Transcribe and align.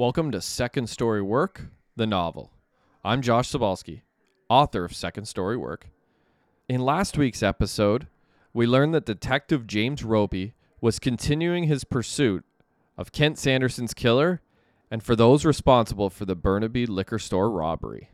Welcome 0.00 0.30
to 0.30 0.40
Second 0.40 0.88
Story 0.88 1.20
Work, 1.20 1.66
the 1.94 2.06
novel. 2.06 2.52
I'm 3.04 3.20
Josh 3.20 3.50
Sobalski, 3.50 4.00
author 4.48 4.86
of 4.86 4.96
Second 4.96 5.26
Story 5.26 5.58
Work. 5.58 5.88
In 6.70 6.80
last 6.80 7.18
week's 7.18 7.42
episode, 7.42 8.06
we 8.54 8.66
learned 8.66 8.94
that 8.94 9.04
Detective 9.04 9.66
James 9.66 10.02
Roby 10.02 10.54
was 10.80 10.98
continuing 10.98 11.64
his 11.64 11.84
pursuit 11.84 12.46
of 12.96 13.12
Kent 13.12 13.36
Sanderson's 13.36 13.92
killer 13.92 14.40
and 14.90 15.02
for 15.02 15.14
those 15.14 15.44
responsible 15.44 16.08
for 16.08 16.24
the 16.24 16.34
Burnaby 16.34 16.86
liquor 16.86 17.18
store 17.18 17.50
robbery. 17.50 18.08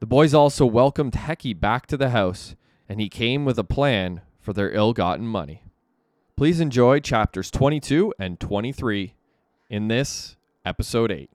The 0.00 0.06
boys 0.06 0.32
also 0.32 0.64
welcomed 0.64 1.12
Hecky 1.12 1.52
back 1.60 1.84
to 1.88 1.98
the 1.98 2.08
house, 2.08 2.56
and 2.88 2.98
he 2.98 3.10
came 3.10 3.44
with 3.44 3.58
a 3.58 3.62
plan 3.62 4.22
for 4.40 4.54
their 4.54 4.72
ill 4.72 4.94
gotten 4.94 5.26
money. 5.26 5.64
Please 6.34 6.60
enjoy 6.60 7.00
chapters 7.00 7.50
22 7.50 8.14
and 8.18 8.40
23 8.40 9.12
in 9.68 9.88
this 9.88 10.35
episode 10.66 11.12
8. 11.12 11.30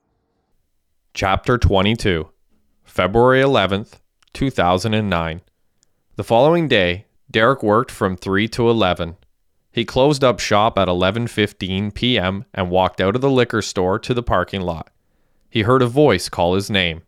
Chapter 1.14 1.58
22, 1.58 2.30
February 2.84 3.42
11th, 3.42 3.94
2009. 4.34 5.42
The 6.18 6.24
following 6.24 6.68
day, 6.68 7.06
Derek 7.32 7.64
worked 7.64 7.92
from 7.92 8.18
3 8.18 8.50
to 8.50 8.70
11. 8.70 9.16
He 9.72 9.86
closed 9.86 10.22
up 10.22 10.42
shop 10.42 10.78
at 10.78 10.90
11:15 10.90 11.94
p.m. 11.94 12.44
and 12.54 12.70
walked 12.70 13.00
out 13.00 13.16
of 13.16 13.22
the 13.22 13.30
liquor 13.30 13.62
store 13.62 13.98
to 14.00 14.14
the 14.14 14.22
parking 14.22 14.60
lot. 14.60 14.92
He 15.50 15.62
heard 15.62 15.82
a 15.82 15.88
voice 15.88 16.28
call 16.28 16.56
his 16.56 16.70
name. 16.70 17.04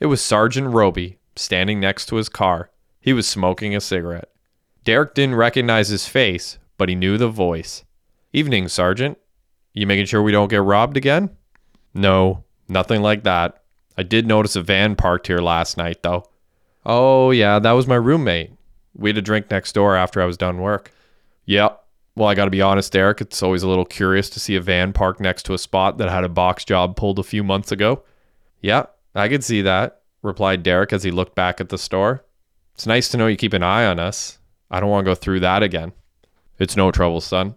It 0.00 0.06
was 0.06 0.22
Sergeant 0.22 0.68
Roby, 0.68 1.18
standing 1.36 1.78
next 1.78 2.06
to 2.06 2.16
his 2.16 2.30
car. 2.30 2.70
He 3.00 3.12
was 3.12 3.28
smoking 3.28 3.76
a 3.76 3.82
cigarette. 3.82 4.30
Derek 4.84 5.14
didn't 5.14 5.34
recognize 5.34 5.88
his 5.88 6.08
face, 6.08 6.56
but 6.78 6.88
he 6.88 6.94
knew 6.94 7.18
the 7.18 7.28
voice. 7.28 7.84
Evening, 8.32 8.68
Sergeant. 8.68 9.18
You 9.74 9.86
making 9.86 10.06
sure 10.06 10.22
we 10.22 10.32
don't 10.32 10.48
get 10.48 10.62
robbed 10.62 10.96
again? 10.96 11.36
No, 11.96 12.44
nothing 12.68 13.00
like 13.00 13.24
that. 13.24 13.62
I 13.96 14.02
did 14.02 14.26
notice 14.26 14.54
a 14.54 14.60
van 14.60 14.96
parked 14.96 15.28
here 15.28 15.38
last 15.38 15.78
night, 15.78 16.02
though. 16.02 16.28
Oh, 16.84 17.30
yeah, 17.30 17.58
that 17.58 17.72
was 17.72 17.86
my 17.86 17.94
roommate. 17.94 18.52
We 18.94 19.08
had 19.08 19.16
a 19.16 19.22
drink 19.22 19.50
next 19.50 19.72
door 19.72 19.96
after 19.96 20.20
I 20.20 20.26
was 20.26 20.36
done 20.36 20.60
work. 20.60 20.92
Yep. 21.46 21.82
Well, 22.14 22.28
I 22.28 22.34
got 22.34 22.44
to 22.44 22.50
be 22.50 22.60
honest, 22.60 22.92
Derek, 22.92 23.22
it's 23.22 23.42
always 23.42 23.62
a 23.62 23.68
little 23.68 23.84
curious 23.86 24.28
to 24.30 24.40
see 24.40 24.56
a 24.56 24.60
van 24.60 24.92
parked 24.92 25.20
next 25.20 25.44
to 25.44 25.54
a 25.54 25.58
spot 25.58 25.96
that 25.98 26.10
had 26.10 26.24
a 26.24 26.28
box 26.28 26.64
job 26.64 26.96
pulled 26.96 27.18
a 27.18 27.22
few 27.22 27.42
months 27.42 27.72
ago. 27.72 28.02
Yeah, 28.60 28.86
I 29.14 29.28
could 29.28 29.44
see 29.44 29.62
that, 29.62 30.02
replied 30.22 30.62
Derek 30.62 30.92
as 30.92 31.02
he 31.02 31.10
looked 31.10 31.34
back 31.34 31.60
at 31.60 31.70
the 31.70 31.78
store. 31.78 32.24
It's 32.74 32.86
nice 32.86 33.08
to 33.08 33.16
know 33.16 33.26
you 33.26 33.36
keep 33.36 33.54
an 33.54 33.62
eye 33.62 33.86
on 33.86 33.98
us. 33.98 34.38
I 34.70 34.80
don't 34.80 34.90
want 34.90 35.06
to 35.06 35.10
go 35.10 35.14
through 35.14 35.40
that 35.40 35.62
again. 35.62 35.92
It's 36.58 36.76
no 36.76 36.90
trouble, 36.90 37.22
son. 37.22 37.54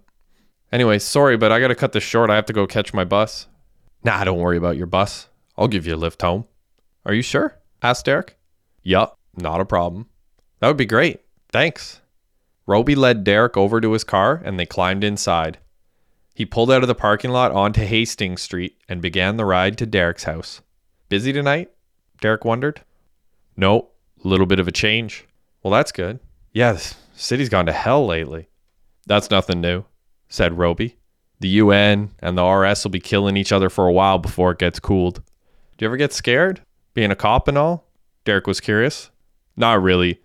Anyway, 0.72 1.00
sorry, 1.00 1.36
but 1.36 1.52
I 1.52 1.60
got 1.60 1.70
to 1.70 1.76
cut 1.76 1.92
this 1.92 2.04
short. 2.04 2.30
I 2.30 2.36
have 2.36 2.46
to 2.46 2.54
go 2.54 2.68
catch 2.68 2.94
my 2.94 3.04
bus. 3.04 3.48
Nah, 4.04 4.24
don't 4.24 4.40
worry 4.40 4.58
about 4.58 4.78
your 4.78 4.88
bus. 4.88 5.28
I'll 5.58 5.68
give 5.68 5.86
you 5.86 5.96
a 5.96 5.98
lift 5.98 6.22
home. 6.22 6.46
Are 7.06 7.14
you 7.14 7.22
sure? 7.22 7.58
asked 7.82 8.06
Derek. 8.06 8.38
Yup, 8.84 9.18
not 9.36 9.62
a 9.62 9.66
problem. 9.66 10.08
That 10.60 10.68
would 10.68 10.78
be 10.78 10.86
great. 10.86 11.22
Thanks. 11.52 12.02
Roby 12.66 12.96
led 12.96 13.24
Derek 13.24 13.58
over 13.58 13.82
to 13.82 13.94
his 13.94 14.04
car 14.04 14.42
and 14.44 14.60
they 14.60 14.66
climbed 14.66 15.04
inside. 15.04 15.58
He 16.36 16.46
pulled 16.46 16.72
out 16.72 16.84
of 16.84 16.88
the 16.88 16.96
parking 16.96 17.32
lot 17.32 17.52
onto 17.52 17.84
Hastings 17.84 18.42
Street 18.42 18.78
and 18.88 19.02
began 19.02 19.38
the 19.38 19.46
ride 19.46 19.78
to 19.80 19.86
Derek's 19.86 20.26
house. 20.26 20.62
Busy 21.10 21.34
tonight? 21.34 21.72
Derek 22.22 22.46
wondered. 22.46 22.82
No, 23.58 23.90
little 24.24 24.46
bit 24.46 24.60
of 24.60 24.68
a 24.68 24.72
change. 24.72 25.26
Well, 25.64 25.72
that's 25.72 25.92
good. 25.92 26.20
Yeah, 26.54 26.74
the 26.74 26.94
city's 27.14 27.50
gone 27.50 27.66
to 27.66 27.74
hell 27.74 28.06
lately. 28.06 28.48
That's 29.06 29.32
nothing 29.32 29.60
new, 29.60 29.86
said 30.30 30.58
Roby. 30.58 30.99
The 31.40 31.48
UN 31.50 32.12
and 32.20 32.38
the 32.38 32.46
RS 32.46 32.84
will 32.84 32.92
be 32.92 33.00
killing 33.00 33.38
each 33.38 33.52
other 33.52 33.70
for 33.70 33.88
a 33.88 33.94
while 33.94 34.18
before 34.18 34.52
it 34.52 34.60
gets 34.60 34.80
cooled. 34.80 35.24
Do 35.78 35.86
you 35.86 35.88
ever 35.88 35.98
get 35.98 36.12
scared? 36.12 36.62
Being 36.94 37.12
a 37.12 37.16
cop 37.16 37.48
and 37.48 37.58
all? 37.58 37.88
Derek 38.26 38.48
was 38.48 38.60
curious. 38.60 39.10
Not 39.56 39.82
really. 39.82 40.22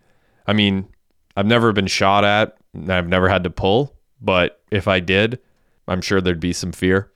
I 0.46 0.52
mean, 0.52 0.88
I've 1.36 1.46
never 1.46 1.72
been 1.72 1.86
shot 1.86 2.24
at, 2.24 2.56
I've 2.88 3.08
never 3.08 3.28
had 3.28 3.44
to 3.44 3.50
pull, 3.50 3.96
but 4.20 4.62
if 4.70 4.88
I 4.88 5.00
did, 5.00 5.38
I'm 5.86 6.00
sure 6.00 6.20
there'd 6.20 6.40
be 6.40 6.52
some 6.52 6.72
fear. 6.72 7.12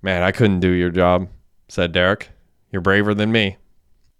Man, 0.00 0.22
I 0.22 0.32
couldn't 0.32 0.60
do 0.60 0.70
your 0.70 0.90
job, 0.90 1.28
said 1.68 1.92
Derek. 1.92 2.30
You're 2.70 2.82
braver 2.82 3.14
than 3.14 3.32
me. 3.32 3.56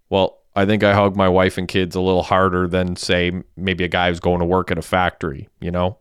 Well, 0.09 0.39
I 0.55 0.65
think 0.65 0.83
I 0.83 0.93
hug 0.93 1.15
my 1.15 1.27
wife 1.27 1.57
and 1.57 1.67
kids 1.67 1.95
a 1.95 2.01
little 2.01 2.23
harder 2.23 2.67
than, 2.67 2.95
say, 2.95 3.31
maybe 3.57 3.83
a 3.83 3.87
guy 3.87 4.09
who's 4.09 4.19
going 4.19 4.39
to 4.39 4.45
work 4.45 4.69
at 4.69 4.77
a 4.77 4.83
factory, 4.83 5.49
you 5.59 5.71
know? 5.71 5.97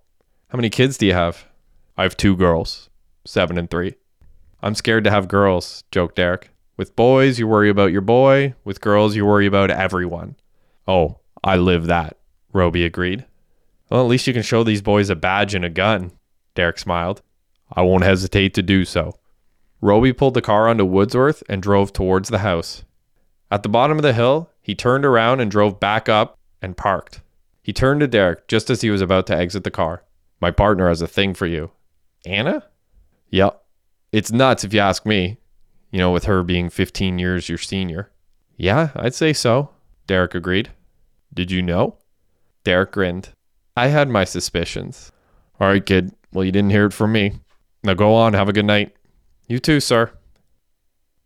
How 0.49 0.57
many 0.57 0.69
kids 0.69 0.99
do 0.99 1.07
you 1.07 1.15
have? 1.15 1.47
I 1.97 2.03
have 2.03 2.17
two 2.17 2.37
girls, 2.37 2.91
seven 3.25 3.59
and 3.59 3.71
three. 3.71 3.95
I'm 4.63 4.75
scared 4.75 5.05
to 5.05 5.11
have 5.11 5.29
girls, 5.29 5.85
joked 5.91 6.17
Derek. 6.17 6.51
With 6.77 6.97
boys, 6.97 7.39
you 7.39 7.47
worry 7.47 7.69
about 7.69 7.93
your 7.93 8.01
boy. 8.01 8.55
With 8.65 8.81
girls, 8.81 9.17
you 9.17 9.27
worry 9.27 9.47
about 9.47 9.71
everyone. 9.71 10.37
Oh, 10.87 11.19
I 11.45 11.57
live 11.57 11.87
that, 11.87 12.17
Roby 12.53 12.85
agreed. 12.85 13.25
Well, 13.91 14.03
at 14.03 14.09
least 14.09 14.27
you 14.27 14.33
can 14.33 14.43
show 14.43 14.65
these 14.65 14.83
boys 14.83 15.11
a 15.11 15.17
badge 15.17 15.55
and 15.55 15.65
a 15.65 15.71
gun, 15.71 16.13
Derek 16.55 16.79
smiled. 16.79 17.23
I 17.73 17.83
won't 17.83 18.05
hesitate 18.05 18.55
to 18.55 18.63
do 18.63 18.85
so. 18.85 19.19
Roby 19.81 20.13
pulled 20.13 20.35
the 20.35 20.43
car 20.43 20.69
onto 20.69 20.85
Woodsworth 20.85 21.43
and 21.49 21.63
drove 21.63 21.93
towards 21.93 22.29
the 22.29 22.39
house. 22.39 22.85
At 23.51 23.63
the 23.63 23.69
bottom 23.69 23.99
of 23.99 24.03
the 24.03 24.13
hill, 24.13 24.49
he 24.63 24.75
turned 24.75 25.05
around 25.05 25.41
and 25.41 25.51
drove 25.51 25.81
back 25.81 26.09
up 26.09 26.39
and 26.63 26.77
parked. 26.77 27.21
He 27.63 27.73
turned 27.73 28.01
to 28.01 28.07
Derek 28.07 28.49
just 28.49 28.71
as 28.71 28.81
he 28.81 28.91
was 28.91 29.01
about 29.01 29.27
to 29.27 29.37
exit 29.37 29.65
the 29.65 29.71
car. 29.71 30.05
My 30.41 30.51
partner 30.51 30.89
has 30.89 31.03
a 31.03 31.07
thing 31.07 31.35
for 31.35 31.47
you. 31.47 31.71
Anna? 32.25 32.65
Yep. 33.33 33.61
It's 34.13 34.31
nuts 34.31 34.63
if 34.63 34.73
you 34.73 34.81
ask 34.81 35.05
me. 35.05 35.39
You 35.91 35.99
know, 35.99 36.11
with 36.13 36.25
her 36.25 36.43
being 36.43 36.71
15 36.71 37.19
years 37.19 37.49
your 37.49 37.59
senior. 37.59 38.11
Yeah, 38.57 38.91
I'd 38.95 39.15
say 39.15 39.33
so, 39.33 39.71
Derek 40.07 40.35
agreed. 40.35 40.71
Did 41.35 41.51
you 41.51 41.61
know? 41.61 41.99
Derek 42.65 42.93
grinned. 42.93 43.31
I 43.77 43.89
had 43.89 44.09
my 44.09 44.25
suspicions. 44.25 45.13
All 45.61 45.69
right, 45.69 45.85
kid. 45.85 46.15
Well, 46.33 46.45
you 46.45 46.53
didn't 46.53 46.71
hear 46.71 46.87
it 46.87 46.95
from 46.95 47.13
me. 47.13 47.41
Now 47.83 47.95
go 47.95 48.15
on. 48.15 48.33
Have 48.35 48.49
a 48.49 48.55
good 48.55 48.65
night. 48.65 48.95
You 49.49 49.59
too, 49.59 49.81
sir. 49.81 50.13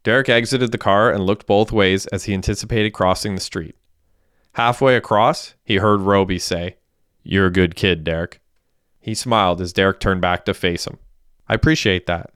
Derek 0.02 0.28
exited 0.28 0.72
the 0.72 0.78
car 0.78 1.10
and 1.12 1.26
looked 1.26 1.46
both 1.46 1.72
ways 1.72 2.06
as 2.06 2.24
he 2.24 2.34
anticipated 2.34 2.90
crossing 2.90 3.34
the 3.34 3.40
street. 3.40 3.76
Halfway 4.52 4.96
across, 4.96 5.54
he 5.64 5.76
heard 5.76 6.00
Roby 6.00 6.38
say, 6.38 6.76
You're 7.22 7.46
a 7.46 7.52
good 7.52 7.76
kid, 7.76 8.04
Derek. 8.04 8.40
He 9.00 9.14
smiled 9.14 9.60
as 9.60 9.72
Derek 9.72 10.00
turned 10.00 10.20
back 10.20 10.44
to 10.44 10.54
face 10.54 10.86
him. 10.86 10.98
I 11.48 11.54
appreciate 11.54 12.06
that. 12.06 12.30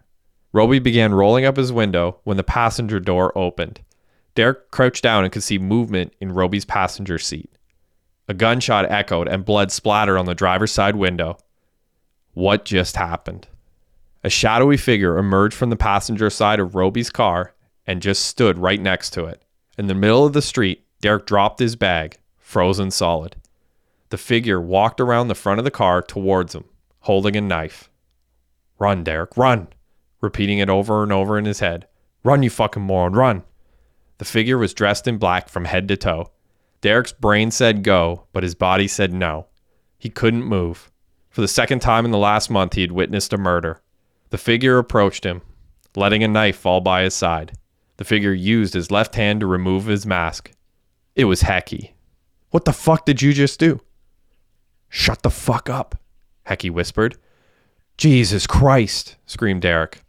Roby 0.53 0.79
began 0.79 1.15
rolling 1.15 1.45
up 1.45 1.57
his 1.57 1.73
window 1.73 2.19
when 2.25 2.37
the 2.37 2.43
passenger 2.43 2.99
door 2.99 3.37
opened. 3.37 3.81
Derek 4.35 4.71
crouched 4.71 5.03
down 5.03 5.25
and 5.25 5.33
could 5.33 5.43
see 5.43 5.59
movement 5.59 6.15
in 6.21 6.33
Roby's 6.33 6.65
passenger 6.65 7.19
seat. 7.19 7.51
A 8.29 8.35
gunshot 8.35 8.91
echoed 8.91 9.29
and 9.29 9.45
blood 9.45 9.73
splattered 9.73 10.19
on 10.19 10.27
the 10.27 10.35
driver's 10.35 10.73
side 10.73 10.97
window. 10.97 11.37
What 12.33 12.65
just 12.65 12.97
happened? 12.97 13.49
A 14.23 14.31
shadowy 14.31 14.77
figure 14.77 15.19
emerged 15.19 15.57
from 15.57 15.71
the 15.71 15.77
passenger 15.77 16.31
side 16.31 16.61
of 16.61 16.75
Roby's 16.75 17.11
car 17.11 17.55
and 17.87 18.03
just 18.03 18.25
stood 18.25 18.59
right 18.59 18.81
next 18.81 19.11
to 19.11 19.25
it. 19.25 19.43
In 19.77 19.89
the 19.89 19.95
middle 19.95 20.25
of 20.25 20.33
the 20.33 20.43
street, 20.43 20.85
Derek 21.01 21.27
dropped 21.27 21.59
his 21.59 21.75
bag, 21.75 22.19
frozen 22.39 22.91
solid. 22.91 23.37
The 24.11 24.19
figure 24.19 24.61
walked 24.61 25.01
around 25.01 25.29
the 25.29 25.35
front 25.35 25.59
of 25.59 25.65
the 25.65 25.71
car 25.71 26.03
towards 26.03 26.55
him, 26.55 26.65
holding 27.01 27.37
a 27.37 27.41
knife. 27.41 27.90
Run, 28.81 29.05
Derek, 29.05 29.37
run! 29.37 29.69
Repeating 30.23 30.59
it 30.59 30.71
over 30.71 31.03
and 31.03 31.13
over 31.13 31.39
in 31.39 31.45
his 31.45 31.61
head. 31.61 31.87
Run, 32.25 32.43
you 32.43 32.51
fucking 32.51 32.83
moron, 32.83 33.13
run! 33.13 33.45
The 34.19 34.25
figure 34.25 34.59
was 34.59 34.75
dressed 34.75 35.07
in 35.07 35.19
black 35.19 35.49
from 35.49 35.67
head 35.67 35.87
to 35.89 35.97
toe. 35.97 36.31
Derek's 36.81 37.13
brain 37.13 37.51
said 37.51 37.85
go, 37.85 38.25
but 38.33 38.43
his 38.43 38.55
body 38.55 38.89
said 38.89 39.13
no. 39.13 39.47
He 39.99 40.09
couldn't 40.09 40.45
move. 40.45 40.91
For 41.29 41.43
the 41.43 41.49
second 41.49 41.81
time 41.81 42.07
in 42.07 42.11
the 42.11 42.19
last 42.19 42.51
month, 42.51 42.73
he 42.73 42.81
had 42.81 42.93
witnessed 42.93 43.35
a 43.35 43.39
murder. 43.39 43.83
The 44.31 44.39
figure 44.39 44.79
approached 44.79 45.25
him, 45.25 45.43
letting 45.95 46.25
a 46.25 46.29
knife 46.29 46.57
fall 46.57 46.81
by 46.81 47.03
his 47.03 47.15
side. 47.15 47.53
The 47.99 48.05
figure 48.05 48.33
used 48.33 48.73
his 48.73 48.91
left 48.91 49.15
hand 49.15 49.41
to 49.41 49.47
remove 49.47 49.87
his 49.87 50.07
mask. 50.07 50.53
It 51.15 51.27
was 51.27 51.43
Hecky. 51.43 51.91
What 52.49 52.65
the 52.65 52.73
fuck 52.73 53.05
did 53.05 53.21
you 53.21 53.35
just 53.35 53.61
do? 53.61 53.81
Shut 54.89 55.23
the 55.23 55.31
fuck 55.31 55.69
up, 55.69 55.97
Hecky 56.47 56.71
whispered. 56.71 57.19
Jesus 58.01 58.47
Christ, 58.47 59.17
screamed 59.27 59.61
Derek. 59.61 60.03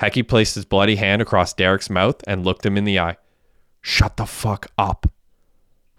Hecky 0.00 0.26
placed 0.26 0.56
his 0.56 0.64
bloody 0.64 0.96
hand 0.96 1.22
across 1.22 1.54
Derek's 1.54 1.88
mouth 1.88 2.16
and 2.26 2.44
looked 2.44 2.66
him 2.66 2.76
in 2.76 2.82
the 2.82 2.98
eye. 2.98 3.16
Shut 3.80 4.16
the 4.16 4.26
fuck 4.26 4.66
up. 4.76 5.06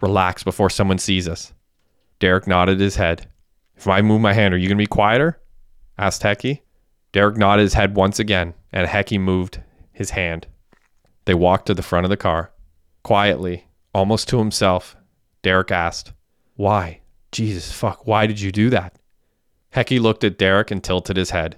Relax 0.02 0.42
before 0.42 0.68
someone 0.68 0.98
sees 0.98 1.26
us. 1.26 1.54
Derek 2.18 2.46
nodded 2.46 2.78
his 2.78 2.96
head. 2.96 3.26
If 3.74 3.88
I 3.88 4.02
move 4.02 4.20
my 4.20 4.34
hand, 4.34 4.52
are 4.52 4.58
you 4.58 4.68
going 4.68 4.76
to 4.76 4.82
be 4.82 4.86
quieter? 4.86 5.40
asked 5.96 6.20
Hecky. 6.20 6.60
Derek 7.12 7.38
nodded 7.38 7.62
his 7.62 7.72
head 7.72 7.96
once 7.96 8.18
again, 8.18 8.52
and 8.70 8.86
Hecky 8.86 9.18
moved 9.18 9.62
his 9.92 10.10
hand. 10.10 10.46
They 11.24 11.32
walked 11.32 11.64
to 11.68 11.74
the 11.74 11.80
front 11.80 12.04
of 12.04 12.10
the 12.10 12.18
car. 12.18 12.52
Quietly, 13.02 13.66
almost 13.94 14.28
to 14.28 14.40
himself, 14.40 14.94
Derek 15.40 15.70
asked, 15.70 16.12
Why? 16.56 17.00
Jesus, 17.32 17.72
fuck, 17.72 18.06
why 18.06 18.26
did 18.26 18.42
you 18.42 18.52
do 18.52 18.68
that? 18.68 18.98
Hecky 19.74 20.00
looked 20.00 20.24
at 20.24 20.38
Derek 20.38 20.70
and 20.70 20.82
tilted 20.82 21.16
his 21.16 21.30
head. 21.30 21.56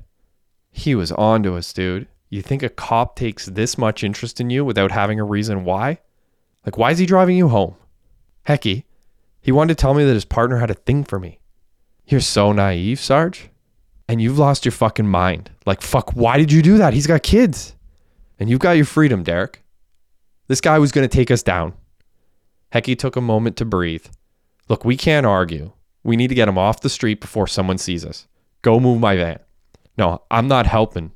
He 0.72 0.94
was 0.94 1.12
on 1.12 1.42
to 1.42 1.56
us, 1.56 1.72
dude. 1.72 2.06
You 2.30 2.42
think 2.42 2.62
a 2.62 2.68
cop 2.68 3.14
takes 3.14 3.46
this 3.46 3.78
much 3.78 4.02
interest 4.02 4.40
in 4.40 4.50
you 4.50 4.64
without 4.64 4.90
having 4.90 5.20
a 5.20 5.24
reason 5.24 5.64
why? 5.64 5.98
Like, 6.64 6.76
why 6.76 6.90
is 6.90 6.98
he 6.98 7.06
driving 7.06 7.36
you 7.36 7.48
home? 7.48 7.76
Hecky, 8.48 8.84
he 9.40 9.52
wanted 9.52 9.76
to 9.76 9.80
tell 9.80 9.94
me 9.94 10.04
that 10.04 10.14
his 10.14 10.24
partner 10.24 10.58
had 10.58 10.70
a 10.70 10.74
thing 10.74 11.04
for 11.04 11.18
me. 11.18 11.40
You're 12.06 12.20
so 12.20 12.52
naive, 12.52 13.00
Sarge. 13.00 13.50
And 14.08 14.20
you've 14.20 14.38
lost 14.38 14.64
your 14.64 14.72
fucking 14.72 15.08
mind. 15.08 15.50
Like, 15.66 15.82
fuck, 15.82 16.12
why 16.14 16.36
did 16.36 16.50
you 16.50 16.62
do 16.62 16.78
that? 16.78 16.94
He's 16.94 17.06
got 17.06 17.22
kids. 17.22 17.74
And 18.38 18.48
you've 18.48 18.60
got 18.60 18.76
your 18.76 18.84
freedom, 18.84 19.22
Derek. 19.22 19.62
This 20.48 20.60
guy 20.60 20.78
was 20.78 20.92
going 20.92 21.08
to 21.08 21.16
take 21.16 21.30
us 21.30 21.42
down. 21.42 21.74
Hecky 22.72 22.98
took 22.98 23.16
a 23.16 23.20
moment 23.20 23.56
to 23.56 23.64
breathe. 23.64 24.06
Look, 24.68 24.84
we 24.84 24.96
can't 24.96 25.26
argue. 25.26 25.72
We 26.06 26.16
need 26.16 26.28
to 26.28 26.36
get 26.36 26.46
him 26.46 26.56
off 26.56 26.82
the 26.82 26.88
street 26.88 27.20
before 27.20 27.48
someone 27.48 27.78
sees 27.78 28.04
us. 28.04 28.28
Go 28.62 28.78
move 28.78 29.00
my 29.00 29.16
van. 29.16 29.40
No, 29.98 30.22
I'm 30.30 30.46
not 30.46 30.64
helping, 30.64 31.10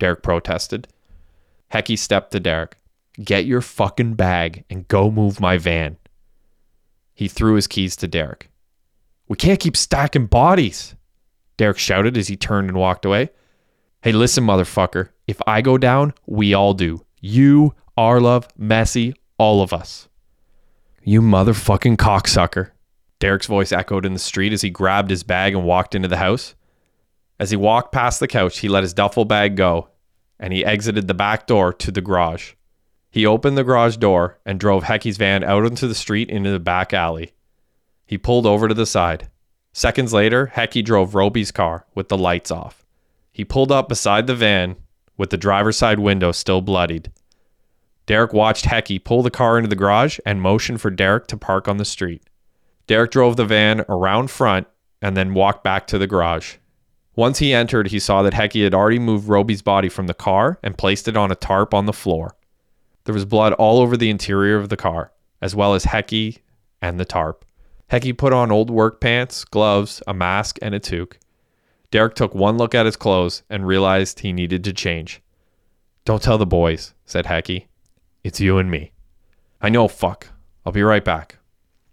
Derek 0.00 0.24
protested. 0.24 0.88
Hecky 1.72 1.96
stepped 1.96 2.32
to 2.32 2.40
Derek. 2.40 2.76
Get 3.22 3.46
your 3.46 3.60
fucking 3.60 4.14
bag 4.14 4.64
and 4.68 4.88
go 4.88 5.12
move 5.12 5.38
my 5.38 5.58
van. 5.58 5.96
He 7.14 7.28
threw 7.28 7.54
his 7.54 7.68
keys 7.68 7.94
to 7.96 8.08
Derek. 8.08 8.50
We 9.28 9.36
can't 9.36 9.60
keep 9.60 9.76
stacking 9.76 10.26
bodies, 10.26 10.96
Derek 11.56 11.78
shouted 11.78 12.16
as 12.16 12.26
he 12.26 12.36
turned 12.36 12.68
and 12.68 12.76
walked 12.76 13.04
away. 13.04 13.30
Hey, 14.02 14.10
listen, 14.10 14.44
motherfucker. 14.44 15.10
If 15.28 15.40
I 15.46 15.60
go 15.60 15.78
down, 15.78 16.14
we 16.26 16.52
all 16.52 16.74
do. 16.74 17.06
You, 17.20 17.76
Arlov, 17.96 18.48
Messy, 18.58 19.14
all 19.38 19.62
of 19.62 19.72
us. 19.72 20.08
You 21.04 21.22
motherfucking 21.22 21.96
cocksucker. 21.96 22.72
Derek's 23.22 23.46
voice 23.46 23.70
echoed 23.70 24.04
in 24.04 24.14
the 24.14 24.18
street 24.18 24.52
as 24.52 24.62
he 24.62 24.68
grabbed 24.68 25.08
his 25.08 25.22
bag 25.22 25.54
and 25.54 25.64
walked 25.64 25.94
into 25.94 26.08
the 26.08 26.16
house. 26.16 26.56
As 27.38 27.50
he 27.50 27.56
walked 27.56 27.92
past 27.92 28.18
the 28.18 28.26
couch, 28.26 28.58
he 28.58 28.68
let 28.68 28.82
his 28.82 28.92
duffel 28.92 29.24
bag 29.24 29.54
go 29.54 29.90
and 30.40 30.52
he 30.52 30.64
exited 30.64 31.06
the 31.06 31.14
back 31.14 31.46
door 31.46 31.72
to 31.72 31.92
the 31.92 32.00
garage. 32.00 32.54
He 33.12 33.24
opened 33.24 33.56
the 33.56 33.62
garage 33.62 33.96
door 33.96 34.40
and 34.44 34.58
drove 34.58 34.82
Hecky's 34.82 35.18
van 35.18 35.44
out 35.44 35.64
into 35.64 35.86
the 35.86 35.94
street 35.94 36.30
into 36.30 36.50
the 36.50 36.58
back 36.58 36.92
alley. 36.92 37.32
He 38.04 38.18
pulled 38.18 38.44
over 38.44 38.66
to 38.66 38.74
the 38.74 38.86
side. 38.86 39.30
Seconds 39.72 40.12
later, 40.12 40.50
Hecky 40.56 40.84
drove 40.84 41.14
Roby's 41.14 41.52
car 41.52 41.86
with 41.94 42.08
the 42.08 42.18
lights 42.18 42.50
off. 42.50 42.84
He 43.30 43.44
pulled 43.44 43.70
up 43.70 43.88
beside 43.88 44.26
the 44.26 44.34
van 44.34 44.74
with 45.16 45.30
the 45.30 45.36
driver's 45.36 45.76
side 45.76 46.00
window 46.00 46.32
still 46.32 46.60
bloodied. 46.60 47.12
Derek 48.06 48.32
watched 48.32 48.64
Hecky 48.64 48.98
pull 49.02 49.22
the 49.22 49.30
car 49.30 49.58
into 49.58 49.68
the 49.68 49.76
garage 49.76 50.18
and 50.26 50.42
motioned 50.42 50.80
for 50.80 50.90
Derek 50.90 51.28
to 51.28 51.36
park 51.36 51.68
on 51.68 51.76
the 51.76 51.84
street. 51.84 52.24
Derek 52.86 53.10
drove 53.10 53.36
the 53.36 53.44
van 53.44 53.84
around 53.88 54.30
front 54.30 54.66
and 55.00 55.16
then 55.16 55.34
walked 55.34 55.64
back 55.64 55.86
to 55.88 55.98
the 55.98 56.06
garage. 56.06 56.56
Once 57.14 57.38
he 57.38 57.52
entered, 57.52 57.88
he 57.88 57.98
saw 57.98 58.22
that 58.22 58.32
Hecky 58.32 58.64
had 58.64 58.74
already 58.74 58.98
moved 58.98 59.28
Roby's 59.28 59.62
body 59.62 59.88
from 59.88 60.06
the 60.06 60.14
car 60.14 60.58
and 60.62 60.78
placed 60.78 61.08
it 61.08 61.16
on 61.16 61.30
a 61.30 61.36
tarp 61.36 61.74
on 61.74 61.86
the 61.86 61.92
floor. 61.92 62.36
There 63.04 63.14
was 63.14 63.24
blood 63.24 63.52
all 63.54 63.80
over 63.80 63.96
the 63.96 64.10
interior 64.10 64.56
of 64.56 64.68
the 64.68 64.76
car, 64.76 65.12
as 65.40 65.54
well 65.54 65.74
as 65.74 65.84
Hecky 65.84 66.38
and 66.80 66.98
the 66.98 67.04
tarp. 67.04 67.44
Hecky 67.90 68.16
put 68.16 68.32
on 68.32 68.50
old 68.50 68.70
work 68.70 69.00
pants, 69.00 69.44
gloves, 69.44 70.02
a 70.06 70.14
mask, 70.14 70.58
and 70.62 70.74
a 70.74 70.80
toque. 70.80 71.18
Derek 71.90 72.14
took 72.14 72.34
one 72.34 72.56
look 72.56 72.74
at 72.74 72.86
his 72.86 72.96
clothes 72.96 73.42
and 73.50 73.66
realized 73.66 74.20
he 74.20 74.32
needed 74.32 74.64
to 74.64 74.72
change. 74.72 75.20
Don't 76.06 76.22
tell 76.22 76.38
the 76.38 76.46
boys, 76.46 76.94
said 77.04 77.26
Hecky. 77.26 77.66
It's 78.24 78.40
you 78.40 78.56
and 78.56 78.70
me. 78.70 78.92
I 79.60 79.68
know, 79.68 79.88
fuck. 79.88 80.28
I'll 80.64 80.72
be 80.72 80.82
right 80.82 81.04
back. 81.04 81.36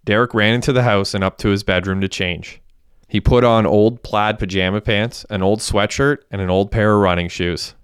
Derek 0.09 0.33
ran 0.33 0.55
into 0.55 0.73
the 0.73 0.81
house 0.81 1.13
and 1.13 1.23
up 1.23 1.37
to 1.37 1.49
his 1.49 1.61
bedroom 1.61 2.01
to 2.01 2.07
change. 2.07 2.63
He 3.07 3.21
put 3.21 3.43
on 3.43 3.67
old 3.67 4.01
plaid 4.01 4.39
pajama 4.39 4.81
pants, 4.81 5.23
an 5.29 5.43
old 5.43 5.59
sweatshirt, 5.59 6.23
and 6.31 6.41
an 6.41 6.49
old 6.49 6.71
pair 6.71 6.95
of 6.95 7.01
running 7.01 7.27
shoes. 7.27 7.75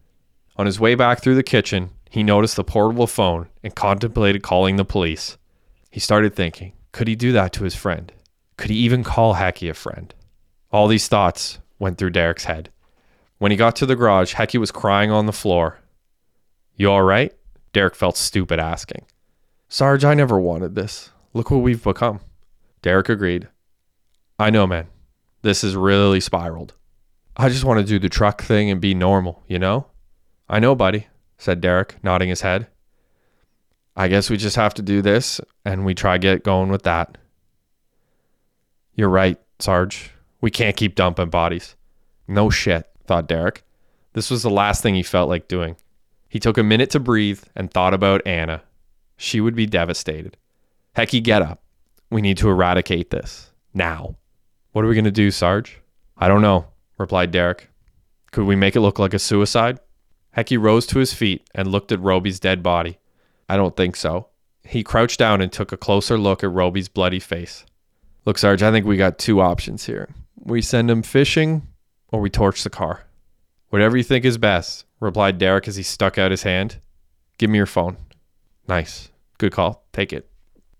On 0.55 0.65
his 0.65 0.79
way 0.79 0.95
back 0.95 1.21
through 1.21 1.35
the 1.35 1.43
kitchen, 1.43 1.91
he 2.09 2.23
noticed 2.23 2.55
the 2.55 2.63
portable 2.63 3.05
phone 3.05 3.49
and 3.61 3.75
contemplated 3.75 4.41
calling 4.41 4.77
the 4.77 4.83
police. 4.83 5.37
He 5.91 5.99
started 5.99 6.35
thinking, 6.35 6.73
could 6.93 7.07
he 7.07 7.15
do 7.15 7.31
that 7.33 7.53
to 7.53 7.63
his 7.63 7.75
friend? 7.75 8.11
Could 8.57 8.71
he 8.71 8.77
even 8.77 9.03
call 9.03 9.35
Hecky 9.35 9.69
a 9.69 9.75
friend? 9.75 10.11
All 10.71 10.87
these 10.87 11.07
thoughts 11.07 11.59
went 11.77 11.99
through 11.99 12.09
Derek's 12.09 12.45
head. 12.45 12.71
When 13.37 13.51
he 13.51 13.55
got 13.55 13.75
to 13.75 13.85
the 13.85 13.95
garage, 13.95 14.33
Hecky 14.33 14.59
was 14.59 14.71
crying 14.71 15.11
on 15.11 15.27
the 15.27 15.31
floor. 15.31 15.77
You 16.75 16.89
all 16.89 17.03
right? 17.03 17.31
Derek 17.71 17.93
felt 17.93 18.17
stupid 18.17 18.57
asking. 18.57 19.05
Sarge, 19.69 20.03
I 20.03 20.15
never 20.15 20.39
wanted 20.39 20.73
this. 20.73 21.11
Look 21.35 21.51
what 21.51 21.57
we've 21.57 21.83
become. 21.83 22.21
Derek 22.81 23.09
agreed. 23.09 23.49
I 24.39 24.49
know, 24.49 24.65
man. 24.65 24.87
This 25.41 25.63
has 25.63 25.75
really 25.75 26.21
spiraled. 26.21 26.75
I 27.35 27.49
just 27.49 27.65
want 27.65 27.81
to 27.81 27.85
do 27.85 27.99
the 27.99 28.07
truck 28.07 28.41
thing 28.41 28.71
and 28.71 28.79
be 28.79 28.93
normal, 28.93 29.43
you 29.45 29.59
know? 29.59 29.87
I 30.47 30.59
know, 30.59 30.75
buddy, 30.75 31.07
said 31.37 31.59
Derek, 31.59 32.01
nodding 32.01 32.29
his 32.29 32.39
head. 32.39 32.67
I 33.97 34.07
guess 34.07 34.29
we 34.29 34.37
just 34.37 34.55
have 34.55 34.73
to 34.75 34.81
do 34.81 35.01
this 35.01 35.41
and 35.65 35.83
we 35.83 35.93
try 35.93 36.17
get 36.17 36.45
going 36.45 36.69
with 36.69 36.83
that. 36.83 37.17
You're 38.93 39.09
right, 39.09 39.37
Sarge. 39.59 40.11
We 40.39 40.51
can't 40.51 40.77
keep 40.77 40.95
dumping 40.95 41.31
bodies. 41.31 41.75
No 42.29 42.49
shit, 42.49 42.89
thought 43.07 43.27
Derek. 43.27 43.65
This 44.13 44.31
was 44.31 44.41
the 44.41 44.49
last 44.49 44.81
thing 44.81 44.95
he 44.95 45.03
felt 45.03 45.27
like 45.27 45.49
doing. 45.49 45.75
He 46.29 46.39
took 46.39 46.57
a 46.57 46.63
minute 46.63 46.91
to 46.91 46.99
breathe 47.01 47.43
and 47.57 47.69
thought 47.69 47.93
about 47.93 48.25
Anna. 48.25 48.63
She 49.17 49.41
would 49.41 49.55
be 49.55 49.65
devastated. 49.65 50.37
Hecky, 50.95 51.21
get 51.21 51.41
up. 51.41 51.61
We 52.09 52.21
need 52.21 52.37
to 52.37 52.49
eradicate 52.49 53.09
this. 53.09 53.51
Now. 53.73 54.15
What 54.71 54.83
are 54.83 54.87
we 54.87 54.95
going 54.95 55.05
to 55.05 55.11
do, 55.11 55.31
Sarge? 55.31 55.81
I 56.17 56.27
don't 56.27 56.41
know, 56.41 56.67
replied 56.97 57.31
Derek. 57.31 57.69
Could 58.31 58.45
we 58.45 58.55
make 58.55 58.75
it 58.75 58.81
look 58.81 58.99
like 58.99 59.13
a 59.13 59.19
suicide? 59.19 59.79
Hecky 60.35 60.61
rose 60.61 60.85
to 60.87 60.99
his 60.99 61.13
feet 61.13 61.49
and 61.55 61.71
looked 61.71 61.91
at 61.91 62.01
Roby's 62.01 62.39
dead 62.39 62.61
body. 62.61 62.99
I 63.47 63.55
don't 63.55 63.77
think 63.77 63.95
so. 63.95 64.27
He 64.65 64.83
crouched 64.83 65.19
down 65.19 65.41
and 65.41 65.51
took 65.51 65.71
a 65.71 65.77
closer 65.77 66.17
look 66.17 66.43
at 66.43 66.51
Roby's 66.51 66.89
bloody 66.89 67.19
face. 67.19 67.65
Look, 68.25 68.37
Sarge, 68.37 68.63
I 68.63 68.71
think 68.71 68.85
we 68.85 68.97
got 68.97 69.17
two 69.17 69.39
options 69.39 69.85
here. 69.85 70.09
We 70.43 70.61
send 70.61 70.89
him 70.91 71.03
fishing 71.03 71.67
or 72.11 72.19
we 72.19 72.29
torch 72.29 72.63
the 72.63 72.69
car. 72.69 73.05
Whatever 73.69 73.95
you 73.97 74.03
think 74.03 74.25
is 74.25 74.37
best, 74.37 74.85
replied 74.99 75.37
Derek 75.37 75.67
as 75.67 75.75
he 75.75 75.83
stuck 75.83 76.17
out 76.17 76.31
his 76.31 76.43
hand. 76.43 76.79
Give 77.37 77.49
me 77.49 77.57
your 77.57 77.65
phone. 77.65 77.97
Nice. 78.67 79.09
Good 79.37 79.51
call. 79.51 79.85
Take 79.93 80.11
it. 80.11 80.29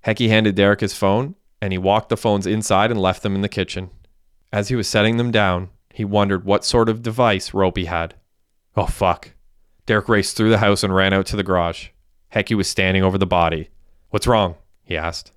Hecky 0.05 0.29
handed 0.29 0.55
Derek 0.55 0.81
his 0.81 0.93
phone 0.93 1.35
and 1.61 1.73
he 1.73 1.79
walked 1.79 2.09
the 2.09 2.17
phones 2.17 2.45
inside 2.45 2.91
and 2.91 3.01
left 3.01 3.23
them 3.23 3.33
in 3.33 3.41
the 3.41 3.49
kitchen. 3.49 3.89
As 4.53 4.67
he 4.67 4.75
was 4.75 4.87
setting 4.87 5.17
them 5.17 5.31
down, 5.31 5.69
he 5.93 6.05
wondered 6.05 6.45
what 6.45 6.63
sort 6.63 6.89
of 6.89 7.01
device 7.01 7.53
Roby 7.53 7.85
had. 7.85 8.13
Oh, 8.75 8.85
fuck. 8.85 9.31
Derek 9.87 10.07
raced 10.07 10.37
through 10.37 10.51
the 10.51 10.59
house 10.59 10.83
and 10.83 10.93
ran 10.93 11.13
out 11.13 11.25
to 11.27 11.35
the 11.35 11.43
garage. 11.43 11.89
Hecky 12.33 12.55
was 12.55 12.67
standing 12.67 13.03
over 13.03 13.17
the 13.17 13.25
body. 13.25 13.69
What's 14.09 14.27
wrong? 14.27 14.55
he 14.83 14.95
asked. 14.95 15.31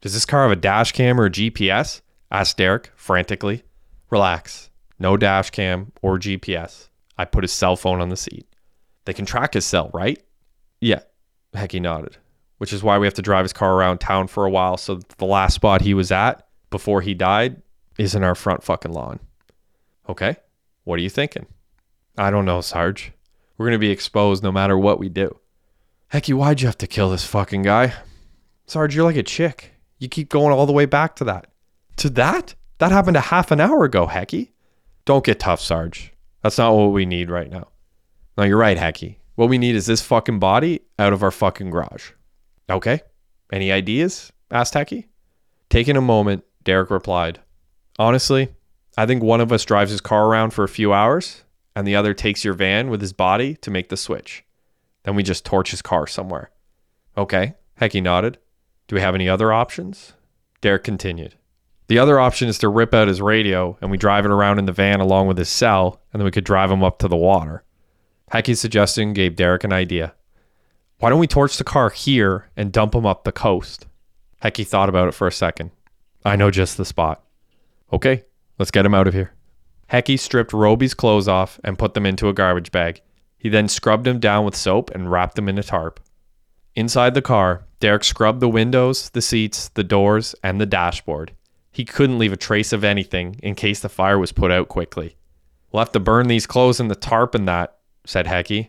Does 0.00 0.14
this 0.14 0.24
car 0.24 0.42
have 0.42 0.52
a 0.52 0.56
dash 0.56 0.92
cam 0.92 1.20
or 1.20 1.28
GPS? 1.28 2.00
asked 2.30 2.56
Derek 2.56 2.90
frantically. 2.96 3.62
Relax. 4.10 4.70
No 4.98 5.16
dash 5.18 5.50
cam 5.50 5.92
or 6.00 6.18
GPS. 6.18 6.88
I 7.18 7.26
put 7.26 7.44
his 7.44 7.52
cell 7.52 7.76
phone 7.76 8.00
on 8.00 8.08
the 8.08 8.16
seat. 8.16 8.46
They 9.04 9.12
can 9.12 9.26
track 9.26 9.52
his 9.52 9.66
cell, 9.66 9.90
right? 9.92 10.22
Yeah. 10.80 11.00
Hecky 11.54 11.80
nodded 11.80 12.16
which 12.58 12.72
is 12.72 12.82
why 12.82 12.98
we 12.98 13.06
have 13.06 13.14
to 13.14 13.22
drive 13.22 13.44
his 13.44 13.52
car 13.52 13.74
around 13.74 13.98
town 13.98 14.26
for 14.26 14.44
a 14.44 14.50
while. 14.50 14.76
So 14.76 15.00
the 15.18 15.24
last 15.24 15.54
spot 15.54 15.82
he 15.82 15.94
was 15.94 16.12
at 16.12 16.46
before 16.70 17.00
he 17.00 17.14
died 17.14 17.62
is 17.98 18.14
in 18.14 18.24
our 18.24 18.34
front 18.34 18.62
fucking 18.62 18.92
lawn. 18.92 19.20
Okay. 20.08 20.36
What 20.84 20.98
are 20.98 21.02
you 21.02 21.10
thinking? 21.10 21.46
I 22.16 22.30
don't 22.30 22.44
know, 22.44 22.60
Sarge. 22.60 23.12
We're 23.56 23.66
going 23.66 23.72
to 23.72 23.78
be 23.78 23.90
exposed 23.90 24.42
no 24.42 24.52
matter 24.52 24.76
what 24.76 24.98
we 24.98 25.08
do. 25.08 25.38
Hecky, 26.12 26.34
why'd 26.34 26.60
you 26.60 26.66
have 26.66 26.78
to 26.78 26.86
kill 26.86 27.10
this 27.10 27.24
fucking 27.24 27.62
guy? 27.62 27.94
Sarge, 28.66 28.94
you're 28.94 29.04
like 29.04 29.16
a 29.16 29.22
chick. 29.22 29.72
You 29.98 30.08
keep 30.08 30.28
going 30.28 30.52
all 30.52 30.66
the 30.66 30.72
way 30.72 30.86
back 30.86 31.16
to 31.16 31.24
that. 31.24 31.46
To 31.96 32.10
that? 32.10 32.54
That 32.78 32.92
happened 32.92 33.16
a 33.16 33.20
half 33.20 33.50
an 33.50 33.60
hour 33.60 33.84
ago, 33.84 34.06
Hecky. 34.06 34.50
Don't 35.04 35.24
get 35.24 35.40
tough, 35.40 35.60
Sarge. 35.60 36.12
That's 36.42 36.58
not 36.58 36.74
what 36.74 36.92
we 36.92 37.06
need 37.06 37.30
right 37.30 37.50
now. 37.50 37.68
No, 38.36 38.44
you're 38.44 38.58
right, 38.58 38.76
Hecky. 38.76 39.16
What 39.36 39.48
we 39.48 39.58
need 39.58 39.76
is 39.76 39.86
this 39.86 40.02
fucking 40.02 40.38
body 40.38 40.80
out 40.98 41.12
of 41.12 41.22
our 41.22 41.30
fucking 41.30 41.70
garage. 41.70 42.10
Okay. 42.68 43.02
Any 43.52 43.70
ideas? 43.70 44.32
asked 44.50 44.74
Hecky. 44.74 45.06
Taking 45.68 45.96
a 45.96 46.00
moment, 46.00 46.44
Derek 46.62 46.90
replied, 46.90 47.40
Honestly, 47.98 48.48
I 48.96 49.06
think 49.06 49.22
one 49.22 49.40
of 49.40 49.52
us 49.52 49.64
drives 49.64 49.90
his 49.90 50.00
car 50.00 50.26
around 50.26 50.50
for 50.50 50.64
a 50.64 50.68
few 50.68 50.92
hours 50.92 51.44
and 51.76 51.86
the 51.86 51.96
other 51.96 52.14
takes 52.14 52.44
your 52.44 52.54
van 52.54 52.88
with 52.88 53.00
his 53.00 53.12
body 53.12 53.54
to 53.56 53.70
make 53.70 53.88
the 53.88 53.96
switch. 53.96 54.44
Then 55.02 55.14
we 55.14 55.22
just 55.22 55.44
torch 55.44 55.70
his 55.70 55.82
car 55.82 56.06
somewhere. 56.06 56.50
Okay. 57.16 57.54
Hecky 57.80 58.02
nodded. 58.02 58.38
Do 58.86 58.96
we 58.96 59.02
have 59.02 59.14
any 59.14 59.28
other 59.28 59.52
options? 59.52 60.14
Derek 60.60 60.84
continued. 60.84 61.34
The 61.88 61.98
other 61.98 62.18
option 62.18 62.48
is 62.48 62.58
to 62.58 62.68
rip 62.68 62.94
out 62.94 63.08
his 63.08 63.20
radio 63.20 63.76
and 63.80 63.90
we 63.90 63.98
drive 63.98 64.24
it 64.24 64.30
around 64.30 64.58
in 64.58 64.66
the 64.66 64.72
van 64.72 65.00
along 65.00 65.26
with 65.26 65.36
his 65.36 65.48
cell, 65.48 66.00
and 66.12 66.20
then 66.20 66.24
we 66.24 66.30
could 66.30 66.44
drive 66.44 66.70
him 66.70 66.82
up 66.82 66.98
to 67.00 67.08
the 67.08 67.16
water. 67.16 67.64
Hecky's 68.32 68.60
suggestion 68.60 69.12
gave 69.12 69.36
Derek 69.36 69.64
an 69.64 69.72
idea. 69.72 70.14
Why 70.98 71.10
don't 71.10 71.18
we 71.18 71.26
torch 71.26 71.56
the 71.56 71.64
car 71.64 71.90
here 71.90 72.50
and 72.56 72.72
dump 72.72 72.94
him 72.94 73.04
up 73.04 73.24
the 73.24 73.32
coast? 73.32 73.86
Hecky 74.42 74.66
thought 74.66 74.88
about 74.88 75.08
it 75.08 75.14
for 75.14 75.26
a 75.26 75.32
second. 75.32 75.70
I 76.24 76.36
know 76.36 76.50
just 76.50 76.76
the 76.76 76.84
spot. 76.84 77.22
Okay, 77.92 78.24
let's 78.58 78.70
get 78.70 78.86
him 78.86 78.94
out 78.94 79.06
of 79.06 79.14
here. 79.14 79.32
Hecky 79.90 80.18
stripped 80.18 80.52
Roby's 80.52 80.94
clothes 80.94 81.28
off 81.28 81.60
and 81.62 81.78
put 81.78 81.94
them 81.94 82.06
into 82.06 82.28
a 82.28 82.32
garbage 82.32 82.72
bag. 82.72 83.02
He 83.36 83.48
then 83.48 83.68
scrubbed 83.68 84.06
him 84.06 84.20
down 84.20 84.44
with 84.44 84.56
soap 84.56 84.90
and 84.92 85.10
wrapped 85.10 85.38
him 85.38 85.48
in 85.48 85.58
a 85.58 85.62
tarp. 85.62 86.00
Inside 86.74 87.14
the 87.14 87.22
car, 87.22 87.64
Derek 87.80 88.02
scrubbed 88.02 88.40
the 88.40 88.48
windows, 88.48 89.10
the 89.10 89.22
seats, 89.22 89.68
the 89.68 89.84
doors, 89.84 90.34
and 90.42 90.60
the 90.60 90.66
dashboard. 90.66 91.32
He 91.70 91.84
couldn't 91.84 92.18
leave 92.18 92.32
a 92.32 92.36
trace 92.36 92.72
of 92.72 92.84
anything 92.84 93.38
in 93.42 93.54
case 93.54 93.80
the 93.80 93.88
fire 93.88 94.18
was 94.18 94.32
put 94.32 94.50
out 94.50 94.68
quickly. 94.68 95.16
We'll 95.70 95.80
have 95.80 95.92
to 95.92 96.00
burn 96.00 96.28
these 96.28 96.46
clothes 96.46 96.80
in 96.80 96.88
the 96.88 96.94
tarp 96.94 97.34
and 97.34 97.46
that, 97.46 97.78
said 98.06 98.26
Hecky. 98.26 98.68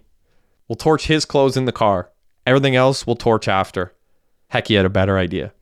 We'll 0.68 0.76
torch 0.76 1.08
his 1.08 1.24
clothes 1.24 1.56
in 1.56 1.66
the 1.66 1.72
car. 1.72 2.12
Everything 2.46 2.76
else 2.76 3.08
we'll 3.08 3.16
torch 3.16 3.48
after. 3.48 3.94
Hecky 4.54 4.76
had 4.76 4.86
a 4.86 4.90
better 4.90 5.18
idea. 5.18 5.54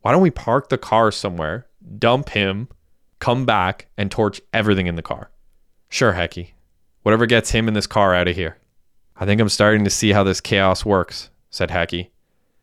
Why 0.00 0.12
don't 0.12 0.22
we 0.22 0.30
park 0.30 0.68
the 0.68 0.78
car 0.78 1.12
somewhere, 1.12 1.66
dump 1.98 2.30
him, 2.30 2.68
come 3.20 3.46
back, 3.46 3.88
and 3.96 4.10
torch 4.10 4.40
everything 4.52 4.88
in 4.88 4.96
the 4.96 5.02
car? 5.02 5.30
Sure, 5.88 6.12
Hecky. 6.12 6.50
Whatever 7.02 7.26
gets 7.26 7.50
him 7.50 7.68
in 7.68 7.74
this 7.74 7.86
car 7.86 8.14
out 8.14 8.28
of 8.28 8.34
here. 8.34 8.58
I 9.16 9.26
think 9.26 9.40
I'm 9.40 9.48
starting 9.48 9.84
to 9.84 9.90
see 9.90 10.10
how 10.10 10.24
this 10.24 10.40
chaos 10.40 10.84
works, 10.84 11.30
said 11.50 11.70
Hecky. 11.70 12.08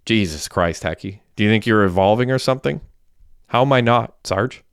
Jesus 0.06 0.48
Christ, 0.48 0.84
Hecky. 0.84 1.22
Do 1.36 1.44
you 1.44 1.50
think 1.50 1.66
you're 1.66 1.86
evolving 1.86 2.32
or 2.32 2.40
something? 2.40 2.82
How 3.48 3.62
am 3.62 3.72
I 3.72 3.82
not, 3.82 4.16
Sarge? 4.26 4.64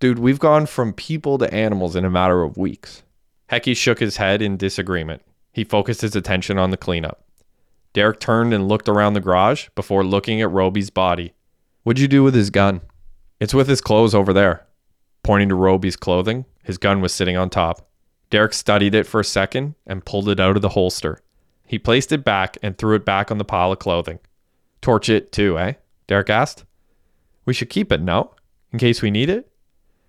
Dude, 0.00 0.18
we've 0.18 0.38
gone 0.38 0.66
from 0.66 0.92
people 0.92 1.38
to 1.38 1.54
animals 1.54 1.96
in 1.96 2.04
a 2.04 2.10
matter 2.10 2.42
of 2.42 2.56
weeks. 2.56 3.02
Hecky 3.48 3.76
shook 3.76 4.00
his 4.00 4.16
head 4.16 4.42
in 4.42 4.56
disagreement. 4.56 5.22
He 5.52 5.64
focused 5.64 6.00
his 6.00 6.16
attention 6.16 6.58
on 6.58 6.70
the 6.70 6.76
cleanup. 6.76 7.24
Derek 7.92 8.20
turned 8.20 8.54
and 8.54 8.68
looked 8.68 8.88
around 8.88 9.14
the 9.14 9.20
garage 9.20 9.68
before 9.74 10.04
looking 10.04 10.40
at 10.40 10.50
Roby's 10.50 10.90
body. 10.90 11.34
What'd 11.82 12.00
you 12.00 12.08
do 12.08 12.22
with 12.22 12.34
his 12.34 12.50
gun? 12.50 12.80
It's 13.40 13.54
with 13.54 13.68
his 13.68 13.80
clothes 13.80 14.14
over 14.14 14.32
there. 14.32 14.66
Pointing 15.22 15.48
to 15.50 15.54
Roby's 15.54 15.96
clothing, 15.96 16.46
his 16.62 16.78
gun 16.78 17.00
was 17.00 17.12
sitting 17.12 17.36
on 17.36 17.50
top. 17.50 17.88
Derek 18.30 18.54
studied 18.54 18.94
it 18.94 19.06
for 19.06 19.20
a 19.20 19.24
second 19.24 19.74
and 19.86 20.04
pulled 20.04 20.28
it 20.28 20.40
out 20.40 20.56
of 20.56 20.62
the 20.62 20.70
holster. 20.70 21.20
He 21.66 21.78
placed 21.78 22.12
it 22.12 22.24
back 22.24 22.56
and 22.62 22.76
threw 22.76 22.94
it 22.94 23.04
back 23.04 23.30
on 23.30 23.38
the 23.38 23.44
pile 23.44 23.72
of 23.72 23.78
clothing. 23.78 24.20
Torch 24.80 25.08
it 25.08 25.32
too, 25.32 25.58
eh? 25.58 25.74
Derek 26.06 26.30
asked. 26.30 26.64
We 27.44 27.54
should 27.54 27.70
keep 27.70 27.92
it, 27.92 28.00
no? 28.00 28.34
In 28.72 28.78
case 28.78 29.02
we 29.02 29.10
need 29.10 29.28
it? 29.28 29.50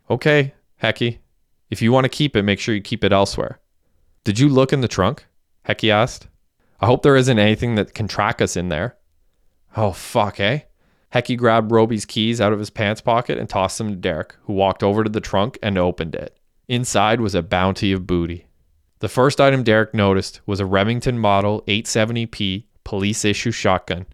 Okay, 0.09 0.53
Hecky. 0.81 1.19
If 1.69 1.81
you 1.81 1.91
want 1.91 2.05
to 2.05 2.09
keep 2.09 2.35
it, 2.35 2.43
make 2.43 2.59
sure 2.59 2.75
you 2.75 2.81
keep 2.81 3.03
it 3.03 3.11
elsewhere. 3.11 3.59
Did 4.23 4.39
you 4.39 4.47
look 4.47 4.71
in 4.71 4.81
the 4.81 4.87
trunk? 4.87 5.25
Hecky 5.67 5.89
asked. 5.89 6.27
I 6.83 6.85
hope 6.85 7.01
there 7.01 7.15
isn't 7.15 7.39
anything 7.39 7.75
that 7.75 7.93
can 7.93 8.09
track 8.09 8.41
us 8.41 8.57
in 8.57 8.67
there. 8.67 8.97
Oh, 9.77 9.93
fuck, 9.93 10.41
eh? 10.41 10.63
Hecky 11.13 11.37
grabbed 11.37 11.71
Roby's 11.71 12.03
keys 12.03 12.41
out 12.41 12.51
of 12.51 12.59
his 12.59 12.69
pants 12.69 12.99
pocket 12.99 13.37
and 13.37 13.47
tossed 13.47 13.77
them 13.77 13.87
to 13.87 13.95
Derek, 13.95 14.35
who 14.41 14.51
walked 14.51 14.83
over 14.83 15.01
to 15.01 15.09
the 15.09 15.21
trunk 15.21 15.57
and 15.63 15.77
opened 15.77 16.13
it. 16.13 16.37
Inside 16.67 17.21
was 17.21 17.35
a 17.35 17.41
bounty 17.41 17.93
of 17.93 18.05
booty. 18.05 18.47
The 18.99 19.07
first 19.07 19.39
item 19.39 19.63
Derek 19.63 19.93
noticed 19.93 20.41
was 20.45 20.59
a 20.59 20.65
Remington 20.65 21.17
Model 21.17 21.61
870P 21.69 22.65
police 22.83 23.23
issue 23.23 23.51
shotgun. 23.51 24.05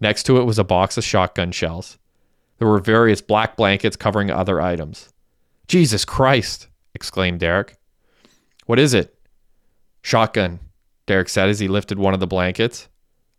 Next 0.00 0.24
to 0.24 0.38
it 0.38 0.44
was 0.44 0.58
a 0.58 0.64
box 0.64 0.98
of 0.98 1.04
shotgun 1.04 1.52
shells. 1.52 1.98
There 2.58 2.66
were 2.66 2.80
various 2.80 3.20
black 3.20 3.56
blankets 3.56 3.94
covering 3.94 4.28
other 4.28 4.60
items. 4.60 5.12
Jesus 5.68 6.04
Christ! 6.04 6.66
exclaimed 6.94 7.38
Derek. 7.38 7.76
What 8.66 8.80
is 8.80 8.92
it? 8.92 9.16
Shotgun, 10.02 10.58
Derek 11.06 11.28
said 11.28 11.48
as 11.48 11.58
he 11.60 11.68
lifted 11.68 11.98
one 11.98 12.14
of 12.14 12.20
the 12.20 12.26
blankets. 12.26 12.88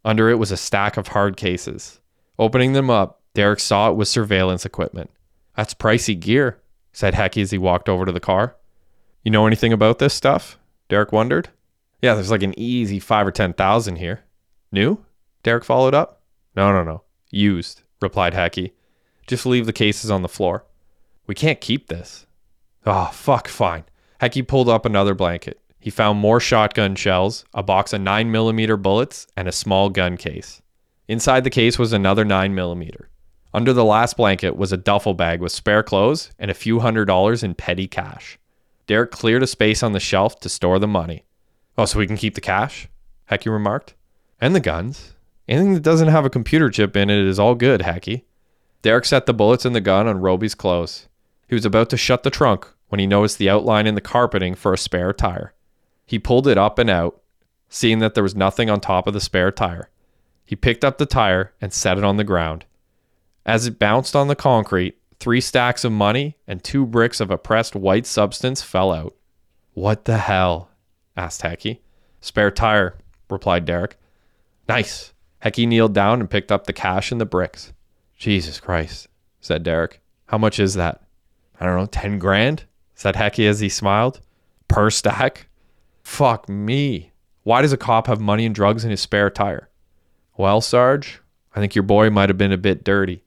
Under 0.05 0.29
it 0.29 0.39
was 0.39 0.51
a 0.51 0.57
stack 0.57 0.97
of 0.97 1.09
hard 1.09 1.37
cases. 1.37 2.01
Opening 2.37 2.73
them 2.73 2.89
up, 2.89 3.21
Derek 3.33 3.59
saw 3.59 3.89
it 3.89 3.95
was 3.95 4.09
surveillance 4.09 4.65
equipment. 4.65 5.09
That's 5.55 5.73
pricey 5.73 6.19
gear, 6.19 6.59
said 6.91 7.13
Hecky 7.13 7.41
as 7.41 7.51
he 7.51 7.57
walked 7.57 7.87
over 7.87 8.05
to 8.05 8.11
the 8.11 8.19
car. 8.19 8.55
You 9.23 9.31
know 9.31 9.47
anything 9.47 9.71
about 9.71 9.99
this 9.99 10.13
stuff? 10.13 10.57
Derek 10.89 11.11
wondered. 11.11 11.49
Yeah, 12.01 12.15
there's 12.15 12.31
like 12.31 12.43
an 12.43 12.57
easy 12.59 12.99
five 12.99 13.25
or 13.25 13.31
ten 13.31 13.53
thousand 13.53 13.95
here. 13.95 14.23
New? 14.71 15.03
Derek 15.43 15.63
followed 15.63 15.93
up. 15.93 16.21
No, 16.55 16.71
no, 16.73 16.83
no. 16.83 17.03
Used, 17.29 17.83
replied 18.01 18.33
Hecky. 18.33 18.71
Just 19.25 19.45
leave 19.45 19.65
the 19.65 19.73
cases 19.73 20.11
on 20.11 20.21
the 20.21 20.27
floor. 20.27 20.65
We 21.27 21.35
can't 21.35 21.61
keep 21.61 21.87
this. 21.87 22.25
Oh, 22.85 23.09
fuck, 23.13 23.47
fine. 23.47 23.85
Hecky 24.19 24.45
pulled 24.45 24.67
up 24.67 24.85
another 24.85 25.13
blanket. 25.13 25.59
He 25.83 25.89
found 25.89 26.17
more 26.17 26.39
shotgun 26.39 26.95
shells, 26.95 27.43
a 27.53 27.61
box 27.61 27.91
of 27.91 27.99
9mm 27.99 28.81
bullets, 28.81 29.27
and 29.35 29.49
a 29.49 29.51
small 29.51 29.89
gun 29.89 30.15
case. 30.15 30.61
Inside 31.09 31.43
the 31.43 31.49
case 31.49 31.77
was 31.77 31.91
another 31.91 32.23
9mm. 32.23 32.95
Under 33.53 33.73
the 33.73 33.83
last 33.83 34.15
blanket 34.15 34.55
was 34.55 34.71
a 34.71 34.77
duffel 34.77 35.13
bag 35.13 35.41
with 35.41 35.51
spare 35.51 35.83
clothes 35.83 36.31
and 36.39 36.49
a 36.49 36.53
few 36.53 36.79
hundred 36.79 37.03
dollars 37.07 37.43
in 37.43 37.53
petty 37.53 37.85
cash. 37.85 38.39
Derek 38.87 39.11
cleared 39.11 39.43
a 39.43 39.47
space 39.47 39.83
on 39.83 39.91
the 39.91 39.99
shelf 39.99 40.39
to 40.39 40.47
store 40.47 40.79
the 40.79 40.87
money. 40.87 41.25
Oh, 41.77 41.83
so 41.83 41.99
we 41.99 42.07
can 42.07 42.15
keep 42.15 42.35
the 42.35 42.39
cash? 42.39 42.87
Hecky 43.29 43.51
remarked. 43.51 43.93
And 44.39 44.55
the 44.55 44.61
guns. 44.61 45.11
Anything 45.49 45.73
that 45.73 45.83
doesn't 45.83 46.07
have 46.07 46.23
a 46.23 46.29
computer 46.29 46.69
chip 46.69 46.95
in 46.95 47.09
it 47.09 47.27
is 47.27 47.39
all 47.39 47.55
good, 47.55 47.81
Hecky. 47.81 48.23
Derek 48.83 49.03
set 49.03 49.25
the 49.25 49.33
bullets 49.33 49.65
in 49.65 49.73
the 49.73 49.81
gun 49.81 50.07
on 50.07 50.21
Roby's 50.21 50.55
clothes. 50.55 51.09
He 51.49 51.55
was 51.55 51.65
about 51.65 51.89
to 51.89 51.97
shut 51.97 52.23
the 52.23 52.29
trunk 52.29 52.69
when 52.87 52.99
he 52.99 53.05
noticed 53.05 53.37
the 53.37 53.49
outline 53.49 53.85
in 53.85 53.95
the 53.95 53.99
carpeting 53.99 54.55
for 54.55 54.71
a 54.71 54.77
spare 54.77 55.11
tire. 55.11 55.53
He 56.05 56.19
pulled 56.19 56.47
it 56.47 56.57
up 56.57 56.79
and 56.79 56.89
out, 56.89 57.21
seeing 57.69 57.99
that 57.99 58.13
there 58.13 58.23
was 58.23 58.35
nothing 58.35 58.69
on 58.69 58.79
top 58.79 59.07
of 59.07 59.13
the 59.13 59.21
spare 59.21 59.51
tire. 59.51 59.89
He 60.45 60.55
picked 60.55 60.83
up 60.83 60.97
the 60.97 61.05
tire 61.05 61.53
and 61.61 61.73
set 61.73 61.97
it 61.97 62.03
on 62.03 62.17
the 62.17 62.23
ground. 62.23 62.65
As 63.45 63.65
it 63.65 63.79
bounced 63.79 64.15
on 64.15 64.27
the 64.27 64.35
concrete, 64.35 64.97
three 65.19 65.41
stacks 65.41 65.83
of 65.83 65.91
money 65.91 66.37
and 66.47 66.63
two 66.63 66.85
bricks 66.85 67.19
of 67.19 67.31
a 67.31 67.37
pressed 67.37 67.75
white 67.75 68.05
substance 68.05 68.61
fell 68.61 68.91
out. 68.91 69.15
What 69.73 70.05
the 70.05 70.17
hell? 70.17 70.69
asked 71.15 71.41
Hecky. 71.41 71.79
Spare 72.21 72.51
tire, 72.51 72.97
replied 73.29 73.65
Derek. 73.65 73.97
Nice. 74.67 75.13
Hecky 75.43 75.67
kneeled 75.67 75.93
down 75.93 76.19
and 76.19 76.29
picked 76.29 76.51
up 76.51 76.65
the 76.65 76.73
cash 76.73 77.11
and 77.11 77.19
the 77.19 77.25
bricks. 77.25 77.73
Jesus 78.17 78.59
Christ, 78.59 79.07
said 79.41 79.63
Derek. 79.63 79.99
How 80.27 80.37
much 80.37 80.59
is 80.59 80.75
that? 80.75 81.01
I 81.59 81.65
don't 81.65 81.77
know, 81.77 81.85
10 81.85 82.19
grand? 82.19 82.65
said 82.95 83.15
Hecky 83.15 83.47
as 83.47 83.59
he 83.59 83.69
smiled. 83.69 84.21
Per 84.67 84.89
stack? 84.89 85.47
Fuck 86.03 86.47
me. 86.47 87.11
Why 87.43 87.61
does 87.61 87.73
a 87.73 87.77
cop 87.77 88.07
have 88.07 88.19
money 88.19 88.45
and 88.45 88.55
drugs 88.55 88.85
in 88.85 88.91
his 88.91 89.01
spare 89.01 89.29
tire? 89.29 89.69
Well, 90.37 90.61
Sarge, 90.61 91.21
I 91.55 91.59
think 91.59 91.75
your 91.75 91.83
boy 91.83 92.09
might 92.09 92.29
have 92.29 92.37
been 92.37 92.51
a 92.51 92.57
bit 92.57 92.83
dirty. 92.83 93.23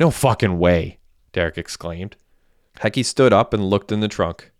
No 0.00 0.10
fucking 0.10 0.58
way, 0.58 0.98
Derek 1.32 1.58
exclaimed. 1.58 2.16
Hecky 2.78 3.04
stood 3.04 3.32
up 3.32 3.52
and 3.52 3.68
looked 3.68 3.92
in 3.92 4.00
the 4.00 4.08
trunk. 4.08 4.50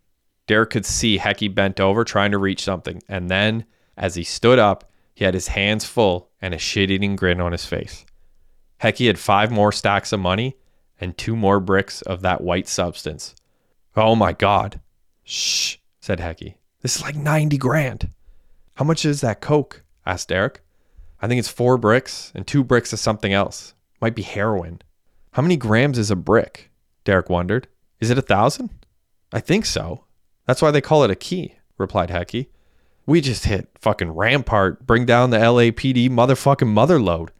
Derek 0.47 0.71
could 0.71 0.85
see 0.85 1.19
Hecky 1.19 1.53
bent 1.53 1.81
over 1.81 2.05
trying 2.05 2.31
to 2.33 2.39
reach 2.39 2.63
something, 2.63 3.03
and 3.09 3.31
then, 3.31 3.65
as 3.97 4.15
he 4.15 4.25
stood 4.25 4.59
up, 4.59 4.91
he 5.15 5.25
had 5.25 5.35
his 5.35 5.49
hands 5.49 5.85
full 5.85 6.31
and 6.41 6.55
a 6.55 6.59
shit 6.59 6.91
eating 6.91 7.17
grin 7.17 7.41
on 7.41 7.53
his 7.53 7.65
face. 7.65 8.05
Hecky 8.81 9.07
had 9.07 9.19
five 9.19 9.51
more 9.51 9.73
stacks 9.73 10.13
of 10.13 10.21
money 10.21 10.57
and 11.01 11.17
two 11.17 11.37
more 11.37 11.61
bricks 11.61 12.03
of 12.03 12.23
that 12.23 12.41
white 12.41 12.69
substance. 12.69 13.35
Oh 13.97 14.17
my 14.17 14.33
God. 14.33 14.81
Shh, 15.25 15.77
said 16.01 16.19
Hecky. 16.19 16.55
This 16.83 16.97
is 16.97 17.03
like 17.03 17.17
90 17.17 17.57
grand. 17.59 18.11
How 18.75 18.85
much 18.85 19.05
is 19.05 19.21
that 19.21 19.41
Coke? 19.41 19.85
asked 20.05 20.29
Derek. 20.29 20.61
I 21.21 21.29
think 21.29 21.39
it's 21.39 21.49
four 21.49 21.79
bricks 21.79 22.33
and 22.35 22.45
two 22.45 22.65
bricks 22.65 22.93
of 22.93 22.99
something 22.99 23.33
else. 23.33 23.75
Might 24.01 24.17
be 24.17 24.23
heroin. 24.23 24.83
How 25.33 25.43
many 25.43 25.57
grams 25.57 25.97
is 25.97 26.11
a 26.11 26.17
brick? 26.17 26.71
Derek 27.05 27.31
wondered. 27.31 27.69
Is 28.01 28.11
it 28.11 28.19
a 28.19 28.23
thousand? 28.23 28.71
I 29.33 29.39
think 29.39 29.65
so. 29.65 30.05
That's 30.47 30.61
why 30.61 30.73
they 30.73 30.81
call 30.81 31.05
it 31.05 31.11
a 31.11 31.17
key, 31.17 31.55
replied 31.79 32.11
Hecky. 32.11 32.49
We 33.07 33.21
just 33.21 33.45
hit 33.45 33.69
fucking 33.81 34.11
Rampart, 34.11 34.85
bring 34.85 35.07
down 35.07 35.31
the 35.31 35.39
LAPD 35.39 36.11
motherfucking 36.11 36.67
mother 36.67 37.01
load. 37.01 37.31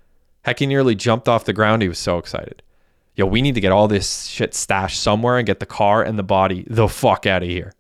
Hecky 0.47 0.69
nearly 0.69 0.95
jumped 0.95 1.29
off 1.29 1.45
the 1.45 1.53
ground. 1.53 1.83
He 1.83 1.89
was 1.89 1.99
so 1.99 2.19
excited. 2.19 2.63
Yo, 3.15 3.27
we 3.27 3.43
need 3.43 3.57
to 3.57 3.61
get 3.61 3.73
all 3.73 3.89
this 3.89 4.25
shit 4.27 4.55
stashed 4.55 5.01
somewhere 5.01 5.37
and 5.37 5.47
get 5.47 5.61
the 5.61 5.67
car 5.67 6.03
and 6.03 6.19
the 6.19 6.23
body 6.23 6.65
the 6.69 6.89
fuck 6.89 7.27
out 7.27 7.43
of 7.43 7.49
here. 7.49 7.73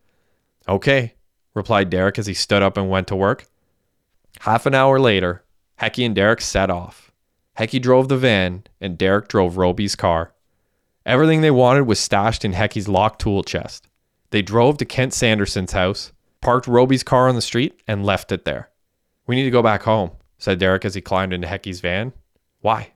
Okay, 0.69 1.14
replied 1.54 1.90
Derek 1.90 2.18
as 2.18 2.26
he 2.26 2.35
stood 2.35 2.62
up 2.62 2.76
and 2.76 2.88
went 2.88 3.09
to 3.09 3.16
work. 3.16 3.47
Half 4.40 4.66
an 4.66 4.75
hour 4.75 4.99
later, 4.99 5.44
Hecky 5.80 6.04
and 6.06 6.14
Derek 6.14 6.40
set 6.40 6.71
off. 6.71 7.12
Hecky 7.59 7.80
drove 7.80 8.09
the 8.09 8.16
van, 8.16 8.64
and 8.80 8.97
Derek 8.97 9.28
drove 9.28 9.56
Roby's 9.56 9.94
car. 9.94 10.32
Everything 11.04 11.40
they 11.40 11.50
wanted 11.50 11.82
was 11.82 11.99
stashed 11.99 12.44
in 12.44 12.52
Hecky's 12.52 12.88
locked 12.88 13.21
tool 13.21 13.42
chest. 13.42 13.88
They 14.30 14.42
drove 14.42 14.78
to 14.78 14.85
Kent 14.85 15.12
Sanderson's 15.12 15.73
house, 15.73 16.12
parked 16.40 16.66
Roby's 16.66 17.02
car 17.02 17.28
on 17.28 17.35
the 17.35 17.42
street, 17.42 17.80
and 17.87 18.06
left 18.06 18.32
it 18.32 18.44
there. 18.44 18.71
We 19.26 19.37
need 19.37 19.44
to 19.44 19.50
go 19.50 19.62
back 19.62 19.82
home, 19.82 20.12
said 20.38 20.59
Derek 20.59 20.85
as 20.85 20.94
he 20.94 21.00
climbed 21.00 21.32
into 21.32 21.47
Hecky's 21.47 21.80
van. 21.80 22.12
Why? 22.61 22.92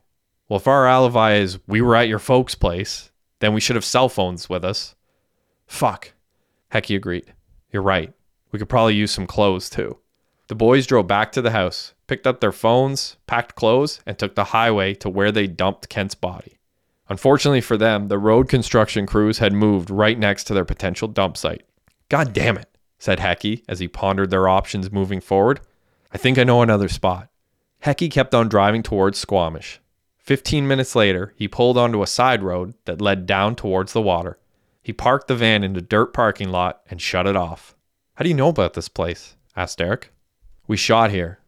Well, 0.49 0.59
if 0.59 0.67
our 0.67 0.87
alibi 0.87 1.35
is 1.35 1.59
we 1.67 1.81
were 1.81 1.97
at 1.97 2.09
your 2.09 2.19
folks' 2.19 2.55
place, 2.55 3.11
then 3.41 3.53
we 3.53 3.61
should 3.61 3.77
have 3.77 3.85
cell 3.85 4.09
phones 4.09 4.49
with 4.49 4.65
us. 4.65 4.95
Fuck. 5.67 6.13
Hecky 6.73 6.97
agreed. 6.97 7.33
You're 7.71 7.83
right. 7.83 8.13
We 8.57 8.59
could 8.59 8.71
probably 8.71 8.95
use 8.95 9.11
some 9.11 9.27
clothes 9.27 9.69
too. 9.69 9.99
The 10.49 10.55
boys 10.55 10.87
drove 10.87 11.07
back 11.07 11.31
to 11.33 11.43
the 11.43 11.51
house, 11.51 11.93
picked 12.07 12.27
up 12.27 12.41
their 12.41 12.53
phones, 12.53 13.19
packed 13.27 13.55
clothes, 13.55 14.01
and 14.07 14.19
took 14.19 14.35
the 14.35 14.45
highway 14.45 14.95
to 14.95 15.11
where 15.11 15.31
they 15.31 15.47
dumped 15.47 15.91
Kent's 15.91 16.15
body. 16.15 16.59
Unfortunately 17.11 17.61
for 17.61 17.77
them, 17.77 18.09
the 18.09 18.17
road 18.17 18.49
construction 18.49 19.05
crews 19.05 19.41
had 19.41 19.53
moved 19.53 19.91
right 19.91 20.19
next 20.19 20.45
to 20.45 20.55
their 20.55 20.65
potential 20.65 21.07
dump 21.07 21.37
site. 21.37 21.67
God 22.09 22.33
damn 22.33 22.57
it, 22.57 22.71
said 22.99 23.19
Hecky 23.19 23.63
as 23.69 23.79
he 23.79 23.89
pondered 23.89 24.31
their 24.31 24.49
options 24.49 24.91
moving 24.91 25.21
forward. 25.21 25.61
I 26.11 26.17
think 26.17 26.39
I 26.39 26.45
know 26.45 26.63
another 26.63 26.89
spot. 26.89 27.29
Hecky 27.85 28.11
kept 28.11 28.35
on 28.35 28.49
driving 28.49 28.83
towards 28.83 29.19
Squamish. 29.19 29.81
Fifteen 30.17 30.67
minutes 30.67 30.97
later, 30.97 31.35
he 31.37 31.47
pulled 31.47 31.77
onto 31.77 32.03
a 32.03 32.07
side 32.07 32.43
road 32.43 32.73
that 32.87 33.03
led 33.03 33.27
down 33.27 33.55
towards 33.55 33.93
the 33.93 34.01
water. 34.01 34.39
He 34.83 34.95
parked 34.95 35.29
the 35.29 35.37
van 35.37 35.63
in 35.63 35.77
a 35.77 35.83
dirt 35.83 36.15
parking 36.15 36.49
lot 36.49 36.81
and 36.89 37.03
shut 37.03 37.27
it 37.27 37.37
off. 37.37 37.75
How 38.17 38.23
do 38.23 38.31
you 38.31 38.35
know 38.35 38.49
about 38.49 38.73
this 38.73 38.89
place? 38.89 39.37
asked 39.55 39.77
Derek. 39.77 40.11
We 40.67 40.79
shot 40.79 41.11
here. 41.11 41.39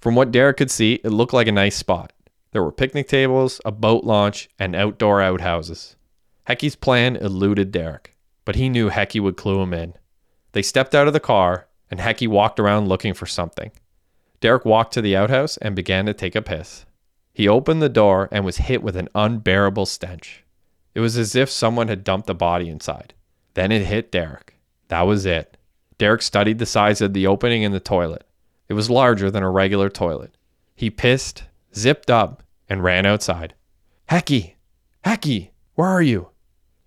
From 0.00 0.16
what 0.16 0.32
Derek 0.32 0.56
could 0.56 0.70
see, 0.70 0.94
it 1.04 1.10
looked 1.10 1.32
like 1.32 1.46
a 1.46 1.52
nice 1.52 1.76
spot. 1.76 2.12
There 2.50 2.62
were 2.62 2.72
picnic 2.72 3.06
tables, 3.06 3.60
a 3.64 3.70
boat 3.70 4.02
launch, 4.02 4.48
and 4.58 4.74
outdoor 4.74 5.22
outhouses. 5.22 5.94
Hecky's 6.48 6.74
plan 6.74 7.14
eluded 7.14 7.70
Derek, 7.70 8.16
but 8.44 8.56
he 8.56 8.68
knew 8.68 8.90
Hecky 8.90 9.20
would 9.20 9.36
clue 9.36 9.60
him 9.60 9.72
in. 9.72 9.94
They 10.52 10.62
stepped 10.62 10.92
out 10.92 11.06
of 11.06 11.12
the 11.12 11.20
car, 11.20 11.68
and 11.88 12.00
Hecky 12.00 12.26
walked 12.26 12.58
around 12.58 12.88
looking 12.88 13.14
for 13.14 13.26
something. 13.26 13.70
Derek 14.40 14.64
walked 14.64 14.94
to 14.94 15.00
the 15.00 15.16
outhouse 15.16 15.56
and 15.58 15.76
began 15.76 16.06
to 16.06 16.14
take 16.14 16.34
a 16.34 16.42
piss. 16.42 16.84
He 17.32 17.46
opened 17.46 17.80
the 17.80 17.88
door 17.88 18.28
and 18.32 18.44
was 18.44 18.56
hit 18.56 18.82
with 18.82 18.96
an 18.96 19.08
unbearable 19.14 19.86
stench. 19.86 20.42
It 20.96 21.00
was 21.00 21.16
as 21.16 21.36
if 21.36 21.48
someone 21.48 21.86
had 21.86 22.02
dumped 22.02 22.28
a 22.28 22.34
body 22.34 22.68
inside. 22.68 23.14
Then 23.54 23.70
it 23.70 23.86
hit 23.86 24.10
Derek. 24.10 24.56
That 24.88 25.02
was 25.02 25.24
it. 25.24 25.57
Derek 25.98 26.22
studied 26.22 26.58
the 26.58 26.66
size 26.66 27.00
of 27.00 27.12
the 27.12 27.26
opening 27.26 27.62
in 27.62 27.72
the 27.72 27.80
toilet. 27.80 28.24
It 28.68 28.74
was 28.74 28.88
larger 28.88 29.30
than 29.30 29.42
a 29.42 29.50
regular 29.50 29.88
toilet. 29.88 30.36
He 30.74 30.90
pissed, 30.90 31.44
zipped 31.74 32.10
up, 32.10 32.42
and 32.68 32.84
ran 32.84 33.04
outside. 33.04 33.54
Hecky! 34.08 34.54
Hecky! 35.04 35.50
Where 35.74 35.88
are 35.88 36.02
you? 36.02 36.28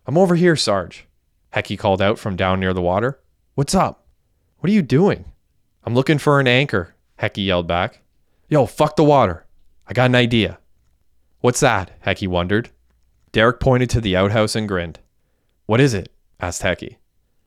I'm 0.05 0.17
over 0.17 0.35
here, 0.35 0.55
Sarge. 0.55 1.07
Hecky 1.53 1.77
called 1.77 2.01
out 2.01 2.17
from 2.17 2.35
down 2.35 2.59
near 2.59 2.73
the 2.73 2.81
water. 2.81 3.19
What's 3.55 3.75
up? 3.75 4.05
What 4.59 4.69
are 4.69 4.73
you 4.73 4.81
doing? 4.81 5.25
I'm 5.83 5.95
looking 5.95 6.17
for 6.17 6.39
an 6.39 6.47
anchor, 6.47 6.95
Hecky 7.19 7.45
yelled 7.45 7.67
back. 7.67 8.01
Yo, 8.47 8.65
fuck 8.65 8.95
the 8.95 9.03
water. 9.03 9.45
I 9.87 9.93
got 9.93 10.09
an 10.09 10.15
idea. 10.15 10.59
What's 11.39 11.59
that? 11.61 11.99
Hecky 12.05 12.27
wondered. 12.27 12.69
Derek 13.31 13.59
pointed 13.59 13.89
to 13.91 14.01
the 14.01 14.15
outhouse 14.15 14.55
and 14.55 14.67
grinned. 14.67 14.99
What 15.65 15.81
is 15.81 15.93
it? 15.93 16.11
asked 16.39 16.61
Hecky. 16.61 16.97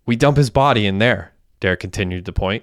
We 0.06 0.16
dump 0.16 0.36
his 0.36 0.50
body 0.50 0.86
in 0.86 0.98
there, 0.98 1.33
Derek 1.64 1.80
continued 1.80 2.26
to 2.26 2.32
point. 2.34 2.62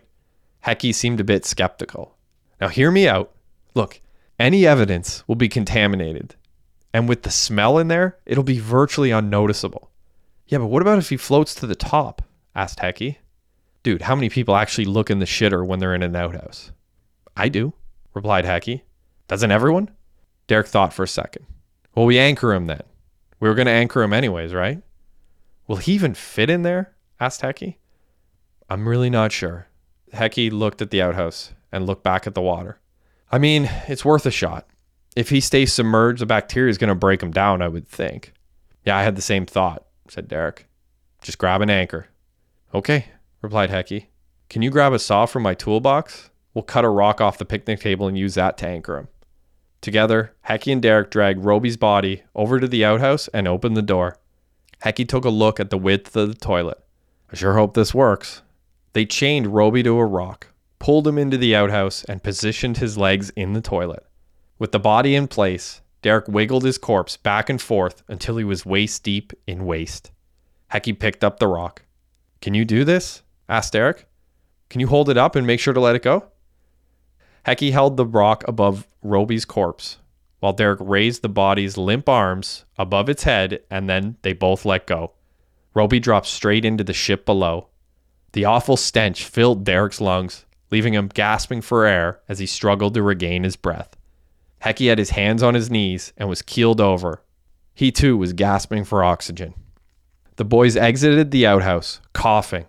Hecky 0.64 0.94
seemed 0.94 1.20
a 1.20 1.24
bit 1.24 1.44
skeptical. 1.44 2.20
Now, 2.60 2.68
hear 2.68 2.92
me 2.92 3.08
out. 3.08 3.32
Look, 3.74 4.00
any 4.38 4.68
evidence 4.68 5.28
will 5.28 5.34
be 5.34 5.50
contaminated. 5.50 6.36
And 6.94 7.10
with 7.10 7.24
the 7.24 7.32
smell 7.32 7.80
in 7.80 7.88
there, 7.88 8.20
it'll 8.28 8.44
be 8.44 8.60
virtually 8.60 9.10
unnoticeable. 9.10 9.90
Yeah, 10.46 10.60
but 10.60 10.68
what 10.68 10.84
about 10.84 11.00
if 11.00 11.10
he 11.10 11.18
floats 11.18 11.56
to 11.56 11.66
the 11.66 11.74
top? 11.74 12.22
asked 12.54 12.78
Hecky. 12.78 13.16
Dude, 13.82 14.04
how 14.04 14.14
many 14.14 14.30
people 14.30 14.56
actually 14.56 14.86
look 14.86 15.10
in 15.10 15.18
the 15.18 15.26
shitter 15.26 15.66
when 15.66 15.80
they're 15.80 15.96
in 15.96 16.04
an 16.04 16.16
outhouse? 16.16 16.72
I 17.36 17.50
do, 17.50 17.74
replied 18.14 18.46
Hecky. 18.46 18.82
Doesn't 19.28 19.50
everyone? 19.50 19.90
Derek 20.46 20.68
thought 20.68 20.94
for 20.94 21.02
a 21.02 21.08
second. 21.08 21.48
Well, 21.96 22.06
we 22.06 22.20
anchor 22.20 22.54
him 22.54 22.68
then. 22.68 22.84
We 23.40 23.50
were 23.50 23.56
going 23.56 23.66
to 23.66 23.72
anchor 23.72 24.04
him 24.04 24.14
anyways, 24.14 24.54
right? 24.54 24.80
Will 25.66 25.78
he 25.78 25.94
even 25.94 26.14
fit 26.14 26.52
in 26.52 26.62
there? 26.62 26.94
asked 27.20 27.42
Hecky. 27.42 27.78
I'm 28.72 28.88
really 28.88 29.10
not 29.10 29.34
sure. 29.34 29.68
Hecky 30.14 30.50
looked 30.50 30.82
at 30.82 30.92
the 30.92 31.02
outhouse 31.02 31.52
and 31.74 31.86
looked 31.86 32.04
back 32.04 32.26
at 32.26 32.36
the 32.36 32.42
water. 32.42 32.80
I 33.30 33.38
mean, 33.38 33.70
it's 33.90 34.06
worth 34.06 34.26
a 34.26 34.32
shot. 34.32 34.66
If 35.14 35.28
he 35.28 35.42
stays 35.42 35.74
submerged, 35.74 36.22
the 36.22 36.26
bacteria 36.26 36.70
is 36.70 36.78
going 36.78 36.88
to 36.88 36.96
break 36.96 37.22
him 37.22 37.32
down, 37.32 37.62
I 37.62 37.68
would 37.68 37.86
think. 37.86 38.32
Yeah, 38.86 38.96
I 38.96 39.04
had 39.04 39.18
the 39.18 39.22
same 39.22 39.46
thought, 39.46 39.86
said 40.08 40.30
Derek. 40.30 40.68
Just 41.22 41.38
grab 41.38 41.60
an 41.60 41.70
anchor. 41.70 42.08
Okay, 42.74 43.08
replied 43.42 43.72
Hecky. 43.72 44.06
Can 44.50 44.62
you 44.62 44.70
grab 44.70 44.94
a 44.94 45.00
saw 45.00 45.26
from 45.26 45.44
my 45.44 45.54
toolbox? 45.54 46.30
We'll 46.54 46.64
cut 46.64 46.86
a 46.86 46.90
rock 46.90 47.20
off 47.20 47.38
the 47.38 47.44
picnic 47.44 47.82
table 47.82 48.08
and 48.08 48.18
use 48.18 48.36
that 48.36 48.58
to 48.60 48.68
anchor 48.68 48.98
him. 48.98 49.10
Together, 49.82 50.34
Hecky 50.48 50.72
and 50.72 50.82
Derek 50.82 51.12
dragged 51.12 51.44
Roby's 51.44 51.76
body 51.76 52.24
over 52.34 52.58
to 52.58 52.70
the 52.70 52.86
outhouse 52.86 53.28
and 53.34 53.50
opened 53.50 53.76
the 53.76 53.82
door. 53.82 54.18
Hecky 54.86 55.06
took 55.06 55.26
a 55.26 55.30
look 55.30 55.60
at 55.60 55.72
the 55.72 55.78
width 55.78 56.16
of 56.16 56.30
the 56.30 56.36
toilet. 56.36 56.82
I 57.34 57.36
sure 57.36 57.56
hope 57.56 57.74
this 57.74 57.94
works. 57.94 58.44
They 58.94 59.06
chained 59.06 59.48
Roby 59.48 59.84
to 59.84 59.98
a 59.98 60.06
rock, 60.06 60.48
pulled 60.80 61.08
him 61.08 61.18
into 61.18 61.38
the 61.38 61.56
outhouse, 61.56 62.04
and 62.06 62.24
positioned 62.24 62.78
his 62.78 62.98
legs 62.98 63.30
in 63.32 63.54
the 63.54 63.62
toilet. 63.62 64.06
With 64.60 64.72
the 64.72 64.80
body 64.80 65.16
in 65.16 65.28
place, 65.28 65.82
Derek 66.02 66.28
wiggled 66.28 66.64
his 66.64 66.78
corpse 66.78 67.16
back 67.18 67.50
and 67.50 67.62
forth 67.62 68.04
until 68.08 68.38
he 68.38 68.44
was 68.44 68.66
waist 68.66 69.04
deep 69.04 69.34
in 69.48 69.66
waste. 69.66 70.12
Hecky 70.72 70.98
picked 70.98 71.24
up 71.24 71.40
the 71.40 71.48
rock. 71.48 71.84
Can 72.42 72.54
you 72.54 72.66
do 72.66 72.84
this? 72.84 73.24
asked 73.48 73.74
Derek. 73.74 74.08
Can 74.70 74.82
you 74.82 74.88
hold 74.88 75.10
it 75.10 75.18
up 75.18 75.36
and 75.36 75.46
make 75.46 75.60
sure 75.60 75.74
to 75.74 75.80
let 75.80 75.96
it 75.96 76.02
go? 76.04 76.28
Hecky 77.46 77.72
held 77.72 77.98
the 77.98 78.06
rock 78.06 78.44
above 78.48 78.88
Roby's 79.02 79.46
corpse, 79.46 79.98
while 80.40 80.54
Derek 80.54 80.80
raised 80.82 81.22
the 81.22 81.30
body's 81.30 81.78
limp 81.78 82.08
arms 82.08 82.66
above 82.78 83.10
its 83.10 83.24
head, 83.24 83.62
and 83.70 83.90
then 83.90 84.18
they 84.22 84.34
both 84.34 84.66
let 84.66 84.88
go. 84.88 85.14
Roby 85.74 86.00
dropped 86.00 86.28
straight 86.28 86.66
into 86.66 86.84
the 86.84 86.94
ship 86.94 87.26
below. 87.26 87.68
The 88.34 88.46
awful 88.46 88.78
stench 88.78 89.26
filled 89.26 89.64
Derek's 89.64 90.02
lungs, 90.02 90.46
leaving 90.72 90.94
him 90.94 91.08
gasping 91.08 91.62
for 91.62 91.86
air 91.86 92.22
as 92.30 92.40
he 92.40 92.46
struggled 92.46 92.94
to 92.94 93.04
regain 93.04 93.44
his 93.44 93.56
breath. 93.56 93.96
Hecky 94.64 94.90
had 94.90 95.00
his 95.00 95.12
hands 95.12 95.44
on 95.44 95.54
his 95.54 95.72
knees 95.72 96.14
and 96.18 96.30
was 96.30 96.42
keeled 96.42 96.80
over. 96.80 97.24
He 97.74 97.92
too 97.92 98.16
was 98.16 98.34
gasping 98.34 98.86
for 98.86 99.04
oxygen. 99.04 99.54
The 100.38 100.46
boys 100.46 100.78
exited 100.78 101.32
the 101.32 101.46
outhouse, 101.46 102.00
coughing. 102.14 102.68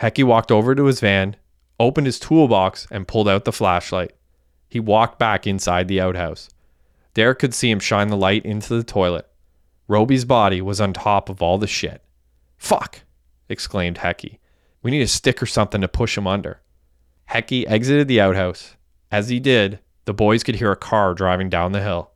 Hecky 0.00 0.24
walked 0.24 0.50
over 0.50 0.74
to 0.74 0.86
his 0.86 1.00
van 1.00 1.36
opened 1.80 2.06
his 2.06 2.18
toolbox, 2.18 2.86
and 2.90 3.08
pulled 3.08 3.28
out 3.28 3.44
the 3.44 3.52
flashlight. 3.52 4.12
He 4.68 4.80
walked 4.80 5.18
back 5.18 5.46
inside 5.46 5.88
the 5.88 6.00
outhouse. 6.00 6.48
Derek 7.14 7.38
could 7.38 7.54
see 7.54 7.70
him 7.70 7.80
shine 7.80 8.08
the 8.08 8.16
light 8.16 8.44
into 8.44 8.74
the 8.74 8.82
toilet. 8.82 9.26
Roby's 9.86 10.24
body 10.24 10.60
was 10.60 10.80
on 10.80 10.92
top 10.92 11.28
of 11.28 11.40
all 11.40 11.58
the 11.58 11.66
shit. 11.66 12.02
Fuck! 12.58 13.02
exclaimed 13.48 13.98
Hecky. 13.98 14.38
We 14.82 14.90
need 14.90 15.02
a 15.02 15.08
stick 15.08 15.42
or 15.42 15.46
something 15.46 15.80
to 15.80 15.88
push 15.88 16.16
him 16.16 16.26
under. 16.26 16.60
Hecky 17.30 17.64
exited 17.66 18.08
the 18.08 18.20
outhouse. 18.20 18.76
As 19.10 19.28
he 19.28 19.40
did, 19.40 19.80
the 20.04 20.14
boys 20.14 20.42
could 20.42 20.56
hear 20.56 20.72
a 20.72 20.76
car 20.76 21.14
driving 21.14 21.48
down 21.48 21.72
the 21.72 21.82
hill. 21.82 22.12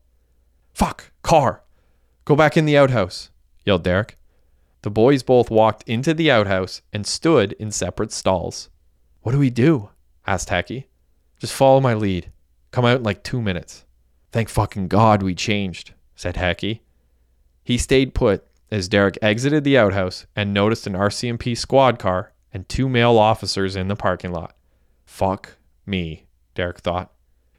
Fuck! 0.72 1.12
Car! 1.22 1.62
Go 2.24 2.36
back 2.36 2.56
in 2.56 2.64
the 2.64 2.76
outhouse, 2.76 3.30
yelled 3.64 3.84
Derek. 3.84 4.16
The 4.82 4.90
boys 4.90 5.22
both 5.22 5.50
walked 5.50 5.88
into 5.88 6.14
the 6.14 6.30
outhouse 6.30 6.82
and 6.92 7.06
stood 7.06 7.52
in 7.54 7.70
separate 7.70 8.12
stalls. 8.12 8.70
What 9.22 9.32
do 9.32 9.38
we 9.38 9.50
do? 9.50 9.90
asked 10.26 10.48
Hecky. 10.48 10.84
Just 11.38 11.52
follow 11.52 11.80
my 11.80 11.94
lead. 11.94 12.32
Come 12.70 12.84
out 12.84 12.98
in 12.98 13.02
like 13.02 13.22
two 13.22 13.42
minutes. 13.42 13.84
Thank 14.30 14.48
fucking 14.48 14.88
God 14.88 15.22
we 15.22 15.34
changed, 15.34 15.92
said 16.16 16.36
Hecky. 16.36 16.80
He 17.62 17.76
stayed 17.76 18.14
put 18.14 18.46
as 18.70 18.88
Derek 18.88 19.18
exited 19.20 19.64
the 19.64 19.76
outhouse 19.76 20.26
and 20.34 20.54
noticed 20.54 20.86
an 20.86 20.94
RCMP 20.94 21.56
squad 21.56 21.98
car 21.98 22.32
and 22.52 22.68
two 22.68 22.88
male 22.88 23.18
officers 23.18 23.76
in 23.76 23.88
the 23.88 23.96
parking 23.96 24.32
lot. 24.32 24.54
Fuck 25.04 25.56
me, 25.86 26.26
Derek 26.54 26.80
thought. 26.80 27.12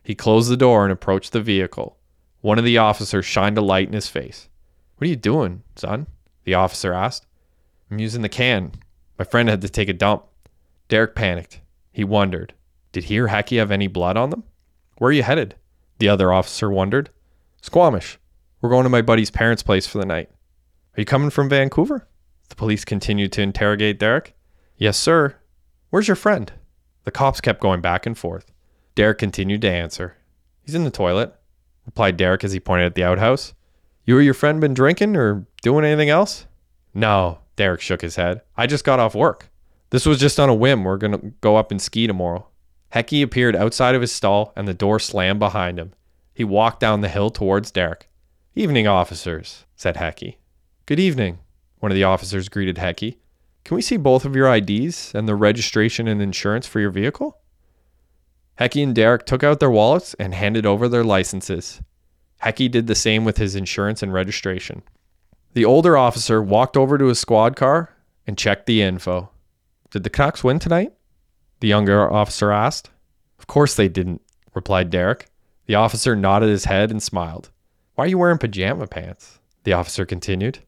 He 0.04 0.16
closed 0.16 0.50
the 0.50 0.58
door 0.58 0.84
and 0.84 0.92
approached 0.92 1.32
the 1.32 1.42
vehicle. 1.42 1.98
One 2.42 2.60
of 2.60 2.66
the 2.66 2.78
officers 2.78 3.26
shined 3.26 3.58
a 3.58 3.62
light 3.62 3.88
in 3.88 3.94
his 3.94 4.10
face. 4.10 4.50
What 4.98 5.06
are 5.06 5.10
you 5.10 5.16
doing, 5.16 5.64
son? 5.76 6.08
The 6.44 6.54
officer 6.54 6.94
asked. 6.94 7.26
I'm 7.90 8.00
using 8.00 8.22
the 8.22 8.30
can. 8.30 8.74
My 9.18 9.26
friend 9.26 9.48
had 9.48 9.62
to 9.62 9.70
take 9.70 9.90
a 9.90 9.94
dump. 9.94 10.26
Derek 10.90 11.16
panicked. 11.16 11.62
He 11.92 12.04
wondered, 12.04 12.54
did 12.92 13.06
he 13.06 13.20
or 13.20 13.30
Hecky 13.30 13.58
have 13.58 13.72
any 13.72 13.88
blood 13.88 14.18
on 14.18 14.30
them? 14.30 14.44
Where 14.98 15.10
are 15.10 15.14
you 15.14 15.24
headed? 15.24 15.56
The 16.00 16.10
other 16.10 16.34
officer 16.34 16.70
wondered. 16.70 17.10
Squamish. 17.62 18.20
We're 18.62 18.70
going 18.70 18.84
to 18.84 18.90
my 18.90 19.02
buddy's 19.02 19.32
parents' 19.32 19.64
place 19.64 19.88
for 19.88 19.98
the 19.98 20.06
night. 20.06 20.30
Are 20.96 21.02
you 21.02 21.06
coming 21.06 21.30
from 21.30 21.50
Vancouver? 21.50 22.08
The 22.50 22.56
police 22.56 22.86
continued 22.86 23.32
to 23.34 23.42
interrogate 23.42 24.00
Derek. 24.00 24.36
Yes, 24.78 24.98
sir. 24.98 25.36
Where's 25.90 26.08
your 26.08 26.16
friend? 26.16 26.52
The 27.04 27.12
cops 27.12 27.42
kept 27.42 27.62
going 27.62 27.82
back 27.82 28.06
and 28.06 28.18
forth. 28.18 28.52
Derek 28.96 29.18
continued 29.18 29.62
to 29.62 29.72
answer. 29.72 30.18
He's 30.62 30.76
in 30.76 30.84
the 30.84 30.92
toilet, 30.92 31.36
replied 31.86 32.18
Derek 32.18 32.44
as 32.44 32.54
he 32.54 32.60
pointed 32.60 32.86
at 32.86 32.96
the 32.96 33.04
outhouse. 33.04 33.54
You 34.06 34.18
or 34.18 34.22
your 34.22 34.34
friend 34.34 34.60
been 34.60 34.74
drinking 34.74 35.16
or 35.16 35.46
doing 35.62 35.86
anything 35.86 36.10
else? 36.10 36.46
No, 36.94 37.40
Derek 37.56 37.82
shook 37.82 38.02
his 38.02 38.16
head. 38.16 38.42
I 38.58 38.68
just 38.68 38.84
got 38.86 39.00
off 39.00 39.16
work. 39.16 39.50
This 39.90 40.06
was 40.06 40.20
just 40.20 40.40
on 40.40 40.50
a 40.50 40.56
whim. 40.56 40.84
We're 40.84 40.98
going 40.98 41.14
to 41.14 41.34
go 41.42 41.56
up 41.56 41.72
and 41.72 41.82
ski 41.82 42.08
tomorrow. 42.08 42.48
Hecky 42.94 43.24
appeared 43.24 43.56
outside 43.56 43.96
of 43.96 44.02
his 44.02 44.12
stall 44.12 44.54
and 44.56 44.68
the 44.68 44.74
door 44.74 45.00
slammed 45.00 45.40
behind 45.40 45.80
him. 45.80 45.94
He 46.34 46.44
walked 46.44 46.80
down 46.80 47.02
the 47.02 47.10
hill 47.10 47.30
towards 47.30 47.72
Derek. 47.72 48.10
Evening, 48.56 48.88
officers, 48.88 49.66
said 49.76 49.96
Hecky. 49.96 50.36
Good 50.86 51.00
evening, 51.00 51.40
one 51.80 51.92
of 51.92 51.96
the 51.96 52.04
officers 52.04 52.50
greeted 52.50 52.78
Hecky. 52.78 53.18
Can 53.64 53.76
we 53.76 53.82
see 53.82 53.98
both 53.98 54.26
of 54.26 54.36
your 54.36 54.54
IDs 54.54 55.14
and 55.16 55.28
the 55.28 55.36
registration 55.36 56.08
and 56.08 56.22
insurance 56.22 56.68
for 56.68 56.80
your 56.80 56.90
vehicle? 56.92 57.40
Hecky 58.60 58.84
and 58.84 58.94
Derek 58.94 59.26
took 59.26 59.44
out 59.44 59.60
their 59.60 59.72
wallets 59.72 60.14
and 60.16 60.34
handed 60.34 60.66
over 60.66 60.88
their 60.88 61.04
licenses. 61.04 61.82
Hecky 62.44 62.70
did 62.70 62.88
the 62.88 62.96
same 62.96 63.24
with 63.26 63.38
his 63.38 63.56
insurance 63.56 64.04
and 64.04 64.14
registration. 64.14 64.84
The 65.54 65.66
older 65.66 65.98
officer 65.98 66.42
walked 66.42 66.76
over 66.76 66.98
to 66.98 67.06
his 67.06 67.20
squad 67.20 67.56
car 67.56 67.96
and 68.28 68.38
checked 68.38 68.66
the 68.66 68.82
info. 68.82 69.30
Did 69.92 70.04
the 70.04 70.10
Canucks 70.10 70.44
win 70.44 70.60
tonight? 70.60 70.94
The 71.62 71.68
younger 71.68 72.12
officer 72.12 72.52
asked. 72.52 72.90
Of 73.40 73.48
course 73.48 73.76
they 73.76 73.88
didn't, 73.88 74.22
replied 74.54 74.90
Derek. 74.90 75.28
The 75.68 75.76
officer 75.76 76.16
nodded 76.16 76.50
his 76.50 76.66
head 76.66 76.92
and 76.92 77.02
smiled. 77.02 77.50
Why 77.96 78.06
are 78.06 78.08
you 78.08 78.18
wearing 78.18 78.40
pajama 78.40 78.88
pants? 78.88 79.40
The 79.64 79.74
officer 79.74 80.06
continued. 80.06 80.60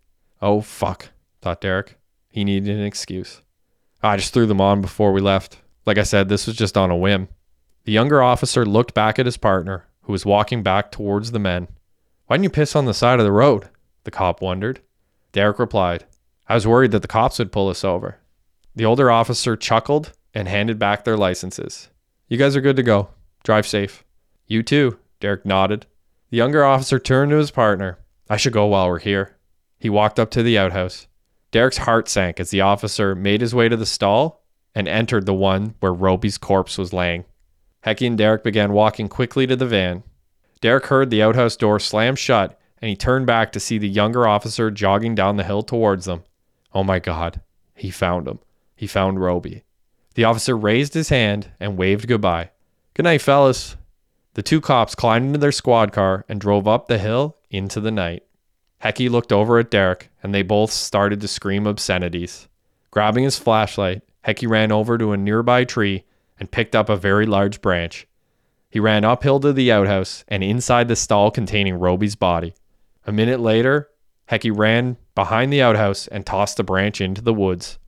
Oh, 0.41 0.61
fuck, 0.61 1.09
thought 1.41 1.61
Derek. 1.61 1.97
He 2.35 2.43
needed 2.43 2.77
an 2.77 2.83
excuse. 2.83 3.41
I 4.03 4.17
just 4.17 4.33
threw 4.33 4.45
them 4.45 4.59
on 4.59 4.81
before 4.81 5.13
we 5.13 5.21
left. 5.21 5.59
Like 5.85 5.97
I 5.97 6.03
said, 6.03 6.27
this 6.27 6.47
was 6.47 6.57
just 6.57 6.75
on 6.75 6.91
a 6.91 6.95
whim. 6.97 7.29
The 7.85 7.93
younger 7.93 8.21
officer 8.21 8.65
looked 8.65 8.93
back 8.93 9.17
at 9.17 9.25
his 9.25 9.37
partner, 9.37 9.85
who 10.01 10.11
was 10.11 10.25
walking 10.25 10.61
back 10.61 10.91
towards 10.91 11.31
the 11.31 11.39
men. 11.39 11.69
Why 12.27 12.35
didn't 12.35 12.43
you 12.43 12.49
piss 12.49 12.75
on 12.75 12.83
the 12.83 12.93
side 12.93 13.19
of 13.19 13.25
the 13.25 13.31
road? 13.31 13.69
The 14.03 14.11
cop 14.11 14.41
wondered. 14.41 14.81
Derek 15.31 15.59
replied, 15.59 16.03
I 16.49 16.55
was 16.55 16.67
worried 16.67 16.91
that 16.91 17.03
the 17.03 17.07
cops 17.07 17.39
would 17.39 17.53
pull 17.53 17.69
us 17.69 17.85
over. 17.85 18.17
The 18.75 18.83
older 18.83 19.09
officer 19.09 19.55
chuckled 19.55 20.11
and 20.33 20.49
handed 20.49 20.77
back 20.77 21.05
their 21.05 21.15
licenses. 21.15 21.87
You 22.27 22.37
guys 22.37 22.57
are 22.57 22.61
good 22.61 22.75
to 22.75 22.83
go. 22.83 23.11
Drive 23.45 23.65
safe. 23.65 24.03
You 24.45 24.61
too, 24.61 24.99
Derek 25.21 25.45
nodded. 25.45 25.85
The 26.31 26.37
younger 26.37 26.65
officer 26.65 26.99
turned 26.99 27.31
to 27.31 27.37
his 27.37 27.51
partner. 27.51 27.97
I 28.29 28.35
should 28.35 28.51
go 28.51 28.65
while 28.65 28.89
we're 28.89 28.99
here. 28.99 29.37
He 29.79 29.89
walked 29.89 30.19
up 30.19 30.31
to 30.31 30.43
the 30.43 30.57
outhouse. 30.57 31.07
Derek's 31.55 31.77
heart 31.77 32.09
sank 32.09 32.41
as 32.41 32.49
the 32.49 32.59
officer 32.59 33.15
made 33.15 33.39
his 33.39 33.55
way 33.55 33.69
to 33.69 33.77
the 33.77 33.85
stall 33.85 34.43
and 34.75 34.89
entered 34.89 35.25
the 35.25 35.33
one 35.33 35.75
where 35.79 35.93
Roby's 35.93 36.37
corpse 36.37 36.77
was 36.77 36.91
laying. 36.91 37.23
Hecky 37.85 38.07
and 38.07 38.17
Derek 38.17 38.43
began 38.43 38.73
walking 38.73 39.07
quickly 39.07 39.47
to 39.47 39.55
the 39.55 39.65
van. 39.65 40.03
Derek 40.59 40.87
heard 40.87 41.09
the 41.09 41.23
outhouse 41.23 41.55
door 41.55 41.79
slam 41.79 42.17
shut 42.17 42.59
and 42.81 42.89
he 42.89 42.95
turned 42.97 43.25
back 43.25 43.53
to 43.53 43.61
see 43.61 43.77
the 43.77 43.87
younger 43.87 44.27
officer 44.27 44.69
jogging 44.69 45.15
down 45.15 45.37
the 45.37 45.45
hill 45.45 45.63
towards 45.63 46.03
them. 46.03 46.25
Oh 46.73 46.83
my 46.83 46.99
God, 46.99 47.39
he 47.73 47.89
found 47.89 48.27
him. 48.27 48.39
He 48.75 48.85
found 48.85 49.21
Roby. 49.21 49.63
The 50.15 50.25
officer 50.25 50.57
raised 50.57 50.93
his 50.93 51.07
hand 51.07 51.51
and 51.57 51.77
waved 51.77 52.09
goodbye. 52.09 52.51
Good 52.95 53.03
night, 53.03 53.21
fellas. 53.21 53.77
The 54.33 54.43
two 54.43 54.59
cops 54.59 54.93
climbed 54.93 55.27
into 55.27 55.39
their 55.39 55.53
squad 55.53 55.93
car 55.93 56.25
and 56.27 56.41
drove 56.41 56.67
up 56.67 56.89
the 56.89 56.97
hill 56.97 57.37
into 57.49 57.79
the 57.79 57.91
night. 57.91 58.24
Hecky 58.85 59.09
looked 59.09 59.31
over 59.31 59.57
at 59.57 59.71
Derek, 59.71 60.11
and 60.21 60.31
they 60.31 60.43
both 60.43 60.69
started 60.69 61.19
to 61.21 61.27
scream 61.27 61.65
obscenities. 61.65 62.47
Grabbing 62.91 63.23
his 63.23 63.39
flashlight, 63.39 64.03
Hecky 64.27 64.47
ran 64.47 64.71
over 64.71 64.95
to 64.99 65.11
a 65.11 65.17
nearby 65.17 65.63
tree 65.63 66.03
and 66.39 66.51
picked 66.51 66.75
up 66.75 66.87
a 66.87 66.95
very 66.95 67.25
large 67.25 67.61
branch. 67.61 68.05
He 68.69 68.79
ran 68.79 69.03
uphill 69.03 69.39
to 69.39 69.53
the 69.53 69.71
outhouse 69.71 70.23
and 70.27 70.43
inside 70.43 70.87
the 70.87 70.95
stall 70.95 71.31
containing 71.31 71.79
Roby's 71.79 72.13
body. 72.13 72.53
A 73.07 73.11
minute 73.11 73.39
later, 73.39 73.89
Hecky 74.29 74.55
ran 74.55 74.97
behind 75.15 75.51
the 75.51 75.63
outhouse 75.63 76.05
and 76.05 76.23
tossed 76.23 76.57
the 76.57 76.63
branch 76.63 77.01
into 77.01 77.23
the 77.23 77.33
woods. 77.33 77.79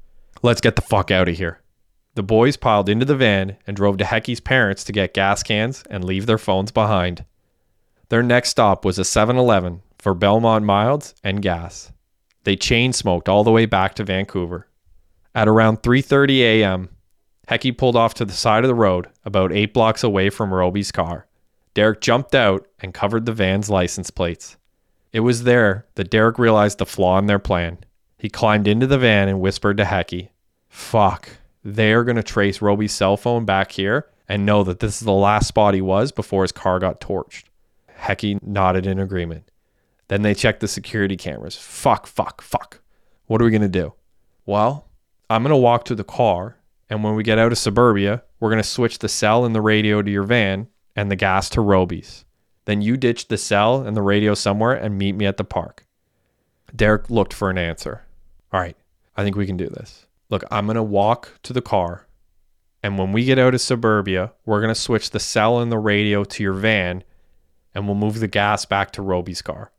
Let's 0.41 0.61
get 0.61 0.75
the 0.75 0.81
fuck 0.81 1.11
out 1.11 1.29
of 1.29 1.37
here. 1.37 1.61
The 2.15 2.23
boys 2.23 2.57
piled 2.57 2.89
into 2.89 3.05
the 3.05 3.15
van 3.15 3.57
and 3.67 3.77
drove 3.77 3.97
to 3.97 4.03
Hecky's 4.03 4.39
parents 4.39 4.83
to 4.85 4.93
get 4.93 5.13
gas 5.13 5.43
cans 5.43 5.83
and 5.91 6.03
leave 6.03 6.25
their 6.25 6.39
phones 6.39 6.71
behind. 6.71 7.23
Their 8.09 8.23
next 8.23 8.49
stop 8.49 8.83
was 8.83 8.97
a 8.97 9.05
7 9.05 9.37
Eleven 9.37 9.83
for 9.99 10.13
Belmont 10.13 10.65
Milds 10.65 11.15
and 11.23 11.41
gas. 11.41 11.91
They 12.43 12.55
chain 12.55 12.93
smoked 12.93 13.27
all 13.27 13.43
the 13.43 13.51
way 13.51 13.65
back 13.65 13.95
to 13.95 14.03
Vancouver. 14.03 14.67
At 15.35 15.47
around 15.47 15.81
3:30 15.81 16.39
a.m., 16.39 16.89
Hecky 17.47 17.77
pulled 17.77 17.95
off 17.95 18.13
to 18.15 18.25
the 18.25 18.33
side 18.33 18.63
of 18.63 18.67
the 18.67 18.75
road, 18.75 19.07
about 19.23 19.53
eight 19.53 19.73
blocks 19.73 20.03
away 20.03 20.29
from 20.29 20.53
Roby's 20.53 20.91
car. 20.91 21.27
Derek 21.73 22.01
jumped 22.01 22.33
out 22.33 22.67
and 22.79 22.93
covered 22.93 23.25
the 23.25 23.33
van's 23.33 23.69
license 23.69 24.09
plates. 24.09 24.57
It 25.13 25.21
was 25.21 25.43
there 25.43 25.85
that 25.95 26.09
Derek 26.09 26.39
realized 26.39 26.77
the 26.77 26.85
flaw 26.85 27.17
in 27.19 27.27
their 27.27 27.39
plan. 27.39 27.79
He 28.17 28.29
climbed 28.29 28.67
into 28.67 28.87
the 28.87 28.97
van 28.97 29.27
and 29.27 29.39
whispered 29.39 29.77
to 29.77 29.83
Hecky, 29.83 30.29
Fuck, 30.69 31.29
they 31.63 31.93
are 31.93 32.03
going 32.03 32.15
to 32.15 32.23
trace 32.23 32.61
Roby's 32.61 32.93
cell 32.93 33.17
phone 33.17 33.45
back 33.45 33.71
here 33.73 34.07
and 34.27 34.45
know 34.45 34.63
that 34.63 34.79
this 34.79 34.99
is 34.99 35.05
the 35.05 35.11
last 35.11 35.47
spot 35.47 35.73
he 35.73 35.81
was 35.81 36.11
before 36.11 36.43
his 36.43 36.51
car 36.51 36.79
got 36.79 36.99
torched. 36.99 37.43
Hecky 37.99 38.41
nodded 38.41 38.85
in 38.85 38.99
agreement. 38.99 39.49
Then 40.07 40.21
they 40.21 40.33
checked 40.33 40.61
the 40.61 40.67
security 40.67 41.17
cameras. 41.17 41.55
Fuck, 41.55 42.07
fuck, 42.07 42.41
fuck. 42.41 42.81
What 43.25 43.41
are 43.41 43.45
we 43.45 43.51
going 43.51 43.61
to 43.61 43.67
do? 43.67 43.93
Well, 44.45 44.87
I'm 45.29 45.43
going 45.43 45.51
to 45.51 45.57
walk 45.57 45.83
to 45.85 45.95
the 45.95 46.03
car 46.03 46.57
and 46.89 47.03
when 47.03 47.15
we 47.15 47.23
get 47.23 47.39
out 47.39 47.51
of 47.51 47.57
suburbia, 47.57 48.23
we're 48.39 48.49
going 48.49 48.61
to 48.61 48.67
switch 48.67 48.99
the 48.99 49.09
cell 49.09 49.45
and 49.45 49.53
the 49.53 49.61
radio 49.61 50.01
to 50.01 50.09
your 50.09 50.23
van 50.23 50.67
and 50.95 51.11
the 51.11 51.15
gas 51.15 51.49
to 51.51 51.61
Roby's. 51.61 52.25
Then 52.65 52.81
you 52.81 52.97
ditch 52.97 53.27
the 53.27 53.37
cell 53.37 53.81
and 53.81 53.95
the 53.95 54.01
radio 54.01 54.33
somewhere 54.33 54.73
and 54.73 54.97
meet 54.97 55.13
me 55.13 55.25
at 55.25 55.37
the 55.37 55.43
park. 55.43 55.85
Derek 56.75 57.09
looked 57.09 57.33
for 57.33 57.49
an 57.49 57.57
answer. 57.57 58.05
All 58.51 58.59
right, 58.59 58.77
I 59.15 59.23
think 59.23 59.35
we 59.35 59.45
can 59.45 59.57
do 59.57 59.67
this. 59.67 60.05
Look, 60.29 60.43
I'm 60.51 60.65
going 60.65 60.75
to 60.75 60.83
walk 60.83 61.39
to 61.43 61.53
the 61.53 61.61
car. 61.61 62.07
And 62.83 62.97
when 62.97 63.11
we 63.11 63.25
get 63.25 63.39
out 63.39 63.53
of 63.53 63.61
suburbia, 63.61 64.33
we're 64.45 64.61
going 64.61 64.73
to 64.73 64.79
switch 64.79 65.09
the 65.09 65.19
cell 65.19 65.59
and 65.59 65.71
the 65.71 65.79
radio 65.79 66.23
to 66.23 66.43
your 66.43 66.53
van 66.53 67.03
and 67.73 67.85
we'll 67.85 67.95
move 67.95 68.19
the 68.19 68.27
gas 68.27 68.65
back 68.65 68.91
to 68.91 69.01
Roby's 69.01 69.41
car. 69.41 69.71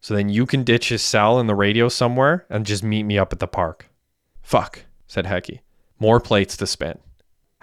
So 0.00 0.14
then 0.14 0.28
you 0.28 0.46
can 0.46 0.62
ditch 0.62 0.88
his 0.88 1.02
cell 1.02 1.38
and 1.38 1.48
the 1.48 1.54
radio 1.54 1.88
somewhere 1.88 2.46
and 2.48 2.64
just 2.64 2.82
meet 2.84 3.02
me 3.02 3.18
up 3.18 3.32
at 3.32 3.40
the 3.40 3.48
park. 3.48 3.90
Fuck, 4.42 4.84
said 5.06 5.26
Hecky. 5.26 5.60
More 5.98 6.20
plates 6.20 6.56
to 6.56 6.66
spin. 6.66 6.98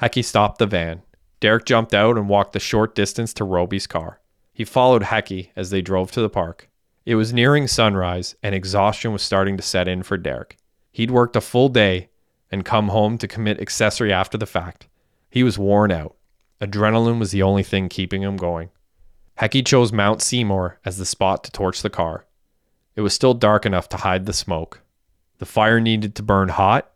Hecky 0.02 0.24
stopped 0.24 0.60
the 0.60 0.66
van. 0.66 1.02
Derek 1.40 1.66
jumped 1.66 1.94
out 1.94 2.18
and 2.18 2.28
walked 2.28 2.54
the 2.54 2.60
short 2.60 2.96
distance 2.96 3.34
to 3.36 3.44
Roby's 3.44 3.88
car. 3.88 4.20
He 4.52 4.64
followed 4.64 5.04
Hecky 5.04 5.50
as 5.56 5.70
they 5.70 5.82
drove 5.82 6.12
to 6.12 6.22
the 6.22 6.30
park. 6.30 6.70
It 7.06 7.16
was 7.16 7.34
nearing 7.34 7.68
sunrise, 7.68 8.36
and 8.42 8.56
exhaustion 8.56 9.14
was 9.14 9.22
starting 9.22 9.58
to 9.58 9.64
set 9.64 9.88
in 9.88 10.02
for 10.04 10.18
Derek. 10.18 10.58
He'd 10.92 11.12
worked 11.12 11.36
a 11.36 11.42
full 11.42 11.70
day 11.70 12.10
and 12.52 12.66
come 12.66 12.88
home 12.88 13.18
to 13.20 13.28
commit 13.28 13.60
accessory 13.60 14.12
after 14.12 14.38
the 14.38 14.46
fact. 14.46 14.88
He 15.30 15.44
was 15.44 15.60
worn 15.60 15.92
out. 15.92 16.16
Adrenaline 16.62 17.20
was 17.20 17.32
the 17.32 17.44
only 17.44 17.64
thing 17.64 17.90
keeping 17.90 18.22
him 18.22 18.38
going. 18.38 18.70
Hecky 19.40 19.66
chose 19.66 19.92
Mount 19.92 20.22
Seymour 20.22 20.80
as 20.86 20.98
the 20.98 21.06
spot 21.06 21.44
to 21.44 21.52
torch 21.52 21.82
the 21.82 21.90
car. 21.90 22.25
It 22.96 23.02
was 23.02 23.14
still 23.14 23.34
dark 23.34 23.66
enough 23.66 23.90
to 23.90 23.98
hide 23.98 24.26
the 24.26 24.34
smoke. 24.34 24.82
The 25.40 25.46
fire 25.46 25.80
needed 25.80 26.16
to 26.16 26.24
burn 26.24 26.50
hot 26.50 26.92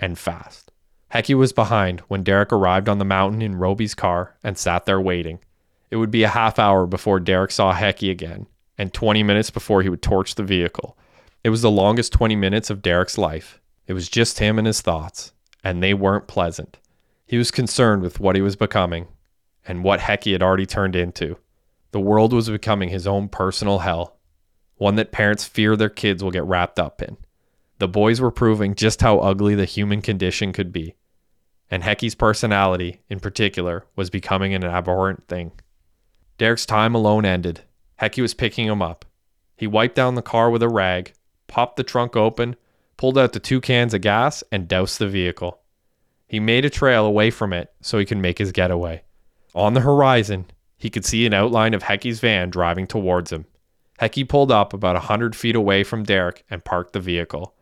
and 0.00 0.18
fast. 0.18 0.72
Hecky 1.12 1.34
was 1.34 1.52
behind 1.52 2.00
when 2.08 2.22
Derek 2.22 2.52
arrived 2.52 2.88
on 2.88 2.98
the 2.98 3.04
mountain 3.04 3.42
in 3.42 3.56
Roby's 3.56 3.94
car 3.94 4.36
and 4.42 4.56
sat 4.56 4.86
there 4.86 5.00
waiting. 5.00 5.40
It 5.90 5.96
would 5.96 6.10
be 6.10 6.22
a 6.22 6.28
half 6.28 6.58
hour 6.58 6.86
before 6.86 7.20
Derek 7.20 7.50
saw 7.50 7.74
Hecky 7.74 8.10
again, 8.10 8.46
and 8.78 8.94
20 8.94 9.22
minutes 9.22 9.50
before 9.50 9.82
he 9.82 9.90
would 9.90 10.00
torch 10.00 10.34
the 10.34 10.42
vehicle. 10.42 10.96
It 11.44 11.50
was 11.50 11.60
the 11.60 11.70
longest 11.70 12.14
20 12.14 12.34
minutes 12.34 12.70
of 12.70 12.80
Derek's 12.80 13.18
life. 13.18 13.60
It 13.86 13.92
was 13.92 14.08
just 14.08 14.38
him 14.38 14.58
and 14.58 14.66
his 14.66 14.80
thoughts, 14.80 15.32
and 15.62 15.82
they 15.82 15.92
weren't 15.92 16.28
pleasant. 16.28 16.78
He 17.26 17.36
was 17.36 17.50
concerned 17.50 18.00
with 18.00 18.20
what 18.20 18.36
he 18.36 18.42
was 18.42 18.56
becoming 18.56 19.06
and 19.66 19.84
what 19.84 20.00
Hecky 20.00 20.32
had 20.32 20.42
already 20.42 20.66
turned 20.66 20.96
into. 20.96 21.36
The 21.90 22.00
world 22.00 22.32
was 22.32 22.48
becoming 22.48 22.88
his 22.88 23.06
own 23.06 23.28
personal 23.28 23.80
hell, 23.80 24.16
one 24.82 24.96
that 24.96 25.12
parents 25.12 25.44
fear 25.44 25.76
their 25.76 25.88
kids 25.88 26.22
will 26.22 26.30
get 26.30 26.44
wrapped 26.44 26.78
up 26.78 27.00
in. 27.00 27.16
The 27.78 27.88
boys 27.88 28.20
were 28.20 28.30
proving 28.30 28.74
just 28.74 29.00
how 29.00 29.18
ugly 29.18 29.54
the 29.54 29.64
human 29.64 30.02
condition 30.02 30.52
could 30.52 30.72
be 30.72 30.94
and 31.72 31.82
Hecky's 31.82 32.14
personality, 32.14 33.00
in 33.08 33.18
particular, 33.18 33.86
was 33.96 34.10
becoming 34.10 34.52
an 34.52 34.62
abhorrent 34.62 35.26
thing. 35.26 35.52
Derek's 36.36 36.66
time 36.66 36.94
alone 36.94 37.24
ended. 37.24 37.62
Hecky 37.98 38.20
was 38.20 38.34
picking 38.34 38.66
him 38.66 38.82
up. 38.82 39.06
He 39.56 39.66
wiped 39.66 39.94
down 39.94 40.14
the 40.14 40.20
car 40.20 40.50
with 40.50 40.62
a 40.62 40.68
rag, 40.68 41.14
popped 41.46 41.76
the 41.76 41.82
trunk 41.82 42.14
open, 42.14 42.56
pulled 42.98 43.16
out 43.16 43.32
the 43.32 43.40
two 43.40 43.58
cans 43.58 43.94
of 43.94 44.02
gas, 44.02 44.44
and 44.52 44.68
doused 44.68 44.98
the 44.98 45.08
vehicle. 45.08 45.60
He 46.26 46.40
made 46.40 46.66
a 46.66 46.70
trail 46.70 47.06
away 47.06 47.30
from 47.30 47.54
it 47.54 47.72
so 47.80 47.98
he 47.98 48.04
could 48.04 48.18
make 48.18 48.36
his 48.36 48.52
getaway. 48.52 49.02
On 49.54 49.72
the 49.72 49.80
horizon, 49.80 50.50
he 50.76 50.90
could 50.90 51.06
see 51.06 51.24
an 51.24 51.32
outline 51.32 51.72
of 51.72 51.84
Hecky's 51.84 52.20
van 52.20 52.50
driving 52.50 52.86
towards 52.86 53.32
him. 53.32 53.46
Hecky 54.02 54.28
pulled 54.28 54.50
up 54.50 54.72
about 54.72 54.96
a 54.96 55.06
hundred 55.06 55.36
feet 55.36 55.54
away 55.54 55.84
from 55.84 56.02
Derek 56.02 56.44
and 56.50 56.64
parked 56.64 56.92
the 56.92 56.98
vehicle. 56.98 57.54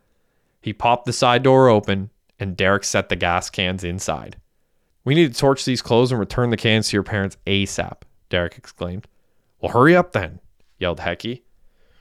He 0.63 0.73
popped 0.73 1.05
the 1.05 1.13
side 1.13 1.43
door 1.43 1.69
open 1.69 2.09
and 2.39 2.57
Derek 2.57 2.83
set 2.83 3.11
the 3.11 3.17
gas 3.17 3.51
cans 3.51 3.85
inside. 3.85 4.39
We 5.05 5.15
need 5.15 5.35
to 5.35 5.39
torch 5.39 5.67
these 5.67 5.83
clothes 5.83 6.11
and 6.11 6.19
return 6.19 6.49
the 6.49 6.57
cans 6.57 6.89
to 6.89 6.97
your 6.97 7.03
parents 7.03 7.37
ASAP, 7.47 8.05
Derek 8.31 8.57
exclaimed. 8.57 9.07
Well, 9.61 9.73
hurry 9.73 9.95
up 9.95 10.13
then, 10.13 10.41
yelled 10.79 11.01
Hecky. 11.01 11.43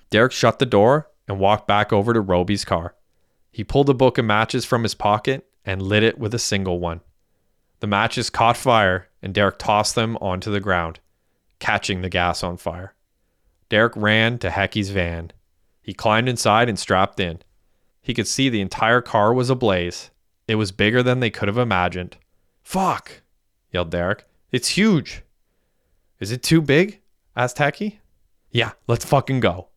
Derek 0.09 0.31
shut 0.31 0.59
the 0.59 0.65
door 0.65 1.09
and 1.27 1.37
walked 1.37 1.67
back 1.67 1.91
over 1.91 2.13
to 2.13 2.21
Roby's 2.21 2.63
car. 2.63 2.95
He 3.51 3.65
pulled 3.65 3.89
a 3.89 3.93
book 3.93 4.17
of 4.17 4.23
matches 4.23 4.63
from 4.63 4.83
his 4.83 4.95
pocket 4.95 5.49
and 5.65 5.81
lit 5.81 6.03
it 6.03 6.17
with 6.17 6.33
a 6.33 6.39
single 6.39 6.79
one. 6.79 7.01
The 7.81 7.87
matches 7.87 8.29
caught 8.29 8.55
fire 8.55 9.09
and 9.21 9.33
Derek 9.33 9.57
tossed 9.57 9.95
them 9.95 10.15
onto 10.21 10.49
the 10.49 10.61
ground, 10.61 11.01
catching 11.59 12.03
the 12.03 12.09
gas 12.09 12.41
on 12.41 12.55
fire. 12.55 12.93
Derek 13.69 13.93
ran 13.95 14.39
to 14.39 14.49
Hecky's 14.49 14.89
van. 14.89 15.31
He 15.81 15.93
climbed 15.93 16.27
inside 16.27 16.67
and 16.67 16.77
strapped 16.77 17.19
in. 17.19 17.39
He 18.01 18.13
could 18.13 18.27
see 18.27 18.49
the 18.49 18.61
entire 18.61 19.01
car 19.01 19.33
was 19.33 19.49
ablaze 19.49 20.09
it 20.49 20.55
was 20.55 20.71
bigger 20.71 21.03
than 21.03 21.19
they 21.19 21.29
could 21.29 21.47
have 21.47 21.59
imagined. 21.59 22.17
Fuck, 22.63 23.21
yelled 23.71 23.91
Derek. 23.91 24.25
It's 24.51 24.69
huge. 24.69 25.21
Is 26.19 26.31
it 26.31 26.41
too 26.41 26.59
big? 26.59 27.01
asked 27.35 27.57
Hecky. 27.57 27.99
Yeah, 28.49 28.71
let's 28.87 29.05
fucking 29.05 29.41
go. 29.41 29.67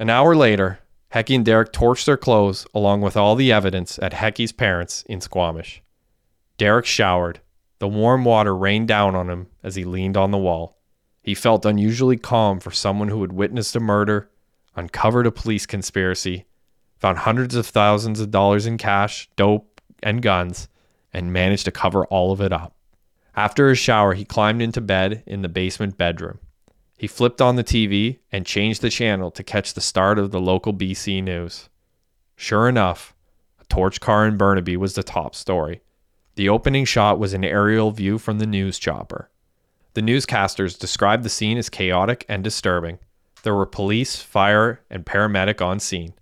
An 0.00 0.10
hour 0.10 0.34
later, 0.34 0.80
Hecky 1.14 1.36
and 1.36 1.44
Derek 1.44 1.72
torched 1.72 2.04
their 2.04 2.16
clothes 2.16 2.66
along 2.74 3.02
with 3.02 3.16
all 3.16 3.36
the 3.36 3.52
evidence 3.52 3.96
at 4.00 4.14
Hecky's 4.14 4.50
parents 4.50 5.04
in 5.06 5.20
Squamish. 5.20 5.84
Derek 6.58 6.84
showered. 6.84 7.38
The 7.78 7.86
warm 7.86 8.24
water 8.24 8.56
rained 8.56 8.88
down 8.88 9.14
on 9.14 9.30
him 9.30 9.46
as 9.62 9.76
he 9.76 9.84
leaned 9.84 10.16
on 10.16 10.32
the 10.32 10.36
wall. 10.36 10.78
He 11.22 11.34
felt 11.34 11.64
unusually 11.64 12.16
calm 12.16 12.58
for 12.58 12.72
someone 12.72 13.08
who 13.08 13.22
had 13.22 13.32
witnessed 13.32 13.76
a 13.76 13.80
murder, 13.80 14.28
uncovered 14.74 15.26
a 15.26 15.32
police 15.32 15.66
conspiracy, 15.66 16.46
found 16.98 17.18
hundreds 17.18 17.54
of 17.54 17.66
thousands 17.66 18.20
of 18.20 18.30
dollars 18.30 18.66
in 18.66 18.76
cash, 18.76 19.28
dope, 19.36 19.80
and 20.02 20.20
guns, 20.20 20.68
and 21.12 21.32
managed 21.32 21.64
to 21.66 21.70
cover 21.70 22.04
all 22.06 22.32
of 22.32 22.40
it 22.40 22.52
up. 22.52 22.74
After 23.36 23.68
his 23.68 23.78
shower, 23.78 24.14
he 24.14 24.24
climbed 24.24 24.60
into 24.60 24.80
bed 24.80 25.22
in 25.26 25.42
the 25.42 25.48
basement 25.48 25.96
bedroom. 25.96 26.38
He 26.98 27.06
flipped 27.06 27.40
on 27.40 27.56
the 27.56 27.64
TV 27.64 28.18
and 28.30 28.46
changed 28.46 28.82
the 28.82 28.90
channel 28.90 29.30
to 29.32 29.42
catch 29.42 29.74
the 29.74 29.80
start 29.80 30.18
of 30.18 30.30
the 30.30 30.40
local 30.40 30.72
BC 30.72 31.22
news. 31.22 31.68
Sure 32.36 32.68
enough, 32.68 33.14
a 33.60 33.64
torch 33.64 34.00
car 34.00 34.26
in 34.26 34.36
Burnaby 34.36 34.76
was 34.76 34.94
the 34.94 35.02
top 35.02 35.34
story. 35.34 35.80
The 36.34 36.48
opening 36.48 36.84
shot 36.84 37.18
was 37.18 37.32
an 37.32 37.44
aerial 37.44 37.90
view 37.90 38.18
from 38.18 38.38
the 38.38 38.46
news 38.46 38.78
chopper. 38.78 39.30
The 39.94 40.00
newscasters 40.00 40.78
described 40.78 41.22
the 41.22 41.28
scene 41.28 41.58
as 41.58 41.68
chaotic 41.68 42.24
and 42.28 42.42
disturbing. 42.42 42.98
There 43.42 43.54
were 43.54 43.66
police, 43.66 44.16
fire, 44.16 44.80
and 44.88 45.04
paramedic 45.04 45.60
on 45.60 45.80
scene. 45.80 46.14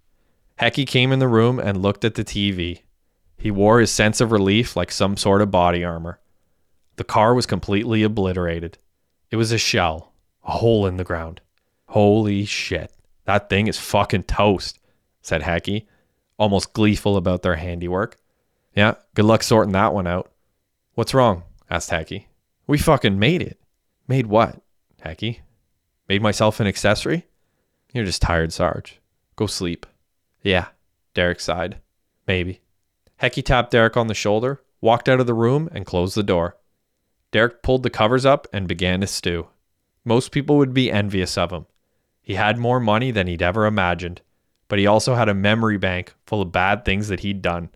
Hecky 0.59 0.87
came 0.87 1.13
in 1.13 1.21
the 1.21 1.29
room 1.29 1.59
and 1.59 1.83
looked 1.83 2.05
at 2.05 2.15
the 2.15 2.25
TV. 2.25 2.83
He 3.37 3.51
wore 3.51 3.81
his 3.81 3.91
sense 3.91 4.21
of 4.21 4.33
relief 4.33 4.77
like 4.77 4.91
some 4.91 5.17
sort 5.17 5.41
of 5.41 5.51
body 5.51 5.85
armor. 5.85 6.21
The 6.97 7.05
car 7.05 7.33
was 7.33 7.47
completely 7.47 8.03
obliterated. 8.03 8.77
It 9.31 9.37
was 9.37 9.53
a 9.53 9.59
shell, 9.59 10.13
a 10.45 10.53
hole 10.53 10.87
in 10.87 10.97
the 10.97 11.05
ground. 11.05 11.41
Holy 11.87 12.45
shit. 12.45 12.93
That 13.25 13.49
thing 13.49 13.69
is 13.69 13.79
fucking 13.79 14.25
toast, 14.25 14.79
said 15.23 15.43
Hecky, 15.43 15.87
almost 16.39 16.73
gleeful 16.73 17.17
about 17.17 17.43
their 17.43 17.57
handiwork. 17.57 18.19
Yeah, 18.75 18.95
good 19.15 19.25
luck 19.25 19.43
sorting 19.43 19.73
that 19.73 19.95
one 19.95 20.07
out. 20.07 20.31
What's 20.95 21.15
wrong? 21.15 21.45
asked 21.71 21.91
Hecky. 21.91 22.27
We 22.71 22.79
fucking 22.79 23.19
made 23.19 23.43
it. 23.43 23.59
Made 24.07 24.29
what? 24.29 24.63
Hecky. 25.05 25.41
Made 26.09 26.23
myself 26.23 26.61
an 26.61 26.69
accessory? 26.69 27.27
You're 27.93 28.05
just 28.05 28.23
tired, 28.23 28.53
Sarge. 28.53 29.01
Go 29.35 29.49
sleep. 29.49 29.87
Yeah, 30.41 30.69
Derek 31.13 31.41
sighed. 31.41 31.81
Maybe. 32.29 32.61
Hecky 33.21 33.45
tapped 33.45 33.73
Derek 33.73 33.97
on 33.97 34.07
the 34.07 34.15
shoulder, 34.15 34.63
walked 34.81 35.09
out 35.09 35.19
of 35.19 35.27
the 35.27 35.35
room, 35.35 35.69
and 35.73 35.85
closed 35.85 36.15
the 36.15 36.23
door. 36.23 36.59
Derek 37.33 37.65
pulled 37.65 37.83
the 37.83 37.91
covers 37.91 38.25
up 38.25 38.47
and 38.53 38.69
began 38.69 39.01
to 39.01 39.09
stew. 39.09 39.49
Most 40.05 40.31
people 40.31 40.57
would 40.57 40.73
be 40.73 40.93
envious 40.93 41.37
of 41.37 41.51
him. 41.51 41.67
He 42.23 42.37
had 42.37 42.57
more 42.57 42.79
money 42.79 43.11
than 43.11 43.27
he'd 43.27 43.43
ever 43.43 43.67
imagined, 43.67 44.21
but 44.69 44.79
he 44.79 44.87
also 44.87 45.17
had 45.17 45.29
a 45.29 45.35
memory 45.35 45.77
bank 45.77 46.15
full 46.25 46.41
of 46.41 46.53
bad 46.53 46.85
things 46.85 47.09
that 47.09 47.19
he'd 47.19 47.43
done. 47.43 47.71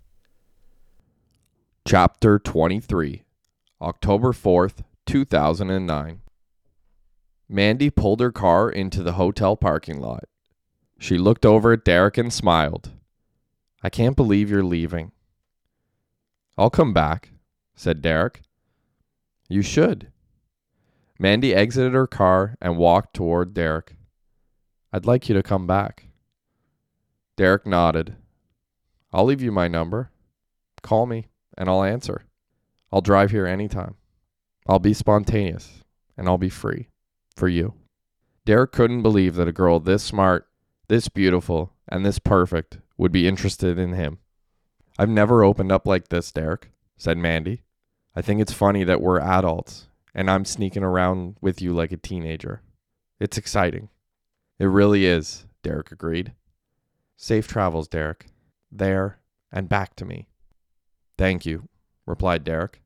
Chapter 1.84 2.38
23 2.38 3.23
October 3.84 4.32
4th, 4.32 4.82
2009. 5.04 6.22
Mandy 7.50 7.90
pulled 7.90 8.20
her 8.20 8.32
car 8.32 8.70
into 8.70 9.02
the 9.02 9.12
hotel 9.12 9.58
parking 9.58 10.00
lot. 10.00 10.24
She 10.98 11.18
looked 11.18 11.44
over 11.44 11.74
at 11.74 11.84
Derek 11.84 12.16
and 12.16 12.32
smiled. 12.32 12.92
I 13.82 13.90
can't 13.90 14.16
believe 14.16 14.48
you're 14.48 14.64
leaving. 14.64 15.12
I'll 16.56 16.70
come 16.70 16.94
back, 16.94 17.32
said 17.74 18.00
Derek. 18.00 18.40
You 19.50 19.60
should. 19.60 20.10
Mandy 21.18 21.54
exited 21.54 21.92
her 21.92 22.06
car 22.06 22.56
and 22.62 22.78
walked 22.78 23.12
toward 23.12 23.52
Derek. 23.52 23.96
I'd 24.94 25.04
like 25.04 25.28
you 25.28 25.34
to 25.34 25.42
come 25.42 25.66
back. 25.66 26.06
Derek 27.36 27.66
nodded. 27.66 28.16
I'll 29.12 29.26
leave 29.26 29.42
you 29.42 29.52
my 29.52 29.68
number. 29.68 30.10
Call 30.80 31.04
me 31.04 31.26
and 31.58 31.68
I'll 31.68 31.84
answer. 31.84 32.24
I'll 32.94 33.00
drive 33.00 33.32
here 33.32 33.44
anytime. 33.44 33.96
I'll 34.68 34.78
be 34.78 34.94
spontaneous 34.94 35.82
and 36.16 36.28
I'll 36.28 36.38
be 36.38 36.48
free 36.48 36.90
for 37.34 37.48
you. 37.48 37.74
Derek 38.44 38.70
couldn't 38.70 39.02
believe 39.02 39.34
that 39.34 39.48
a 39.48 39.52
girl 39.52 39.80
this 39.80 40.04
smart, 40.04 40.48
this 40.86 41.08
beautiful, 41.08 41.72
and 41.88 42.06
this 42.06 42.20
perfect 42.20 42.78
would 42.96 43.10
be 43.10 43.26
interested 43.26 43.80
in 43.80 43.94
him. 43.94 44.18
I've 44.96 45.08
never 45.08 45.42
opened 45.42 45.72
up 45.72 45.88
like 45.88 46.06
this, 46.06 46.30
Derek, 46.30 46.70
said 46.96 47.18
Mandy. 47.18 47.64
I 48.14 48.22
think 48.22 48.40
it's 48.40 48.52
funny 48.52 48.84
that 48.84 49.00
we're 49.00 49.18
adults 49.18 49.88
and 50.14 50.30
I'm 50.30 50.44
sneaking 50.44 50.84
around 50.84 51.34
with 51.40 51.60
you 51.60 51.74
like 51.74 51.90
a 51.90 51.96
teenager. 51.96 52.62
It's 53.18 53.36
exciting. 53.36 53.88
It 54.60 54.66
really 54.66 55.04
is, 55.04 55.46
Derek 55.64 55.90
agreed. 55.90 56.32
Safe 57.16 57.48
travels, 57.48 57.88
Derek. 57.88 58.26
There 58.70 59.18
and 59.50 59.68
back 59.68 59.96
to 59.96 60.04
me. 60.04 60.28
Thank 61.18 61.44
you, 61.44 61.68
replied 62.06 62.44
Derek. 62.44 62.82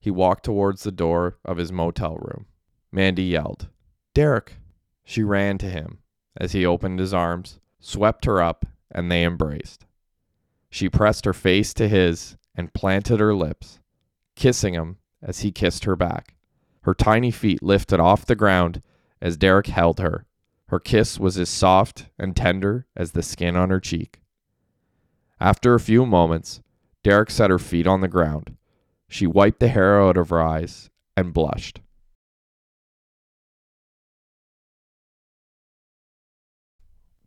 He 0.00 0.10
walked 0.10 0.44
towards 0.44 0.82
the 0.82 0.90
door 0.90 1.36
of 1.44 1.58
his 1.58 1.70
motel 1.70 2.16
room. 2.16 2.46
Mandy 2.90 3.24
yelled, 3.24 3.68
Derek! 4.14 4.56
She 5.04 5.22
ran 5.22 5.58
to 5.58 5.68
him 5.68 5.98
as 6.36 6.52
he 6.52 6.64
opened 6.64 6.98
his 6.98 7.12
arms, 7.12 7.60
swept 7.78 8.24
her 8.24 8.40
up, 8.40 8.64
and 8.90 9.10
they 9.10 9.24
embraced. 9.24 9.86
She 10.70 10.88
pressed 10.88 11.24
her 11.24 11.32
face 11.32 11.74
to 11.74 11.88
his 11.88 12.36
and 12.54 12.72
planted 12.72 13.20
her 13.20 13.34
lips, 13.34 13.80
kissing 14.36 14.74
him 14.74 14.98
as 15.22 15.40
he 15.40 15.52
kissed 15.52 15.84
her 15.84 15.96
back. 15.96 16.34
Her 16.82 16.94
tiny 16.94 17.30
feet 17.30 17.62
lifted 17.62 18.00
off 18.00 18.24
the 18.24 18.34
ground 18.34 18.82
as 19.20 19.36
Derek 19.36 19.66
held 19.66 20.00
her. 20.00 20.26
Her 20.68 20.80
kiss 20.80 21.18
was 21.18 21.36
as 21.36 21.48
soft 21.48 22.06
and 22.18 22.34
tender 22.34 22.86
as 22.96 23.12
the 23.12 23.22
skin 23.22 23.56
on 23.56 23.70
her 23.70 23.80
cheek. 23.80 24.20
After 25.40 25.74
a 25.74 25.80
few 25.80 26.06
moments, 26.06 26.62
Derek 27.02 27.30
set 27.30 27.50
her 27.50 27.58
feet 27.58 27.86
on 27.86 28.00
the 28.00 28.08
ground. 28.08 28.56
She 29.10 29.26
wiped 29.26 29.58
the 29.58 29.68
hair 29.68 30.00
out 30.00 30.16
of 30.16 30.30
her 30.30 30.40
eyes 30.40 30.88
and 31.16 31.34
blushed. 31.34 31.80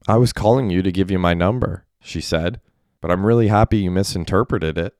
I 0.08 0.16
was 0.16 0.32
calling 0.32 0.70
you 0.70 0.82
to 0.82 0.92
give 0.94 1.12
you 1.12 1.20
my 1.20 1.34
number, 1.34 1.86
she 2.00 2.22
said, 2.22 2.62
but 3.02 3.12
I'm 3.12 3.26
really 3.26 3.50
happy 3.50 3.80
you 3.80 3.92
misinterpreted 3.92 4.78
it. 4.78 4.96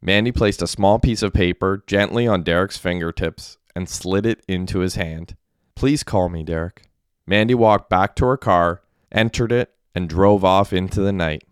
Mandy 0.00 0.32
placed 0.32 0.62
a 0.62 0.66
small 0.66 0.98
piece 0.98 1.22
of 1.22 1.34
paper 1.34 1.84
gently 1.86 2.26
on 2.26 2.42
Derek's 2.42 2.78
fingertips 2.78 3.58
and 3.76 3.86
slid 3.86 4.24
it 4.24 4.42
into 4.48 4.80
his 4.80 4.94
hand. 4.94 5.36
Please 5.76 6.02
call 6.02 6.30
me, 6.30 6.42
Derek. 6.42 6.84
Mandy 7.26 7.54
walked 7.54 7.90
back 7.90 8.16
to 8.16 8.24
her 8.24 8.38
car, 8.38 8.80
entered 9.12 9.52
it, 9.52 9.74
and 9.94 10.08
drove 10.08 10.44
off 10.44 10.72
into 10.72 11.02
the 11.02 11.12
night. 11.12 11.44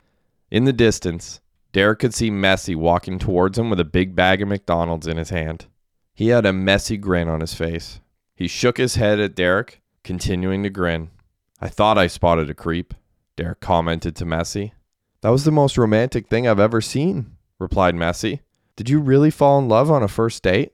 In 0.50 0.64
the 0.64 0.72
distance, 0.72 1.39
Derek 1.72 2.00
could 2.00 2.14
see 2.14 2.30
Messy 2.30 2.74
walking 2.74 3.18
towards 3.18 3.58
him 3.58 3.70
with 3.70 3.80
a 3.80 3.84
big 3.84 4.16
bag 4.16 4.42
of 4.42 4.48
McDonald's 4.48 5.06
in 5.06 5.16
his 5.16 5.30
hand. 5.30 5.66
He 6.14 6.28
had 6.28 6.44
a 6.44 6.52
messy 6.52 6.96
grin 6.96 7.28
on 7.28 7.40
his 7.40 7.54
face. 7.54 8.00
He 8.34 8.48
shook 8.48 8.76
his 8.78 8.96
head 8.96 9.20
at 9.20 9.34
Derek, 9.34 9.80
continuing 10.02 10.62
to 10.64 10.70
grin. 10.70 11.10
I 11.60 11.68
thought 11.68 11.98
I 11.98 12.08
spotted 12.08 12.50
a 12.50 12.54
creep, 12.54 12.94
Derek 13.36 13.60
commented 13.60 14.16
to 14.16 14.24
Messy. 14.24 14.74
That 15.20 15.30
was 15.30 15.44
the 15.44 15.50
most 15.50 15.78
romantic 15.78 16.26
thing 16.26 16.48
I've 16.48 16.58
ever 16.58 16.80
seen, 16.80 17.36
replied 17.58 17.94
Messy. 17.94 18.40
Did 18.76 18.88
you 18.88 19.00
really 19.00 19.30
fall 19.30 19.58
in 19.58 19.68
love 19.68 19.90
on 19.90 20.02
a 20.02 20.08
first 20.08 20.42
date? 20.42 20.72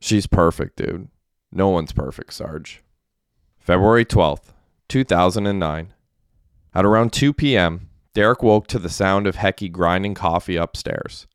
She's 0.00 0.26
perfect, 0.26 0.76
dude. 0.76 1.08
No 1.52 1.68
one's 1.68 1.92
perfect, 1.92 2.32
Sarge. 2.32 2.82
February 3.58 4.04
12th, 4.04 4.52
2009. 4.88 5.94
At 6.74 6.84
around 6.84 7.12
2 7.12 7.32
p.m., 7.32 7.88
Derek 8.14 8.44
woke 8.44 8.68
to 8.68 8.78
the 8.78 8.88
sound 8.88 9.26
of 9.26 9.36
Hecky 9.36 9.70
grinding 9.70 10.14
coffee 10.14 10.54
upstairs. 10.54 11.26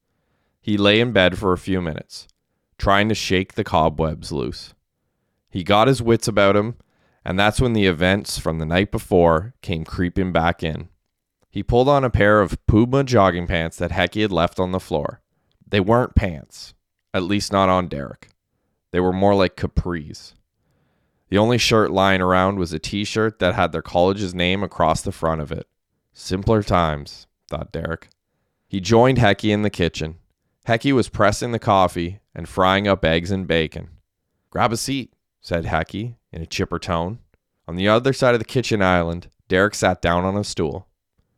He 0.62 0.78
lay 0.78 1.02
in 1.02 1.12
bed 1.12 1.38
for 1.38 1.52
a 1.52 1.58
few 1.58 1.82
minutes, 1.82 2.28
trying 2.78 3.10
to 3.10 3.16
shake 3.16 3.54
the 3.54 3.66
cobwebs 3.66 4.32
loose. 4.32 4.74
He 5.50 5.64
got 5.64 5.90
his 5.90 6.02
wits 6.02 6.28
about 6.28 6.56
him, 6.56 6.76
and 7.26 7.38
that's 7.38 7.60
when 7.60 7.74
the 7.74 7.86
events 7.86 8.40
from 8.40 8.60
the 8.60 8.66
night 8.66 8.92
before 8.92 9.54
came 9.62 9.84
creeping 9.84 10.32
back 10.32 10.64
in. 10.64 10.88
He 11.50 11.64
pulled 11.64 11.90
on 11.90 12.04
a 12.04 12.10
pair 12.10 12.40
of 12.40 12.66
Puma 12.66 13.04
jogging 13.04 13.48
pants 13.48 13.78
that 13.78 13.92
Hecky 13.92 14.22
had 14.22 14.32
left 14.32 14.60
on 14.60 14.72
the 14.72 14.80
floor. 14.80 15.22
They 15.68 15.80
weren't 15.80 16.16
pants, 16.16 16.74
at 17.14 17.24
least 17.24 17.52
not 17.52 17.70
on 17.70 17.88
Derek. 17.88 18.30
They 18.92 19.00
were 19.00 19.14
more 19.14 19.36
like 19.36 19.56
capris. 19.56 20.34
The 21.30 21.38
only 21.38 21.58
shirt 21.58 21.92
lying 21.92 22.22
around 22.22 22.58
was 22.58 22.72
a 22.74 22.80
t 22.80 23.04
shirt 23.04 23.40
that 23.40 23.56
had 23.56 23.72
their 23.72 23.82
college's 23.82 24.34
name 24.34 24.64
across 24.64 25.02
the 25.02 25.12
front 25.12 25.42
of 25.42 25.52
it. 25.52 25.68
Simpler 26.20 26.62
times, 26.64 27.28
thought 27.48 27.72
Derek. 27.72 28.10
He 28.68 28.82
joined 28.82 29.20
Hecky 29.20 29.52
in 29.52 29.62
the 29.62 29.70
kitchen. 29.70 30.18
Hecky 30.68 30.92
was 30.92 31.08
pressing 31.08 31.54
the 31.54 31.60
coffee 31.60 32.20
and 32.36 32.48
frying 32.48 32.90
up 32.90 33.06
eggs 33.06 33.32
and 33.32 33.48
bacon. 33.48 33.90
Grab 34.50 34.74
a 34.74 34.78
seat, 34.78 35.14
said 35.40 35.64
Hecky 35.64 36.18
in 36.34 36.42
a 36.42 36.46
chipper 36.46 36.78
tone. 36.78 37.20
On 37.70 37.78
the 37.78 37.88
other 37.88 38.12
side 38.12 38.36
of 38.36 38.40
the 38.40 38.46
kitchen 38.46 38.82
island, 38.82 39.30
Derek 39.48 39.74
sat 39.74 40.02
down 40.02 40.26
on 40.26 40.36
a 40.36 40.44
stool. 40.44 40.90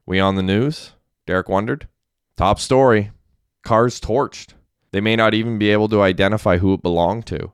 We 0.07 0.19
on 0.19 0.35
the 0.35 0.41
news? 0.41 0.93
Derek 1.27 1.47
wondered. 1.47 1.87
Top 2.35 2.59
story. 2.59 3.11
Cars 3.61 4.01
torched. 4.01 4.55
They 4.91 4.99
may 4.99 5.15
not 5.15 5.35
even 5.35 5.59
be 5.59 5.69
able 5.69 5.89
to 5.89 6.01
identify 6.01 6.57
who 6.57 6.73
it 6.73 6.81
belonged 6.81 7.27
to. 7.27 7.53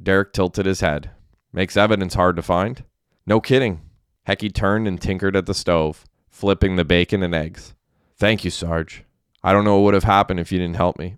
Derek 0.00 0.32
tilted 0.32 0.64
his 0.64 0.80
head. 0.80 1.10
Makes 1.52 1.76
evidence 1.76 2.14
hard 2.14 2.36
to 2.36 2.42
find. 2.42 2.84
No 3.26 3.40
kidding. 3.40 3.80
Hecky 4.28 4.54
turned 4.54 4.86
and 4.86 5.00
tinkered 5.00 5.34
at 5.34 5.46
the 5.46 5.54
stove 5.54 6.04
flipping 6.38 6.76
the 6.76 6.84
bacon 6.84 7.24
and 7.24 7.34
eggs. 7.34 7.74
Thank 8.16 8.44
you, 8.44 8.50
Sarge. 8.50 9.02
I 9.42 9.52
don't 9.52 9.64
know 9.64 9.76
what 9.76 9.86
would 9.86 9.94
have 9.94 10.04
happened 10.04 10.38
if 10.38 10.52
you 10.52 10.58
didn't 10.60 10.76
help 10.76 10.96
me. 10.96 11.16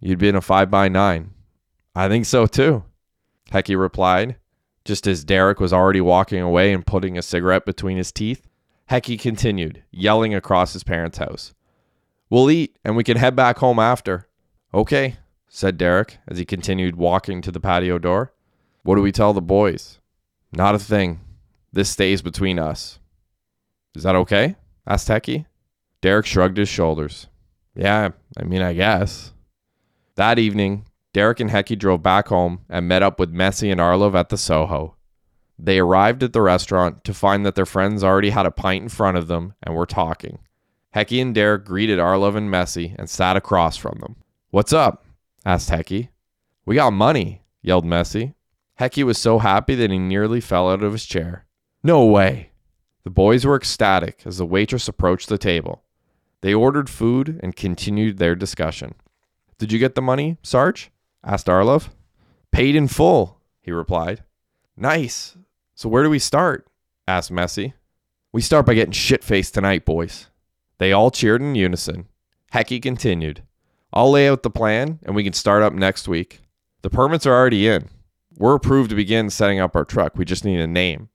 You'd 0.00 0.18
been 0.18 0.34
a 0.34 0.40
five 0.40 0.70
by 0.70 0.88
nine. 0.88 1.34
I 1.94 2.08
think 2.08 2.24
so 2.24 2.46
too, 2.46 2.82
Hecky 3.50 3.78
replied, 3.78 4.36
just 4.86 5.06
as 5.06 5.22
Derek 5.22 5.60
was 5.60 5.74
already 5.74 6.00
walking 6.00 6.40
away 6.40 6.72
and 6.72 6.86
putting 6.86 7.18
a 7.18 7.22
cigarette 7.22 7.66
between 7.66 7.98
his 7.98 8.10
teeth. 8.10 8.48
Hecky 8.90 9.20
continued, 9.20 9.82
yelling 9.90 10.34
across 10.34 10.72
his 10.72 10.82
parents' 10.82 11.18
house. 11.18 11.52
We'll 12.30 12.50
eat 12.50 12.78
and 12.84 12.96
we 12.96 13.04
can 13.04 13.18
head 13.18 13.36
back 13.36 13.58
home 13.58 13.78
after. 13.78 14.28
Okay, 14.72 15.16
said 15.46 15.76
Derek 15.76 16.16
as 16.26 16.38
he 16.38 16.46
continued 16.46 16.96
walking 16.96 17.42
to 17.42 17.52
the 17.52 17.60
patio 17.60 17.98
door. 17.98 18.32
What 18.82 18.96
do 18.96 19.02
we 19.02 19.12
tell 19.12 19.34
the 19.34 19.42
boys? 19.42 20.00
Not 20.52 20.74
a 20.74 20.78
thing. 20.78 21.20
This 21.70 21.90
stays 21.90 22.22
between 22.22 22.58
us. 22.58 22.98
Is 23.94 24.02
that 24.02 24.16
okay? 24.16 24.56
asked 24.86 25.08
Hecky. 25.08 25.46
Derek 26.00 26.26
shrugged 26.26 26.56
his 26.56 26.68
shoulders. 26.68 27.28
Yeah, 27.74 28.10
I 28.36 28.44
mean, 28.44 28.62
I 28.62 28.72
guess. 28.72 29.32
That 30.16 30.38
evening, 30.38 30.86
Derek 31.12 31.40
and 31.40 31.50
Hecky 31.50 31.78
drove 31.78 32.02
back 32.02 32.28
home 32.28 32.60
and 32.68 32.88
met 32.88 33.02
up 33.02 33.18
with 33.18 33.30
Messy 33.30 33.70
and 33.70 33.80
Arlov 33.80 34.14
at 34.14 34.28
the 34.28 34.36
Soho. 34.36 34.96
They 35.58 35.78
arrived 35.78 36.22
at 36.22 36.32
the 36.32 36.42
restaurant 36.42 37.04
to 37.04 37.14
find 37.14 37.46
that 37.46 37.54
their 37.54 37.66
friends 37.66 38.02
already 38.02 38.30
had 38.30 38.46
a 38.46 38.50
pint 38.50 38.82
in 38.82 38.88
front 38.88 39.16
of 39.16 39.28
them 39.28 39.54
and 39.62 39.74
were 39.74 39.86
talking. 39.86 40.40
Hecky 40.94 41.22
and 41.22 41.34
Derek 41.34 41.64
greeted 41.64 41.98
Arlov 41.98 42.36
and 42.36 42.50
Messy 42.50 42.94
and 42.98 43.08
sat 43.08 43.36
across 43.36 43.76
from 43.76 43.98
them. 44.00 44.16
What's 44.50 44.72
up? 44.72 45.04
asked 45.44 45.70
Hecky. 45.70 46.08
We 46.66 46.76
got 46.76 46.92
money, 46.92 47.42
yelled 47.62 47.84
Messy. 47.84 48.34
Hecky 48.80 49.04
was 49.04 49.18
so 49.18 49.38
happy 49.38 49.74
that 49.76 49.90
he 49.90 49.98
nearly 49.98 50.40
fell 50.40 50.70
out 50.70 50.82
of 50.82 50.92
his 50.92 51.04
chair. 51.04 51.46
No 51.82 52.04
way. 52.04 52.50
The 53.04 53.10
boys 53.10 53.44
were 53.44 53.56
ecstatic 53.56 54.22
as 54.24 54.38
the 54.38 54.46
waitress 54.46 54.88
approached 54.88 55.28
the 55.28 55.38
table. 55.38 55.82
They 56.40 56.54
ordered 56.54 56.90
food 56.90 57.38
and 57.42 57.54
continued 57.54 58.18
their 58.18 58.34
discussion. 58.34 58.94
Did 59.58 59.72
you 59.72 59.78
get 59.78 59.94
the 59.94 60.02
money, 60.02 60.38
Sarge? 60.42 60.90
asked 61.22 61.46
Arlov. 61.46 61.90
Paid 62.50 62.76
in 62.76 62.88
full, 62.88 63.40
he 63.60 63.70
replied. 63.72 64.24
Nice. 64.76 65.36
So 65.74 65.88
where 65.88 66.02
do 66.02 66.10
we 66.10 66.18
start? 66.18 66.66
asked 67.06 67.30
Messy. 67.30 67.74
We 68.32 68.40
start 68.40 68.66
by 68.66 68.74
getting 68.74 68.92
shit 68.92 69.22
faced 69.22 69.54
tonight, 69.54 69.84
boys. 69.84 70.28
They 70.78 70.92
all 70.92 71.10
cheered 71.10 71.40
in 71.40 71.54
unison. 71.54 72.08
Hecky 72.52 72.82
continued. 72.82 73.42
I'll 73.92 74.10
lay 74.10 74.28
out 74.28 74.42
the 74.42 74.50
plan 74.50 74.98
and 75.02 75.14
we 75.14 75.24
can 75.24 75.32
start 75.32 75.62
up 75.62 75.72
next 75.72 76.08
week. 76.08 76.40
The 76.82 76.90
permits 76.90 77.26
are 77.26 77.34
already 77.34 77.68
in. 77.68 77.88
We're 78.36 78.56
approved 78.56 78.90
to 78.90 78.96
begin 78.96 79.30
setting 79.30 79.60
up 79.60 79.76
our 79.76 79.84
truck. 79.84 80.16
We 80.16 80.24
just 80.24 80.44
need 80.44 80.60
a 80.60 80.66
name. 80.66 81.10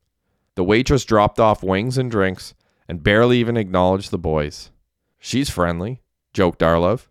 The 0.59 0.65
waitress 0.65 1.05
dropped 1.05 1.39
off 1.39 1.63
wings 1.63 1.97
and 1.97 2.11
drinks 2.11 2.53
and 2.89 3.01
barely 3.01 3.37
even 3.37 3.55
acknowledged 3.55 4.11
the 4.11 4.17
boys. 4.17 4.71
She's 5.17 5.49
friendly, 5.49 6.01
joked 6.33 6.59
Arlov. 6.59 7.07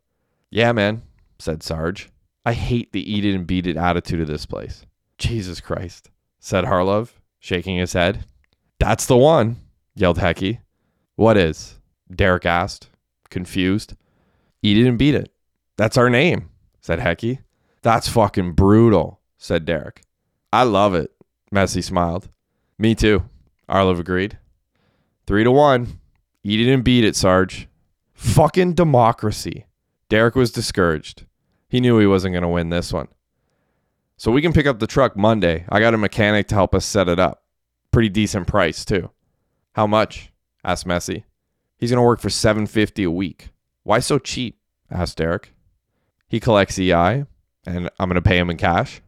Yeah, 0.51 0.73
man, 0.73 1.01
said 1.39 1.63
Sarge. 1.63 2.11
I 2.45 2.53
hate 2.53 2.93
the 2.93 3.11
eat 3.11 3.25
it 3.25 3.35
and 3.35 3.47
beat 3.47 3.67
it 3.67 3.79
attitude 3.79 4.21
of 4.21 4.27
this 4.27 4.45
place. 4.45 4.85
Jesus 5.17 5.63
Christ, 5.63 6.11
said 6.39 6.67
Arlov, 6.67 7.13
shaking 7.39 7.79
his 7.79 7.95
head. 7.95 8.27
That's 8.79 9.07
the 9.07 9.17
one, 9.17 9.57
yelled 9.95 10.19
Hecky. 10.19 10.59
What 11.17 11.39
is? 11.39 11.79
Derek 12.15 12.45
asked, 12.45 12.91
confused. 13.31 13.95
Eat 14.63 14.77
it 14.77 14.87
and 14.87 14.99
beat 14.99 15.15
it. 15.15 15.33
That's 15.79 15.97
our 15.97 16.11
name, 16.11 16.51
said 16.83 16.99
Hecky. 16.99 17.39
That's 17.81 18.11
fucking 18.11 18.53
brutal, 18.53 19.21
said 19.39 19.65
Derek. 19.65 20.03
I 20.53 20.65
love 20.65 20.95
it, 20.95 21.13
Messy 21.51 21.81
smiled. 21.81 22.29
Me 22.79 22.95
too, 22.95 23.25
Arlov 23.69 23.99
agreed. 23.99 24.39
Three 25.27 25.45
to 25.45 25.51
one. 25.51 26.01
Eat 26.43 26.67
it 26.67 26.73
and 26.73 26.85
beat 26.85 27.05
it, 27.05 27.17
Sarge, 27.17 27.69
Fucking 28.15 28.75
democracy. 28.75 29.67
Derek 30.09 30.35
was 30.35 30.51
discouraged. 30.51 31.27
He 31.69 31.81
knew 31.81 31.99
he 31.99 32.07
wasn't 32.07 32.33
going 32.33 32.43
to 32.43 32.49
win 32.49 32.71
this 32.71 32.93
one. 32.93 33.09
So 34.17 34.33
we 34.33 34.43
can 34.43 34.53
pick 34.53 34.67
up 34.67 34.81
the 34.81 34.87
truck 34.87 35.17
Monday. 35.17 35.65
I 35.69 35.79
got 35.79 35.95
a 35.95 35.99
mechanic 35.99 36.49
to 36.49 36.55
help 36.55 36.75
us 36.75 36.85
set 36.85 37.09
it 37.09 37.21
up. 37.21 37.45
Pretty 37.93 38.09
decent 38.09 38.49
price, 38.49 38.85
too. 38.85 39.11
How 39.75 39.87
much? 39.87 40.33
asked 40.65 40.87
Messy. 40.87 41.27
He's 41.77 41.91
going 41.91 41.99
to 41.99 42.07
work 42.07 42.21
for 42.21 42.31
750 42.31 43.05
a 43.05 43.11
week. 43.11 43.51
Why 43.85 44.01
so 44.01 44.19
cheap? 44.19 44.59
asked 44.91 45.19
Derek. 45.19 45.53
He 46.29 46.41
collects 46.41 46.79
EI, 46.79 47.25
and 47.67 47.91
I'm 48.01 48.09
going 48.09 48.15
to 48.17 48.23
pay 48.23 48.39
him 48.39 48.51
in 48.51 48.57
cash. 48.57 49.01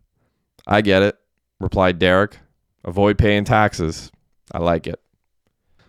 I 0.67 0.83
get 0.83 1.03
it, 1.03 1.19
replied 1.59 1.99
Derek. 1.99 2.39
Avoid 2.85 3.19
paying 3.19 3.45
taxes. 3.45 4.13
I 4.53 4.59
like 4.59 4.87
it. 4.87 5.01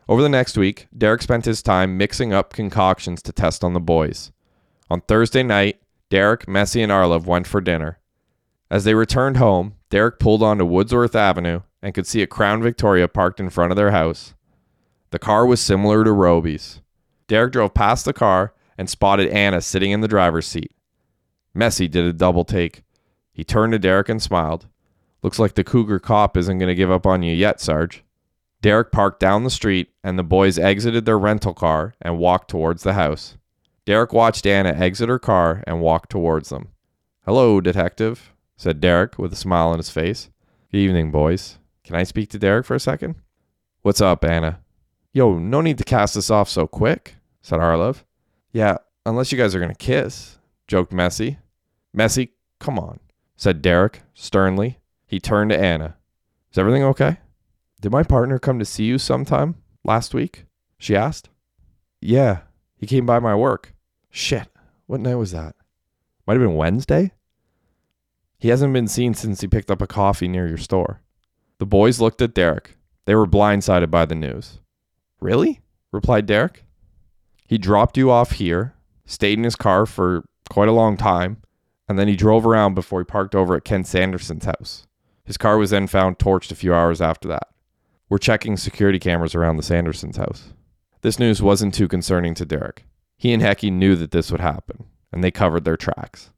Over 0.08 0.21
the 0.21 0.30
next 0.30 0.58
week, 0.58 0.88
Derek 0.97 1.21
spent 1.21 1.45
his 1.45 1.62
time 1.62 1.97
mixing 1.97 2.34
up 2.34 2.54
concoctions 2.54 3.21
to 3.24 3.32
test 3.32 3.63
on 3.63 3.74
the 3.74 3.80
boys. 3.80 4.32
On 4.89 5.02
Thursday 5.02 5.43
night, 5.43 5.82
Derek, 6.10 6.47
Messy, 6.47 6.82
and 6.82 6.91
Arlov 6.91 7.26
went 7.26 7.47
for 7.47 7.62
dinner. 7.62 8.00
As 8.69 8.84
they 8.84 8.93
returned 8.93 9.38
home, 9.38 9.76
Derek 9.89 10.19
pulled 10.19 10.43
onto 10.43 10.65
Woodsworth 10.65 11.15
Avenue 11.15 11.62
and 11.82 11.93
could 11.93 12.08
see 12.08 12.21
a 12.21 12.28
Crown 12.28 12.62
Victoria 12.62 13.08
parked 13.08 13.39
in 13.39 13.50
front 13.50 13.71
of 13.71 13.78
their 13.78 13.91
house. 13.91 14.34
The 15.12 15.19
car 15.19 15.45
was 15.45 15.60
similar 15.60 16.04
to 16.04 16.12
Roby's. 16.12 16.82
Derek 17.28 17.54
drove 17.54 17.74
past 17.74 18.06
the 18.06 18.13
car 18.13 18.54
and 18.78 18.89
spotted 18.89 19.30
Anna 19.30 19.62
sitting 19.62 19.91
in 19.91 20.02
the 20.02 20.08
driver's 20.08 20.47
seat. 20.47 20.74
Messy 21.54 21.88
did 21.88 22.06
a 22.06 22.13
double 22.13 22.45
take. 22.45 22.84
He 23.32 23.43
turned 23.43 23.74
to 23.74 23.80
Derek 23.80 24.10
and 24.10 24.21
smiled. 24.21 24.67
Looks 25.21 25.39
like 25.39 25.56
the 25.56 25.63
Cougar 25.63 26.00
cop 26.00 26.36
isn't 26.36 26.58
going 26.58 26.67
to 26.67 26.76
give 26.76 26.91
up 26.91 27.06
on 27.06 27.24
you 27.24 27.34
yet, 27.34 27.62
Sarge. 27.62 28.04
Derek 28.62 28.91
parked 28.91 29.19
down 29.19 29.43
the 29.43 29.50
street, 29.50 29.89
and 30.04 30.19
the 30.19 30.24
boys 30.24 30.60
exited 30.60 31.06
their 31.06 31.17
rental 31.17 31.54
car 31.54 31.95
and 32.02 32.19
walked 32.19 32.50
towards 32.50 32.84
the 32.84 32.93
house. 32.93 33.38
Derek 33.86 34.13
watched 34.13 34.45
Anna 34.45 34.69
exit 34.69 35.10
her 35.10 35.17
car 35.17 35.63
and 35.65 35.82
walk 35.82 36.10
towards 36.10 36.50
them. 36.50 36.69
Hello, 37.26 37.60
detective, 37.60 38.34
said 38.56 38.80
Derek 38.80 39.17
with 39.17 39.34
a 39.34 39.36
smile 39.36 39.69
on 39.69 39.78
his 39.78 39.89
face. 39.89 40.30
Good 40.71 40.78
evening, 40.78 41.10
boys. 41.10 41.58
Can 41.84 41.95
I 41.95 42.04
speak 42.04 42.30
to 42.30 42.39
Derek 42.39 42.65
for 42.65 42.76
a 42.76 42.80
second? 42.80 43.15
What's 43.82 44.02
up, 44.02 44.24
Anna? 44.24 44.60
Yo, 45.12 45.39
no 45.39 45.62
need 45.62 45.80
to 45.80 45.84
cast 45.84 46.13
this 46.13 46.30
off 46.30 46.47
so 46.47 46.67
quick, 46.67 47.15
said 47.41 47.60
Arlov. 47.60 48.04
Yeah, 48.52 48.78
unless 49.06 49.32
you 49.32 49.38
guys 49.38 49.56
are 49.56 49.60
going 49.60 49.74
to 49.74 49.76
kiss, 49.76 50.38
joked 50.67 50.93
Messy. 50.93 51.39
Messy, 51.93 52.34
come 52.60 52.78
on, 52.78 53.00
said 53.36 53.63
Derek 53.63 54.04
sternly. 54.13 54.78
He 55.08 55.19
turned 55.19 55.50
to 55.50 55.60
Anna. 55.60 55.95
Is 56.52 56.60
everything 56.60 56.84
okay? 56.84 57.17
Did 57.81 57.91
my 57.91 58.03
partner 58.03 58.37
come 58.37 58.59
to 58.59 58.65
see 58.65 58.83
you 58.83 58.99
sometime 58.99 59.55
last 59.83 60.13
week? 60.13 60.45
She 60.77 60.95
asked. 60.95 61.29
Yeah, 61.99 62.41
he 62.77 62.85
came 62.85 63.07
by 63.07 63.17
my 63.17 63.35
work. 63.35 63.73
Shit, 64.11 64.47
what 64.85 65.01
night 65.01 65.15
was 65.15 65.31
that? 65.31 65.55
Might 66.27 66.33
have 66.33 66.43
been 66.43 66.55
Wednesday? 66.55 67.11
He 68.37 68.49
hasn't 68.49 68.73
been 68.73 68.87
seen 68.87 69.15
since 69.15 69.41
he 69.41 69.47
picked 69.47 69.71
up 69.71 69.81
a 69.81 69.87
coffee 69.87 70.27
near 70.27 70.47
your 70.47 70.57
store. 70.57 71.01
The 71.57 71.65
boys 71.65 71.99
looked 71.99 72.21
at 72.21 72.35
Derek. 72.35 72.77
They 73.05 73.15
were 73.15 73.25
blindsided 73.25 73.89
by 73.89 74.05
the 74.05 74.15
news. 74.15 74.59
Really? 75.19 75.61
replied 75.91 76.27
Derek. 76.27 76.65
He 77.47 77.57
dropped 77.57 77.97
you 77.97 78.11
off 78.11 78.33
here, 78.33 78.75
stayed 79.05 79.39
in 79.39 79.43
his 79.43 79.55
car 79.55 79.87
for 79.87 80.23
quite 80.49 80.69
a 80.69 80.73
long 80.73 80.97
time, 80.97 81.41
and 81.89 81.97
then 81.97 82.07
he 82.07 82.15
drove 82.15 82.45
around 82.45 82.75
before 82.75 82.99
he 82.99 83.05
parked 83.05 83.33
over 83.35 83.55
at 83.55 83.65
Ken 83.65 83.83
Sanderson's 83.83 84.45
house. 84.45 84.87
His 85.23 85.37
car 85.37 85.57
was 85.57 85.71
then 85.71 85.87
found 85.87 86.19
torched 86.19 86.51
a 86.51 86.55
few 86.55 86.73
hours 86.73 87.01
after 87.01 87.27
that. 87.27 87.47
We're 88.12 88.17
checking 88.17 88.58
security 88.58 89.00
cameras 89.00 89.36
around 89.36 89.56
the 89.56 89.63
Sandersons' 89.63 90.17
house. 90.17 90.52
This 91.00 91.17
news 91.17 91.41
wasn't 91.41 91.74
too 91.74 91.88
concerning 91.88 92.34
to 92.34 92.45
Derek. 92.45 92.84
He 93.15 93.32
and 93.32 93.41
Hecky 93.41 93.71
knew 93.71 93.95
that 93.95 94.12
this 94.12 94.34
would 94.34 94.41
happen, 94.41 94.84
and 95.13 95.24
they 95.24 95.32
covered 95.32 95.63
their 95.63 95.78
tracks. 95.78 96.30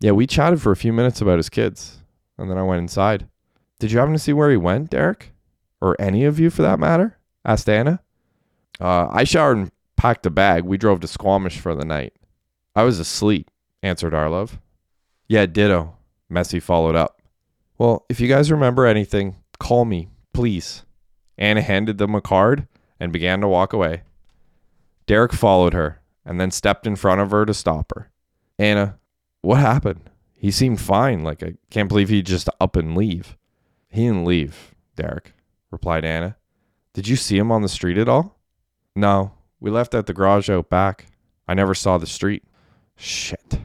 Yeah, 0.00 0.12
we 0.12 0.26
chatted 0.26 0.62
for 0.62 0.72
a 0.72 0.76
few 0.76 0.94
minutes 0.94 1.20
about 1.20 1.36
his 1.36 1.50
kids, 1.50 1.98
and 2.38 2.50
then 2.50 2.56
I 2.56 2.62
went 2.62 2.80
inside. 2.80 3.28
Did 3.78 3.92
you 3.92 3.98
happen 3.98 4.14
to 4.14 4.18
see 4.18 4.32
where 4.32 4.50
he 4.50 4.56
went, 4.56 4.88
Derek? 4.88 5.32
Or 5.82 6.00
any 6.00 6.24
of 6.24 6.40
you 6.40 6.48
for 6.48 6.62
that 6.62 6.80
matter? 6.80 7.18
asked 7.44 7.68
Anna. 7.68 8.00
Uh, 8.80 9.08
I 9.10 9.24
showered 9.24 9.58
and 9.58 9.72
packed 9.98 10.24
a 10.24 10.30
bag. 10.30 10.64
We 10.64 10.78
drove 10.78 11.00
to 11.00 11.08
Squamish 11.08 11.58
for 11.58 11.74
the 11.74 11.84
night. 11.84 12.14
I 12.74 12.84
was 12.84 12.98
asleep, 12.98 13.50
answered 13.82 14.14
Arlov. 14.14 14.60
Yeah, 15.28 15.44
ditto, 15.44 15.98
Messy 16.30 16.58
followed 16.58 16.96
up. 16.96 17.20
Well, 17.76 18.06
if 18.08 18.18
you 18.18 18.28
guys 18.28 18.50
remember 18.50 18.86
anything, 18.86 19.36
call 19.58 19.84
me, 19.84 20.08
please. 20.32 20.84
Anna 21.38 21.62
handed 21.62 21.98
them 21.98 22.14
a 22.14 22.20
card 22.20 22.66
and 22.98 23.12
began 23.12 23.40
to 23.40 23.48
walk 23.48 23.72
away. 23.72 24.02
Derek 25.06 25.32
followed 25.32 25.74
her 25.74 26.00
and 26.24 26.40
then 26.40 26.50
stepped 26.50 26.86
in 26.86 26.96
front 26.96 27.20
of 27.20 27.30
her 27.30 27.46
to 27.46 27.54
stop 27.54 27.92
her. 27.94 28.10
Anna, 28.58 28.98
what 29.42 29.60
happened? 29.60 30.10
He 30.34 30.50
seemed 30.50 30.80
fine. 30.80 31.22
Like, 31.22 31.42
I 31.42 31.54
can't 31.70 31.88
believe 31.88 32.08
he 32.08 32.22
just 32.22 32.48
up 32.60 32.76
and 32.76 32.96
leave. 32.96 33.36
He 33.88 34.04
didn't 34.04 34.24
leave, 34.24 34.74
Derek, 34.96 35.32
replied 35.70 36.04
Anna. 36.04 36.36
Did 36.92 37.08
you 37.08 37.16
see 37.16 37.38
him 37.38 37.52
on 37.52 37.62
the 37.62 37.68
street 37.68 37.98
at 37.98 38.08
all? 38.08 38.38
No, 38.94 39.32
we 39.60 39.70
left 39.70 39.94
at 39.94 40.06
the 40.06 40.12
garage 40.12 40.50
out 40.50 40.68
back. 40.70 41.06
I 41.46 41.54
never 41.54 41.74
saw 41.74 41.98
the 41.98 42.06
street. 42.06 42.42
Shit. 42.96 43.60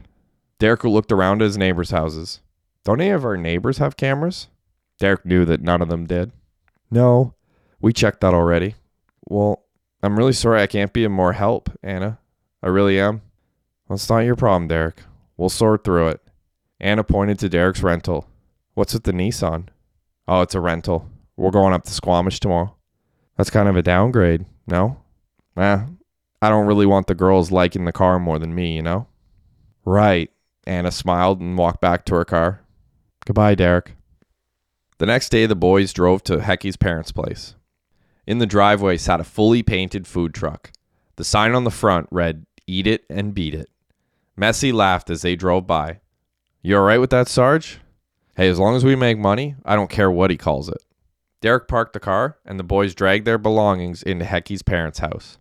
Derek 0.58 0.84
looked 0.84 1.10
around 1.10 1.42
at 1.42 1.46
his 1.46 1.58
neighbors' 1.58 1.90
houses. 1.90 2.40
Don't 2.84 3.00
any 3.00 3.10
of 3.10 3.24
our 3.24 3.36
neighbors 3.36 3.78
have 3.78 3.96
cameras? 3.96 4.48
Derek 4.98 5.24
knew 5.24 5.44
that 5.44 5.62
none 5.62 5.82
of 5.82 5.88
them 5.88 6.06
did. 6.06 6.32
No, 6.90 7.34
we 7.82 7.92
checked 7.92 8.22
that 8.22 8.32
already. 8.32 8.76
Well, 9.28 9.64
I'm 10.02 10.16
really 10.16 10.32
sorry 10.32 10.62
I 10.62 10.66
can't 10.66 10.92
be 10.92 11.04
of 11.04 11.12
more 11.12 11.34
help, 11.34 11.68
Anna. 11.82 12.18
I 12.62 12.68
really 12.68 12.98
am. 12.98 13.20
Well, 13.86 13.96
it's 13.96 14.08
not 14.08 14.20
your 14.20 14.36
problem, 14.36 14.68
Derek. 14.68 15.02
We'll 15.36 15.48
sort 15.48 15.84
through 15.84 16.08
it. 16.08 16.20
Anna 16.80 17.04
pointed 17.04 17.38
to 17.40 17.48
Derek's 17.48 17.82
rental. 17.82 18.28
What's 18.74 18.94
with 18.94 19.04
the 19.04 19.12
Nissan? 19.12 19.68
Oh, 20.26 20.40
it's 20.40 20.54
a 20.54 20.60
rental. 20.60 21.10
We're 21.36 21.50
going 21.50 21.74
up 21.74 21.84
to 21.84 21.92
Squamish 21.92 22.40
tomorrow. 22.40 22.74
That's 23.36 23.50
kind 23.50 23.68
of 23.68 23.76
a 23.76 23.82
downgrade, 23.82 24.46
no? 24.66 25.02
Eh, 25.56 25.84
I 26.40 26.48
don't 26.48 26.66
really 26.66 26.86
want 26.86 27.06
the 27.06 27.14
girls 27.14 27.50
liking 27.50 27.84
the 27.84 27.92
car 27.92 28.18
more 28.18 28.38
than 28.38 28.54
me, 28.54 28.74
you 28.76 28.82
know? 28.82 29.08
Right. 29.84 30.30
Anna 30.64 30.90
smiled 30.92 31.40
and 31.40 31.58
walked 31.58 31.80
back 31.80 32.04
to 32.06 32.14
her 32.14 32.24
car. 32.24 32.62
Goodbye, 33.26 33.54
Derek. 33.54 33.96
The 34.98 35.06
next 35.06 35.30
day, 35.30 35.46
the 35.46 35.56
boys 35.56 35.92
drove 35.92 36.22
to 36.24 36.40
Hecky's 36.40 36.76
parents' 36.76 37.12
place. 37.12 37.56
In 38.26 38.38
the 38.38 38.46
driveway 38.46 38.96
sat 38.96 39.20
a 39.20 39.24
fully 39.24 39.62
painted 39.62 40.06
food 40.06 40.32
truck. 40.32 40.70
The 41.16 41.24
sign 41.24 41.54
on 41.54 41.64
the 41.64 41.70
front 41.70 42.06
read, 42.10 42.46
Eat 42.66 42.86
it 42.86 43.04
and 43.10 43.34
beat 43.34 43.54
it. 43.54 43.68
Messy 44.36 44.72
laughed 44.72 45.10
as 45.10 45.22
they 45.22 45.36
drove 45.36 45.66
by. 45.66 46.00
You 46.62 46.76
all 46.76 46.84
right 46.84 47.00
with 47.00 47.10
that, 47.10 47.28
Sarge? 47.28 47.80
Hey, 48.36 48.48
as 48.48 48.58
long 48.58 48.76
as 48.76 48.84
we 48.84 48.94
make 48.94 49.18
money, 49.18 49.56
I 49.64 49.74
don't 49.74 49.90
care 49.90 50.10
what 50.10 50.30
he 50.30 50.36
calls 50.36 50.68
it. 50.68 50.82
Derek 51.40 51.66
parked 51.66 51.92
the 51.92 52.00
car, 52.00 52.38
and 52.46 52.58
the 52.58 52.64
boys 52.64 52.94
dragged 52.94 53.26
their 53.26 53.36
belongings 53.36 54.02
into 54.02 54.24
Hecky's 54.24 54.62
parents' 54.62 55.00
house. 55.00 55.38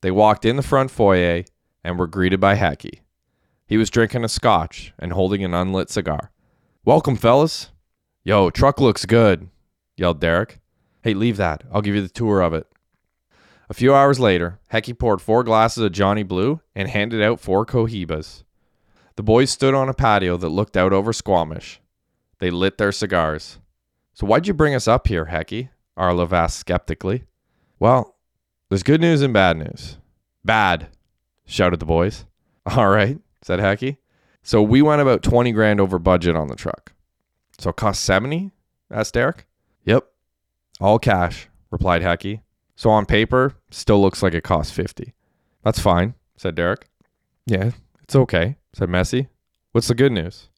They 0.00 0.10
walked 0.10 0.44
in 0.44 0.56
the 0.56 0.62
front 0.62 0.90
foyer 0.90 1.44
and 1.84 1.98
were 1.98 2.08
greeted 2.08 2.40
by 2.40 2.56
Hecky. 2.56 3.00
He 3.66 3.76
was 3.76 3.88
drinking 3.88 4.24
a 4.24 4.28
scotch 4.28 4.92
and 4.98 5.12
holding 5.12 5.44
an 5.44 5.54
unlit 5.54 5.90
cigar. 5.90 6.32
Welcome, 6.84 7.16
fellas. 7.16 7.70
Yo, 8.24 8.50
truck 8.50 8.80
looks 8.80 9.06
good, 9.06 9.48
yelled 9.96 10.20
Derek. 10.20 10.58
Hey, 11.02 11.14
leave 11.14 11.36
that. 11.36 11.64
I'll 11.72 11.82
give 11.82 11.94
you 11.94 12.02
the 12.02 12.08
tour 12.08 12.40
of 12.40 12.54
it. 12.54 12.66
A 13.68 13.74
few 13.74 13.94
hours 13.94 14.20
later, 14.20 14.60
Hecky 14.72 14.96
poured 14.96 15.20
four 15.20 15.42
glasses 15.42 15.82
of 15.82 15.92
Johnny 15.92 16.22
Blue 16.22 16.60
and 16.74 16.88
handed 16.88 17.22
out 17.22 17.40
four 17.40 17.64
Cohibas. 17.66 18.44
The 19.16 19.22
boys 19.22 19.50
stood 19.50 19.74
on 19.74 19.88
a 19.88 19.94
patio 19.94 20.36
that 20.36 20.48
looked 20.48 20.76
out 20.76 20.92
over 20.92 21.12
Squamish. 21.12 21.80
They 22.38 22.50
lit 22.50 22.78
their 22.78 22.92
cigars. 22.92 23.58
So 24.14 24.26
why'd 24.26 24.46
you 24.46 24.54
bring 24.54 24.74
us 24.74 24.86
up 24.86 25.06
here, 25.08 25.26
Hecky? 25.26 25.70
Arlov 25.98 26.32
asked 26.32 26.58
skeptically. 26.58 27.24
Well, 27.78 28.16
there's 28.68 28.82
good 28.82 29.00
news 29.00 29.22
and 29.22 29.34
bad 29.34 29.56
news. 29.56 29.98
Bad, 30.44 30.88
shouted 31.46 31.80
the 31.80 31.86
boys. 31.86 32.24
All 32.66 32.88
right, 32.88 33.18
said 33.42 33.58
Hecky. 33.58 33.96
So 34.42 34.62
we 34.62 34.82
went 34.82 35.02
about 35.02 35.22
20 35.22 35.52
grand 35.52 35.80
over 35.80 35.98
budget 35.98 36.36
on 36.36 36.48
the 36.48 36.56
truck. 36.56 36.92
So 37.58 37.70
it 37.70 37.76
cost 37.76 38.02
70? 38.04 38.50
asked 38.90 39.14
Derek. 39.14 39.46
All 40.82 40.98
cash, 40.98 41.48
replied 41.70 42.02
Hecky. 42.02 42.40
So 42.74 42.90
on 42.90 43.06
paper, 43.06 43.54
still 43.70 44.02
looks 44.02 44.20
like 44.20 44.34
it 44.34 44.42
cost 44.42 44.74
50. 44.74 45.14
That's 45.62 45.78
fine, 45.78 46.14
said 46.36 46.56
Derek. 46.56 46.88
Yeah, 47.46 47.70
it's 48.02 48.16
okay, 48.16 48.56
said 48.72 48.88
Messy. 48.88 49.28
What's 49.70 49.86
the 49.86 49.94
good 49.94 50.10
news? 50.10 50.48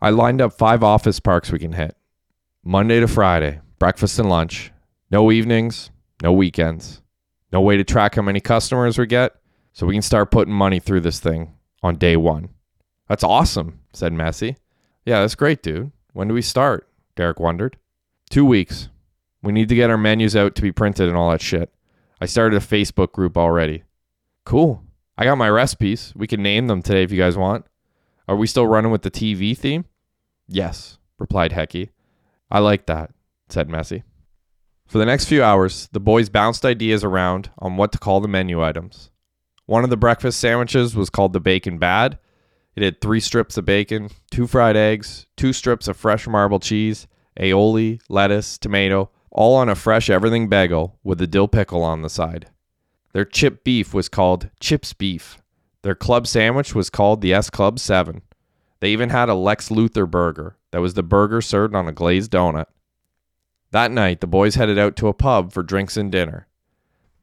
I 0.00 0.10
lined 0.10 0.40
up 0.40 0.52
five 0.52 0.84
office 0.84 1.18
parks 1.18 1.50
we 1.50 1.58
can 1.58 1.72
hit. 1.72 1.96
Monday 2.62 3.00
to 3.00 3.08
Friday, 3.08 3.60
breakfast 3.80 4.20
and 4.20 4.28
lunch. 4.28 4.70
No 5.10 5.32
evenings, 5.32 5.90
no 6.22 6.32
weekends. 6.32 7.02
No 7.52 7.60
way 7.60 7.76
to 7.76 7.82
track 7.82 8.14
how 8.14 8.22
many 8.22 8.40
customers 8.40 8.96
we 8.98 9.06
get, 9.06 9.32
so 9.72 9.88
we 9.88 9.96
can 9.96 10.02
start 10.02 10.30
putting 10.30 10.54
money 10.54 10.78
through 10.78 11.00
this 11.00 11.18
thing 11.18 11.54
on 11.82 11.96
day 11.96 12.16
one. 12.16 12.50
That's 13.08 13.24
awesome, 13.24 13.80
said 13.92 14.12
Messy. 14.12 14.58
Yeah, 15.04 15.22
that's 15.22 15.34
great, 15.34 15.60
dude. 15.60 15.90
When 16.12 16.28
do 16.28 16.34
we 16.34 16.42
start? 16.42 16.88
Derek 17.16 17.40
wondered. 17.40 17.78
Two 18.30 18.44
weeks. 18.44 18.88
We 19.42 19.52
need 19.52 19.68
to 19.68 19.74
get 19.74 19.90
our 19.90 19.98
menus 19.98 20.36
out 20.36 20.54
to 20.54 20.62
be 20.62 20.72
printed 20.72 21.08
and 21.08 21.16
all 21.16 21.30
that 21.30 21.40
shit. 21.40 21.72
I 22.20 22.26
started 22.26 22.56
a 22.56 22.64
Facebook 22.64 23.12
group 23.12 23.36
already. 23.36 23.82
Cool. 24.44 24.84
I 25.18 25.24
got 25.24 25.36
my 25.36 25.50
recipes. 25.50 26.12
We 26.16 26.26
can 26.26 26.42
name 26.42 26.68
them 26.68 26.82
today 26.82 27.02
if 27.02 27.10
you 27.10 27.18
guys 27.18 27.36
want. 27.36 27.66
Are 28.28 28.36
we 28.36 28.46
still 28.46 28.66
running 28.66 28.92
with 28.92 29.02
the 29.02 29.10
TV 29.10 29.56
theme? 29.56 29.84
Yes, 30.46 30.98
replied 31.18 31.52
Hecky. 31.52 31.90
I 32.50 32.60
like 32.60 32.86
that, 32.86 33.10
said 33.48 33.68
Messy. 33.68 34.04
For 34.86 34.98
the 34.98 35.06
next 35.06 35.24
few 35.24 35.42
hours, 35.42 35.88
the 35.92 36.00
boys 36.00 36.28
bounced 36.28 36.64
ideas 36.64 37.02
around 37.02 37.50
on 37.58 37.76
what 37.76 37.92
to 37.92 37.98
call 37.98 38.20
the 38.20 38.28
menu 38.28 38.62
items. 38.62 39.10
One 39.66 39.84
of 39.84 39.90
the 39.90 39.96
breakfast 39.96 40.38
sandwiches 40.38 40.94
was 40.94 41.10
called 41.10 41.32
the 41.32 41.40
Bacon 41.40 41.78
Bad. 41.78 42.18
It 42.76 42.82
had 42.82 43.00
three 43.00 43.20
strips 43.20 43.56
of 43.56 43.64
bacon, 43.64 44.10
two 44.30 44.46
fried 44.46 44.76
eggs, 44.76 45.26
two 45.36 45.52
strips 45.52 45.88
of 45.88 45.96
fresh 45.96 46.26
marble 46.26 46.60
cheese, 46.60 47.06
aioli, 47.38 48.00
lettuce, 48.08 48.58
tomato, 48.58 49.10
all 49.32 49.56
on 49.56 49.68
a 49.68 49.74
fresh 49.74 50.08
everything 50.08 50.48
bagel 50.48 50.98
with 51.02 51.20
a 51.20 51.26
dill 51.26 51.48
pickle 51.48 51.82
on 51.82 52.02
the 52.02 52.10
side. 52.10 52.50
Their 53.12 53.24
chip 53.24 53.64
beef 53.64 53.92
was 53.92 54.08
called 54.08 54.50
Chips 54.60 54.92
Beef. 54.92 55.38
Their 55.82 55.94
club 55.94 56.26
sandwich 56.26 56.74
was 56.74 56.90
called 56.90 57.20
the 57.20 57.34
S 57.34 57.50
Club 57.50 57.78
7. 57.78 58.22
They 58.80 58.90
even 58.90 59.10
had 59.10 59.28
a 59.28 59.34
Lex 59.34 59.68
Luthor 59.68 60.08
burger 60.08 60.56
that 60.70 60.80
was 60.80 60.94
the 60.94 61.02
burger 61.02 61.40
served 61.40 61.74
on 61.74 61.88
a 61.88 61.92
glazed 61.92 62.30
donut. 62.30 62.66
That 63.70 63.90
night, 63.90 64.20
the 64.20 64.26
boys 64.26 64.54
headed 64.54 64.78
out 64.78 64.96
to 64.96 65.08
a 65.08 65.14
pub 65.14 65.52
for 65.52 65.62
drinks 65.62 65.96
and 65.96 66.12
dinner. 66.12 66.46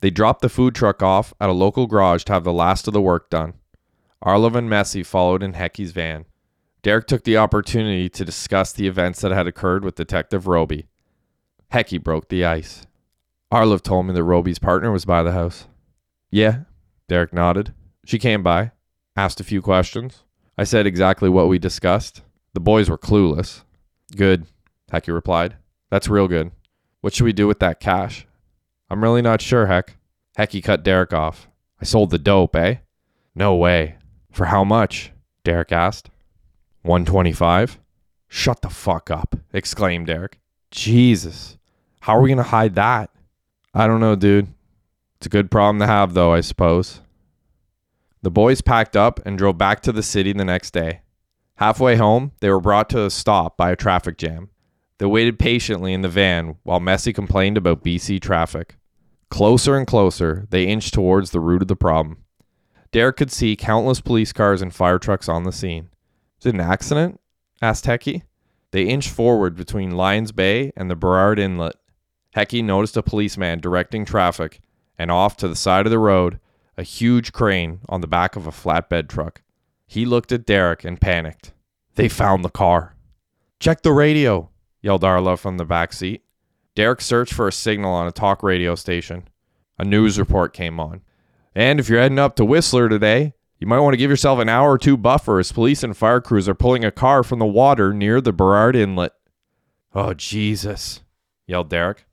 They 0.01 0.10
dropped 0.10 0.41
the 0.41 0.49
food 0.49 0.76
truck 0.76 1.03
off 1.03 1.34
at 1.39 1.49
a 1.49 1.53
local 1.53 1.86
garage 1.88 2.24
to 2.26 2.34
have 2.34 2.43
the 2.43 2.53
last 2.53 2.88
of 2.88 2.93
the 2.93 3.01
work 3.01 3.30
done. 3.30 3.53
Arlov 4.24 4.55
and 4.55 4.70
Messy 4.70 5.03
followed 5.03 5.43
in 5.43 5.53
Hecky's 5.53 5.91
van. 5.91 6.26
Derek 6.82 7.07
took 7.07 7.24
the 7.24 7.38
opportunity 7.38 8.10
to 8.10 8.26
discuss 8.26 8.72
the 8.72 8.88
events 8.88 9.22
that 9.22 9.32
had 9.32 9.47
occurred 9.47 9.84
with 9.84 9.95
Detective 9.95 10.47
Roby. 10.47 10.88
Hecky 11.72 12.01
broke 12.01 12.30
the 12.30 12.45
ice. 12.45 12.88
Arlov 13.51 13.82
told 13.82 14.07
me 14.07 14.13
that 14.13 14.24
Roby's 14.24 14.59
partner 14.59 14.91
was 14.91 15.05
by 15.05 15.24
the 15.24 15.32
house. 15.32 15.67
Yeah, 16.32 16.61
Derek 17.07 17.34
nodded. 17.34 17.74
She 18.05 18.17
came 18.17 18.41
by, 18.41 18.72
asked 19.15 19.39
a 19.39 19.43
few 19.43 19.61
questions. 19.61 20.24
I 20.57 20.63
said 20.63 20.88
exactly 20.88 21.30
what 21.30 21.47
we 21.47 21.59
discussed. 21.59 22.22
The 22.53 22.59
boys 22.59 22.89
were 22.89 22.97
clueless. 22.97 23.63
Good, 24.15 24.47
Hecky 24.91 25.13
replied. 25.13 25.55
That's 25.91 26.09
real 26.09 26.28
good. 26.28 26.51
What 27.01 27.13
should 27.13 27.26
we 27.26 27.34
do 27.34 27.47
with 27.47 27.59
that 27.59 27.80
cash? 27.80 28.26
I'm 28.89 29.03
really 29.03 29.22
not 29.22 29.41
sure, 29.41 29.67
Heck. 29.67 29.97
Hecky 30.38 30.63
cut 30.63 30.84
Derek 30.84 31.13
off. 31.13 31.47
I 31.80 31.86
sold 31.86 32.09
the 32.09 32.17
dope, 32.17 32.55
eh? 32.55 32.78
No 33.36 33.55
way. 33.55 33.97
For 34.32 34.45
how 34.45 34.63
much? 34.63 35.11
Derek 35.43 35.72
asked. 35.72 36.09
125. 36.82 37.80
Shut 38.28 38.61
the 38.61 38.70
fuck 38.70 39.11
up, 39.11 39.36
exclaimed 39.53 40.07
Derek. 40.07 40.39
Jesus. 40.72 41.59
How 42.10 42.18
are 42.18 42.22
we 42.22 42.30
going 42.30 42.38
to 42.38 42.43
hide 42.43 42.74
that? 42.74 43.12
I 43.72 43.86
don't 43.86 43.99
know, 43.99 44.16
dude. 44.16 44.47
It's 45.18 45.28
a 45.28 45.30
good 45.30 45.51
problem 45.51 45.78
to 45.78 45.86
have, 45.86 46.16
though, 46.16 46.34
I 46.34 46.41
suppose. 46.41 47.01
The 48.24 48.32
boys 48.32 48.62
packed 48.62 48.95
up 48.95 49.24
and 49.28 49.38
drove 49.38 49.60
back 49.60 49.82
to 49.82 49.91
the 49.91 50.01
city 50.01 50.34
the 50.34 50.43
next 50.43 50.72
day. 50.72 51.01
Halfway 51.57 51.97
home, 51.97 52.32
they 52.39 52.49
were 52.49 52.60
brought 52.60 52.89
to 52.89 53.05
a 53.05 53.12
stop 53.12 53.57
by 53.57 53.70
a 53.70 53.76
traffic 53.76 54.18
jam. 54.18 54.49
They 54.97 55.05
waited 55.05 55.38
patiently 55.38 55.93
in 55.93 56.01
the 56.01 56.10
van 56.10 56.55
while 56.64 56.80
Messy 56.80 57.14
complained 57.14 57.60
about 57.60 57.84
BC 57.84 58.20
traffic. 58.24 58.78
Closer 59.30 59.78
and 59.78 59.86
closer, 59.86 60.47
they 60.49 60.66
inched 60.66 60.95
towards 60.95 61.30
the 61.30 61.39
root 61.39 61.62
of 61.62 61.68
the 61.68 61.76
problem. 61.76 62.24
Derek 62.91 63.18
could 63.18 63.32
see 63.32 63.55
countless 63.55 64.01
police 64.01 64.34
cars 64.34 64.64
and 64.64 64.74
fire 64.74 64.97
trucks 64.97 65.30
on 65.30 65.43
the 65.43 65.51
scene. 65.51 65.89
Is 66.39 66.47
it 66.47 66.55
an 66.55 66.60
accident? 66.60 67.20
asked 67.62 67.86
Hecky. 67.86 68.24
They 68.72 68.88
inched 68.88 69.12
forward 69.12 69.55
between 69.55 69.91
Lions 69.91 70.32
Bay 70.32 70.74
and 70.76 70.89
the 70.89 70.95
Burrard 70.95 71.38
Inlet. 71.38 71.76
Hecky 72.40 72.64
noticed 72.64 72.96
a 72.96 73.04
policeman 73.04 73.60
directing 73.60 74.06
traffic, 74.06 74.62
and 74.98 75.12
off 75.12 75.36
to 75.38 75.50
the 75.50 75.58
side 75.58 75.86
of 75.86 75.92
the 75.92 76.00
road, 76.00 76.40
a 76.78 76.84
huge 76.84 77.34
crane 77.34 77.82
on 77.90 78.00
the 78.00 78.08
back 78.08 78.38
of 78.38 78.48
a 78.48 78.52
flatbed 78.52 79.10
truck. 79.10 79.42
He 79.86 80.06
looked 80.06 80.32
at 80.32 80.46
Derek 80.46 80.86
and 80.86 81.02
panicked. 81.02 81.52
They 81.96 82.08
found 82.08 82.46
the 82.46 82.50
car. 82.50 82.96
Check 83.60 83.82
the 83.82 83.92
radio, 83.92 84.52
yelled 84.82 85.04
Arlov 85.04 85.40
from 85.40 85.58
the 85.58 85.66
back 85.66 85.92
seat. 85.92 86.24
Derek 86.76 87.02
searched 87.02 87.34
for 87.34 87.50
a 87.50 87.52
signal 87.52 87.92
on 87.92 88.08
a 88.08 88.12
talk 88.12 88.42
radio 88.42 88.74
station. 88.76 89.28
A 89.78 89.84
news 89.84 90.18
report 90.18 90.54
came 90.54 90.80
on. 90.80 91.02
And 91.54 91.78
if 91.78 91.90
you're 91.90 92.00
heading 92.00 92.20
up 92.20 92.38
to 92.38 92.46
Whistler 92.46 92.88
today, 92.88 93.34
you 93.58 93.68
might 93.68 93.80
want 93.80 93.96
to 93.96 93.98
give 93.98 94.10
yourself 94.10 94.40
an 94.40 94.48
hour 94.48 94.72
or 94.72 94.78
two 94.78 94.96
buffer 94.96 95.40
as 95.40 95.52
police 95.52 95.84
and 95.84 95.98
fire 95.98 96.22
crews 96.22 96.48
are 96.48 96.56
pulling 96.56 96.86
a 96.86 96.92
car 96.92 97.22
from 97.22 97.40
the 97.40 97.46
water 97.46 97.94
near 97.94 98.22
the 98.22 98.32
Burrard 98.32 98.78
Inlet. 98.78 99.12
Oh, 99.94 100.14
Jesus, 100.14 101.02
yelled 101.46 101.70
Derek. 101.70 102.06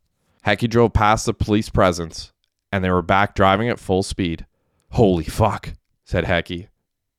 Hecky 0.47 0.71
drove 0.71 0.93
past 0.93 1.27
the 1.27 1.35
police 1.35 1.69
presence, 1.69 2.33
and 2.71 2.85
they 2.85 2.91
were 2.91 3.03
back 3.03 3.35
driving 3.35 3.69
at 3.69 3.81
full 3.81 4.05
speed. 4.05 4.47
Holy 4.91 5.25
fuck, 5.25 5.75
said 6.05 6.25
Hecky. 6.25 6.69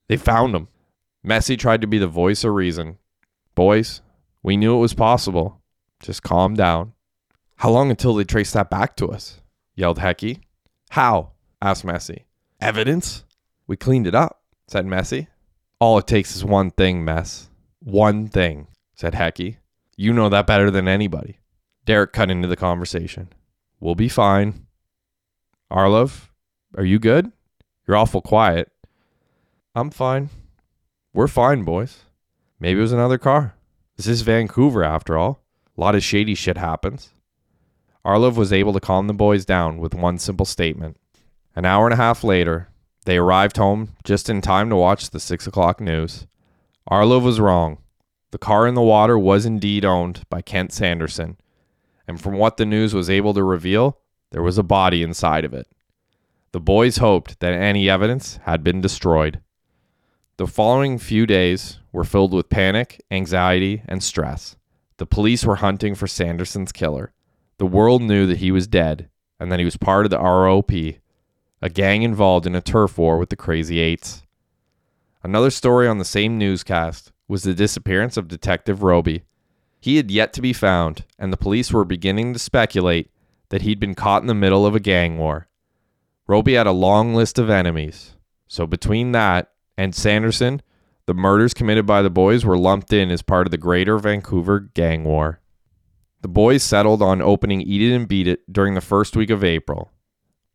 They 0.08 0.16
found 0.16 0.56
him. 0.56 0.70
Messy 1.24 1.58
tried 1.58 1.82
to 1.82 1.88
be 1.88 1.98
the 1.98 2.08
voice 2.08 2.46
of 2.46 2.54
reason. 2.54 3.00
Boys, 3.54 4.02
we 4.42 4.56
knew 4.56 4.78
it 4.78 4.80
was 4.80 4.94
possible. 4.94 5.62
Just 6.02 6.24
calm 6.24 6.54
down. 6.54 6.94
How 7.58 7.70
long 7.70 7.90
until 7.90 8.16
they 8.16 8.24
trace 8.24 8.54
that 8.54 8.70
back 8.70 8.96
to 8.98 9.08
us? 9.08 9.42
yelled 9.76 10.00
Hecky. 10.00 10.40
How? 10.92 11.32
asked 11.62 11.84
Messy. 11.84 12.28
Evidence? 12.62 13.26
We 13.68 13.76
cleaned 13.76 14.08
it 14.08 14.16
up, 14.16 14.42
said 14.70 14.86
Messy. 14.86 15.28
All 15.82 15.98
it 15.98 16.08
takes 16.08 16.34
is 16.34 16.46
one 16.46 16.72
thing, 16.72 17.04
Mess. 17.04 17.50
One 17.80 18.30
thing, 18.30 18.68
said 18.96 19.14
Hecky. 19.14 19.58
You 19.98 20.14
know 20.14 20.30
that 20.30 20.48
better 20.48 20.72
than 20.72 20.88
anybody. 20.88 21.40
Derek 21.88 22.12
cut 22.12 22.30
into 22.30 22.50
the 22.50 22.58
conversation. 22.58 23.30
We'll 23.80 23.96
be 23.96 24.10
fine. 24.10 24.68
Arlov, 25.72 26.28
are 26.76 26.84
you 26.84 27.00
good? 27.00 27.32
You're 27.88 27.96
awful 27.96 28.22
quiet. 28.22 28.70
I'm 29.74 29.90
fine. 29.90 30.30
We're 31.14 31.30
fine, 31.30 31.64
boys. 31.64 32.00
Maybe 32.60 32.80
it 32.80 32.82
was 32.82 32.92
another 32.92 33.18
car. 33.18 33.56
This 33.96 34.06
is 34.06 34.22
Vancouver 34.22 34.84
after 34.84 35.18
all. 35.18 35.46
A 35.78 35.82
lot 35.82 35.96
of 35.96 36.04
shady 36.04 36.36
shit 36.36 36.58
happens. 36.58 37.12
Arlov 38.06 38.36
was 38.36 38.52
able 38.52 38.74
to 38.74 38.82
calm 38.82 39.08
the 39.08 39.14
boys 39.14 39.46
down 39.46 39.78
with 39.78 39.96
one 39.96 40.18
simple 40.18 40.46
statement. 40.46 40.98
An 41.56 41.64
hour 41.64 41.86
and 41.86 41.94
a 41.94 41.98
half 41.98 42.22
later, 42.22 42.68
they 43.06 43.16
arrived 43.16 43.56
home 43.56 43.94
just 44.04 44.30
in 44.30 44.42
time 44.42 44.70
to 44.72 44.76
watch 44.76 45.12
the 45.12 45.22
six 45.22 45.48
o'clock 45.48 45.80
news. 45.80 46.28
Arlov 46.92 47.24
was 47.24 47.40
wrong. 47.40 47.78
The 48.32 48.38
car 48.38 48.68
in 48.68 48.74
the 48.74 48.82
water 48.82 49.18
was 49.18 49.46
indeed 49.46 49.86
owned 49.86 50.24
by 50.30 50.42
Kent 50.42 50.74
Sanderson, 50.74 51.38
and 52.08 52.22
from 52.22 52.34
what 52.34 52.58
the 52.58 52.66
news 52.66 52.94
was 52.94 53.10
able 53.10 53.34
to 53.34 53.44
reveal, 53.44 54.00
there 54.32 54.44
was 54.44 54.58
a 54.58 54.64
body 54.64 55.04
inside 55.04 55.46
of 55.46 55.54
it. 55.54 55.68
The 56.52 56.60
boys 56.60 56.98
hoped 56.98 57.40
that 57.40 57.54
any 57.54 57.90
evidence 57.90 58.40
had 58.44 58.64
been 58.64 58.82
destroyed. 58.82 59.42
The 60.38 60.48
following 60.48 60.98
few 60.98 61.26
days 61.26 61.80
were 61.92 62.04
filled 62.04 62.34
with 62.34 62.50
panic, 62.50 63.04
anxiety, 63.12 63.84
and 63.88 64.02
stress. 64.02 64.56
The 64.98 65.06
police 65.06 65.46
were 65.46 65.58
hunting 65.58 65.96
for 65.96 66.08
Sanderson's 66.08 66.72
killer. 66.72 67.12
The 67.58 67.66
world 67.66 68.02
knew 68.02 68.26
that 68.28 68.38
he 68.38 68.52
was 68.52 68.68
dead 68.68 69.10
and 69.40 69.52
that 69.52 69.60
he 69.60 69.66
was 69.66 69.78
part 69.78 70.06
of 70.06 70.10
the 70.10 70.20
ROP, 70.20 71.00
a 71.62 71.70
gang 71.70 72.04
involved 72.04 72.46
in 72.46 72.56
a 72.56 72.62
turf 72.62 72.98
war 72.98 73.18
with 73.18 73.30
the 73.30 73.36
Crazy 73.36 73.80
Eights. 73.80 74.24
Another 75.24 75.50
story 75.50 75.88
on 75.88 75.98
the 75.98 76.06
same 76.06 76.38
newscast 76.38 77.12
was 77.28 77.44
the 77.44 77.54
disappearance 77.54 78.16
of 78.16 78.28
Detective 78.28 78.84
Roby. 78.84 79.24
He 79.88 79.96
had 79.96 80.12
yet 80.12 80.34
to 80.34 80.42
be 80.42 80.52
found, 80.52 81.06
and 81.18 81.32
the 81.32 81.38
police 81.38 81.72
were 81.72 81.86
beginning 81.86 82.34
to 82.34 82.40
speculate 82.40 83.10
that 83.48 83.62
he'd 83.62 83.80
been 83.80 83.96
caught 83.96 84.22
in 84.22 84.28
the 84.28 84.34
middle 84.34 84.66
of 84.66 84.76
a 84.76 84.82
gang 84.82 85.18
war. 85.18 85.48
Roby 86.28 86.56
had 86.56 86.68
a 86.68 86.74
long 86.74 87.16
list 87.16 87.40
of 87.40 87.50
enemies, 87.50 88.18
so 88.50 88.68
between 88.68 89.14
that 89.14 89.54
and 89.78 89.96
Sanderson, 89.96 90.62
the 91.06 91.14
murders 91.14 91.54
committed 91.54 91.86
by 91.86 92.02
the 92.02 92.10
boys 92.10 92.44
were 92.44 92.58
lumped 92.58 92.92
in 92.92 93.10
as 93.10 93.22
part 93.22 93.48
of 93.48 93.52
the 93.52 93.58
greater 93.58 93.98
Vancouver 93.98 94.60
gang 94.60 95.06
war. 95.06 95.40
The 96.20 96.28
boys 96.28 96.64
settled 96.64 97.02
on 97.02 97.22
opening 97.22 97.62
Eat 97.62 97.82
It 97.82 97.96
and 97.96 98.10
Beat 98.10 98.28
It 98.28 98.52
during 98.52 98.74
the 98.74 98.82
first 98.82 99.16
week 99.16 99.30
of 99.30 99.42
April. 99.42 99.94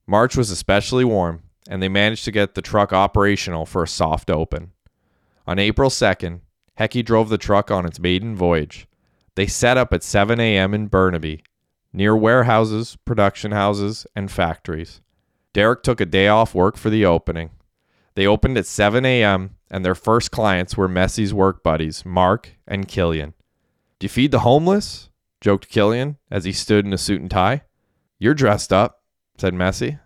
March 0.06 0.36
was 0.36 0.50
especially 0.50 1.06
warm, 1.06 1.42
and 1.66 1.82
they 1.82 1.88
managed 1.88 2.26
to 2.26 2.32
get 2.32 2.54
the 2.54 2.60
truck 2.60 2.92
operational 2.92 3.64
for 3.64 3.82
a 3.82 3.88
soft 3.88 4.28
open. 4.28 4.72
On 5.46 5.58
April 5.58 5.88
2nd, 5.88 6.40
Hecky 6.78 7.02
drove 7.02 7.30
the 7.30 7.38
truck 7.38 7.70
on 7.70 7.86
its 7.86 7.98
maiden 7.98 8.36
voyage. 8.36 8.86
They 9.34 9.46
set 9.46 9.78
up 9.78 9.92
at 9.92 10.02
7 10.02 10.38
a.m. 10.38 10.74
in 10.74 10.88
Burnaby, 10.88 11.42
near 11.92 12.16
warehouses, 12.16 12.96
production 13.04 13.52
houses, 13.52 14.06
and 14.14 14.30
factories. 14.30 15.00
Derek 15.52 15.82
took 15.82 16.00
a 16.00 16.06
day 16.06 16.28
off 16.28 16.54
work 16.54 16.76
for 16.76 16.90
the 16.90 17.04
opening. 17.04 17.50
They 18.14 18.26
opened 18.26 18.58
at 18.58 18.66
7 18.66 19.04
a.m., 19.04 19.56
and 19.70 19.84
their 19.84 19.94
first 19.94 20.30
clients 20.30 20.76
were 20.76 20.88
Messy's 20.88 21.32
work 21.32 21.62
buddies, 21.62 22.04
Mark 22.04 22.56
and 22.66 22.86
Killian. 22.86 23.32
Do 23.98 24.04
you 24.04 24.08
feed 24.08 24.30
the 24.32 24.40
homeless? 24.40 25.08
joked 25.40 25.68
Killian 25.68 26.18
as 26.30 26.44
he 26.44 26.52
stood 26.52 26.84
in 26.86 26.92
a 26.92 26.98
suit 26.98 27.20
and 27.20 27.30
tie. 27.30 27.62
You're 28.18 28.34
dressed 28.34 28.72
up, 28.72 29.02
said 29.38 29.54
Messy. 29.54 29.98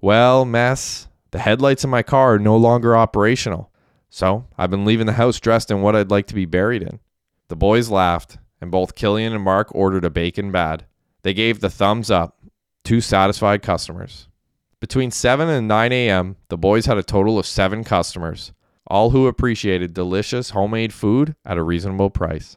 Well, 0.00 0.44
Mess, 0.44 1.08
the 1.30 1.38
headlights 1.38 1.84
in 1.84 1.90
my 1.90 2.02
car 2.02 2.34
are 2.34 2.38
no 2.38 2.56
longer 2.56 2.96
operational, 2.96 3.72
so 4.10 4.46
I've 4.58 4.70
been 4.70 4.84
leaving 4.84 5.06
the 5.06 5.12
house 5.12 5.40
dressed 5.40 5.70
in 5.70 5.80
what 5.80 5.96
I'd 5.96 6.10
like 6.10 6.26
to 6.26 6.34
be 6.34 6.44
buried 6.44 6.82
in. 6.82 7.00
The 7.48 7.56
boys 7.56 7.88
laughed, 7.88 8.38
and 8.62 8.70
both 8.70 8.94
Killian 8.94 9.32
and 9.32 9.42
Mark 9.42 9.74
ordered 9.74 10.04
a 10.04 10.10
bacon 10.10 10.52
bad. 10.52 10.86
They 11.22 11.34
gave 11.34 11.58
the 11.58 11.68
thumbs 11.68 12.12
up, 12.12 12.38
two 12.84 13.00
satisfied 13.00 13.60
customers. 13.60 14.28
Between 14.78 15.10
7 15.10 15.48
and 15.48 15.66
9 15.66 15.92
a.m., 15.92 16.36
the 16.48 16.56
boys 16.56 16.86
had 16.86 16.96
a 16.96 17.02
total 17.02 17.40
of 17.40 17.46
seven 17.46 17.82
customers, 17.82 18.52
all 18.86 19.10
who 19.10 19.26
appreciated 19.26 19.92
delicious 19.92 20.50
homemade 20.50 20.92
food 20.92 21.34
at 21.44 21.58
a 21.58 21.62
reasonable 21.62 22.08
price. 22.08 22.56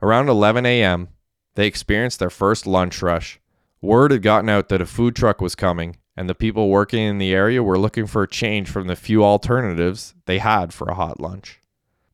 Around 0.00 0.28
11 0.28 0.64
a.m., 0.64 1.08
they 1.56 1.66
experienced 1.66 2.20
their 2.20 2.30
first 2.30 2.64
lunch 2.64 3.02
rush. 3.02 3.40
Word 3.82 4.12
had 4.12 4.22
gotten 4.22 4.48
out 4.48 4.68
that 4.68 4.80
a 4.80 4.86
food 4.86 5.16
truck 5.16 5.40
was 5.40 5.56
coming, 5.56 5.96
and 6.16 6.28
the 6.28 6.36
people 6.36 6.68
working 6.70 7.02
in 7.02 7.18
the 7.18 7.34
area 7.34 7.64
were 7.64 7.78
looking 7.78 8.06
for 8.06 8.22
a 8.22 8.28
change 8.28 8.70
from 8.70 8.86
the 8.86 8.94
few 8.94 9.24
alternatives 9.24 10.14
they 10.26 10.38
had 10.38 10.72
for 10.72 10.88
a 10.88 10.94
hot 10.94 11.18
lunch. 11.18 11.58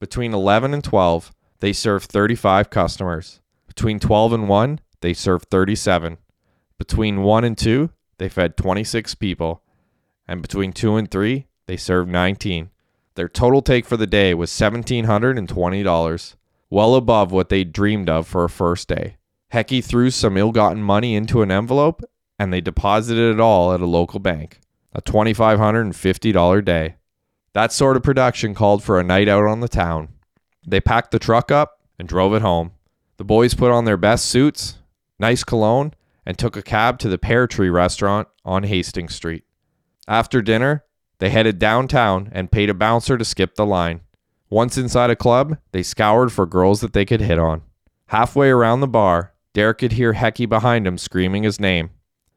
Between 0.01 0.33
11 0.33 0.73
and 0.73 0.83
12, 0.83 1.31
they 1.63 1.73
served 1.73 2.11
35 2.11 2.71
customers. 2.71 3.41
Between 3.69 4.01
12 4.01 4.33
and 4.33 4.49
1, 4.49 4.81
they 5.01 5.15
served 5.15 5.49
37. 5.49 6.19
Between 6.77 7.23
1 7.23 7.45
and 7.45 7.57
2, 7.57 7.89
they 8.19 8.29
fed 8.29 8.57
26 8.57 9.15
people. 9.15 9.63
And 10.27 10.43
between 10.43 10.73
2 10.73 10.97
and 10.97 11.09
3, 11.09 11.47
they 11.67 11.77
served 11.77 12.11
19. 12.11 12.71
Their 13.15 13.29
total 13.29 13.63
take 13.63 13.87
for 13.87 13.97
the 13.97 14.09
day 14.09 14.35
was 14.35 14.51
$1,720, 14.51 16.35
well 16.69 16.97
above 16.97 17.31
what 17.31 17.49
they 17.49 17.63
dreamed 17.63 18.11
of 18.11 18.27
for 18.27 18.43
a 18.43 18.51
first 18.51 18.89
day. 18.89 19.19
Hecky 19.53 19.85
threw 19.85 20.11
some 20.11 20.37
ill 20.37 20.51
gotten 20.51 20.83
money 20.83 21.15
into 21.15 21.43
an 21.43 21.53
envelope 21.53 22.03
and 22.41 22.53
they 22.53 22.61
deposited 22.61 23.35
it 23.35 23.41
all 23.41 23.73
at 23.73 23.81
a 23.81 23.87
local 23.87 24.19
bank. 24.19 24.59
A 24.95 25.01
$2,550 25.01 26.65
day. 26.65 26.97
That 27.53 27.71
sort 27.71 27.97
of 27.97 28.03
production 28.03 28.53
called 28.53 28.83
for 28.83 28.99
a 28.99 29.05
night 29.05 29.29
out 29.29 29.45
on 29.45 29.61
the 29.61 29.69
town. 29.69 30.09
They 30.67 30.81
packed 30.81 31.11
the 31.11 31.19
truck 31.19 31.51
up 31.51 31.81
and 31.99 32.09
drove 32.09 32.35
it 32.35 32.43
home. 32.43 32.73
The 33.17 33.25
boys 33.25 33.55
put 33.55 33.71
on 33.71 33.85
their 33.85 33.97
best 33.97 34.27
suits, 34.27 34.79
nice 35.19 35.45
cologne, 35.45 35.95
and 36.25 36.39
took 36.39 36.57
a 36.57 36.63
cab 36.63 36.99
to 37.01 37.09
the 37.09 37.19
Pear 37.19 37.47
Tree 37.47 37.71
restaurant 37.71 38.29
on 38.45 38.63
Hastings 38.65 39.15
Street. 39.15 39.45
After 40.09 40.43
dinner, 40.43 40.85
they 41.19 41.31
headed 41.31 41.59
downtown 41.59 42.31
and 42.33 42.51
paid 42.51 42.71
a 42.71 42.75
bouncer 42.75 43.17
to 43.17 43.25
skip 43.25 43.55
the 43.55 43.67
line. 43.67 44.01
Once 44.51 44.77
inside 44.77 45.11
a 45.11 45.17
club, 45.17 45.57
they 45.73 45.83
scoured 45.83 46.33
for 46.33 46.47
girls 46.47 46.81
that 46.81 46.93
they 46.93 47.05
could 47.05 47.21
hit 47.21 47.39
on. 47.39 47.63
Halfway 48.07 48.51
around 48.51 48.81
the 48.81 48.89
bar, 48.89 49.33
Derek 49.55 49.79
could 49.79 49.93
hear 49.93 50.15
Hecky 50.15 50.49
behind 50.49 50.87
him 50.87 50.99
screaming 50.99 51.43
his 51.43 51.61
name. 51.61 51.91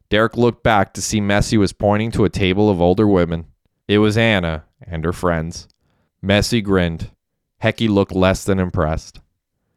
Derek 0.09 0.37
looked 0.37 0.63
back 0.63 0.93
to 0.93 1.01
see 1.01 1.19
Messy 1.19 1.57
was 1.57 1.73
pointing 1.73 2.11
to 2.11 2.25
a 2.25 2.29
table 2.29 2.69
of 2.69 2.79
older 2.79 3.07
women. 3.07 3.47
It 3.87 3.97
was 3.97 4.17
Anna 4.17 4.65
and 4.81 5.03
her 5.03 5.13
friends. 5.13 5.67
Messy 6.21 6.61
grinned. 6.61 7.11
Hecky 7.63 7.89
looked 7.89 8.13
less 8.13 8.43
than 8.43 8.59
impressed. 8.59 9.19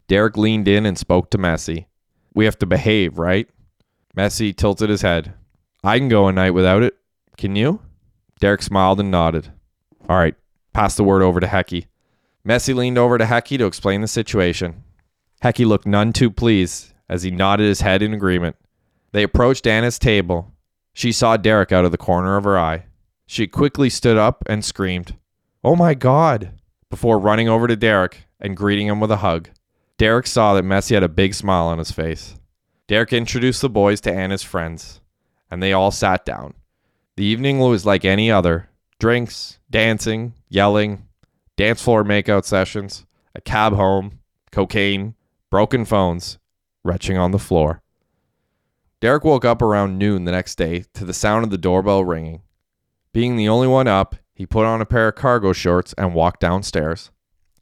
Derek 0.06 0.36
leaned 0.36 0.68
in 0.68 0.86
and 0.86 0.98
spoke 0.98 1.30
to 1.30 1.38
Messy. 1.38 1.88
We 2.34 2.44
have 2.44 2.58
to 2.58 2.66
behave, 2.66 3.18
right? 3.18 3.48
Messy 4.14 4.52
tilted 4.52 4.90
his 4.90 5.02
head. 5.02 5.34
I 5.84 5.98
can 5.98 6.08
go 6.08 6.28
a 6.28 6.32
night 6.32 6.50
without 6.50 6.82
it. 6.82 6.96
Can 7.36 7.56
you? 7.56 7.80
Derek 8.40 8.62
smiled 8.62 9.00
and 9.00 9.10
nodded. 9.10 9.52
All 10.08 10.16
right, 10.16 10.34
pass 10.72 10.96
the 10.96 11.04
word 11.04 11.22
over 11.22 11.40
to 11.40 11.46
Hecky. 11.46 11.86
Messy 12.44 12.72
leaned 12.72 12.98
over 12.98 13.18
to 13.18 13.24
Hecky 13.24 13.58
to 13.58 13.66
explain 13.66 14.00
the 14.00 14.08
situation. 14.08 14.84
Hecky 15.42 15.66
looked 15.66 15.86
none 15.86 16.12
too 16.12 16.30
pleased 16.30 16.94
as 17.08 17.22
he 17.22 17.30
nodded 17.30 17.66
his 17.66 17.82
head 17.82 18.02
in 18.02 18.12
agreement. 18.12 18.56
They 19.12 19.22
approached 19.22 19.66
Anna's 19.66 19.98
table. 19.98 20.52
She 20.92 21.12
saw 21.12 21.36
Derek 21.36 21.72
out 21.72 21.84
of 21.84 21.92
the 21.92 21.98
corner 21.98 22.36
of 22.36 22.44
her 22.44 22.58
eye. 22.58 22.86
She 23.26 23.46
quickly 23.46 23.90
stood 23.90 24.16
up 24.16 24.42
and 24.46 24.64
screamed, 24.64 25.16
Oh 25.62 25.76
my 25.76 25.94
God! 25.94 26.57
Before 26.90 27.18
running 27.18 27.48
over 27.48 27.66
to 27.66 27.76
Derek 27.76 28.24
and 28.40 28.56
greeting 28.56 28.86
him 28.86 29.00
with 29.00 29.10
a 29.10 29.18
hug. 29.18 29.50
Derek 29.98 30.26
saw 30.26 30.54
that 30.54 30.62
Messy 30.62 30.94
had 30.94 31.02
a 31.02 31.08
big 31.08 31.34
smile 31.34 31.66
on 31.66 31.78
his 31.78 31.90
face. 31.90 32.36
Derek 32.86 33.12
introduced 33.12 33.60
the 33.60 33.68
boys 33.68 34.00
to 34.02 34.12
Anna's 34.12 34.42
friends, 34.42 35.00
and 35.50 35.62
they 35.62 35.72
all 35.72 35.90
sat 35.90 36.24
down. 36.24 36.54
The 37.16 37.24
evening 37.24 37.58
was 37.58 37.84
like 37.84 38.04
any 38.04 38.30
other 38.30 38.70
drinks, 38.98 39.58
dancing, 39.70 40.34
yelling, 40.48 41.06
dance 41.56 41.82
floor 41.82 42.04
makeout 42.04 42.44
sessions, 42.44 43.04
a 43.34 43.40
cab 43.40 43.74
home, 43.74 44.20
cocaine, 44.50 45.14
broken 45.50 45.84
phones, 45.84 46.38
retching 46.84 47.18
on 47.18 47.32
the 47.32 47.38
floor. 47.38 47.82
Derek 49.00 49.24
woke 49.24 49.44
up 49.44 49.62
around 49.62 49.98
noon 49.98 50.24
the 50.24 50.32
next 50.32 50.56
day 50.56 50.84
to 50.94 51.04
the 51.04 51.12
sound 51.12 51.44
of 51.44 51.50
the 51.50 51.58
doorbell 51.58 52.04
ringing. 52.04 52.42
Being 53.12 53.36
the 53.36 53.48
only 53.48 53.68
one 53.68 53.86
up, 53.86 54.16
he 54.38 54.46
put 54.46 54.64
on 54.64 54.80
a 54.80 54.86
pair 54.86 55.08
of 55.08 55.16
cargo 55.16 55.52
shorts 55.52 55.92
and 55.98 56.14
walked 56.14 56.38
downstairs. 56.38 57.10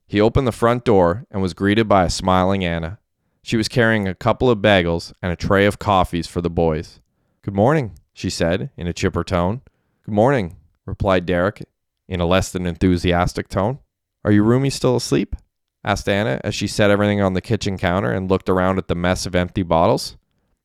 He 0.06 0.20
opened 0.20 0.46
the 0.46 0.52
front 0.52 0.84
door 0.84 1.24
and 1.30 1.40
was 1.40 1.54
greeted 1.54 1.88
by 1.88 2.04
a 2.04 2.10
smiling 2.10 2.66
Anna. 2.66 2.98
She 3.42 3.56
was 3.56 3.66
carrying 3.66 4.06
a 4.06 4.14
couple 4.14 4.50
of 4.50 4.58
bagels 4.58 5.14
and 5.22 5.32
a 5.32 5.36
tray 5.36 5.64
of 5.64 5.78
coffees 5.78 6.26
for 6.26 6.42
the 6.42 6.50
boys. 6.50 7.00
Good 7.40 7.54
morning, 7.54 7.98
she 8.12 8.28
said 8.28 8.68
in 8.76 8.86
a 8.86 8.92
chipper 8.92 9.24
tone. 9.24 9.62
Good 10.04 10.12
morning, 10.12 10.56
replied 10.84 11.24
Derek 11.24 11.64
in 12.08 12.20
a 12.20 12.26
less 12.26 12.52
than 12.52 12.66
enthusiastic 12.66 13.48
tone. 13.48 13.78
Are 14.22 14.30
your 14.30 14.44
roomies 14.44 14.72
still 14.72 14.96
asleep? 14.96 15.34
asked 15.82 16.10
Anna 16.10 16.42
as 16.44 16.54
she 16.54 16.66
set 16.66 16.90
everything 16.90 17.22
on 17.22 17.32
the 17.32 17.40
kitchen 17.40 17.78
counter 17.78 18.12
and 18.12 18.28
looked 18.28 18.50
around 18.50 18.76
at 18.76 18.88
the 18.88 18.94
mess 18.94 19.24
of 19.24 19.34
empty 19.34 19.62
bottles. 19.62 20.18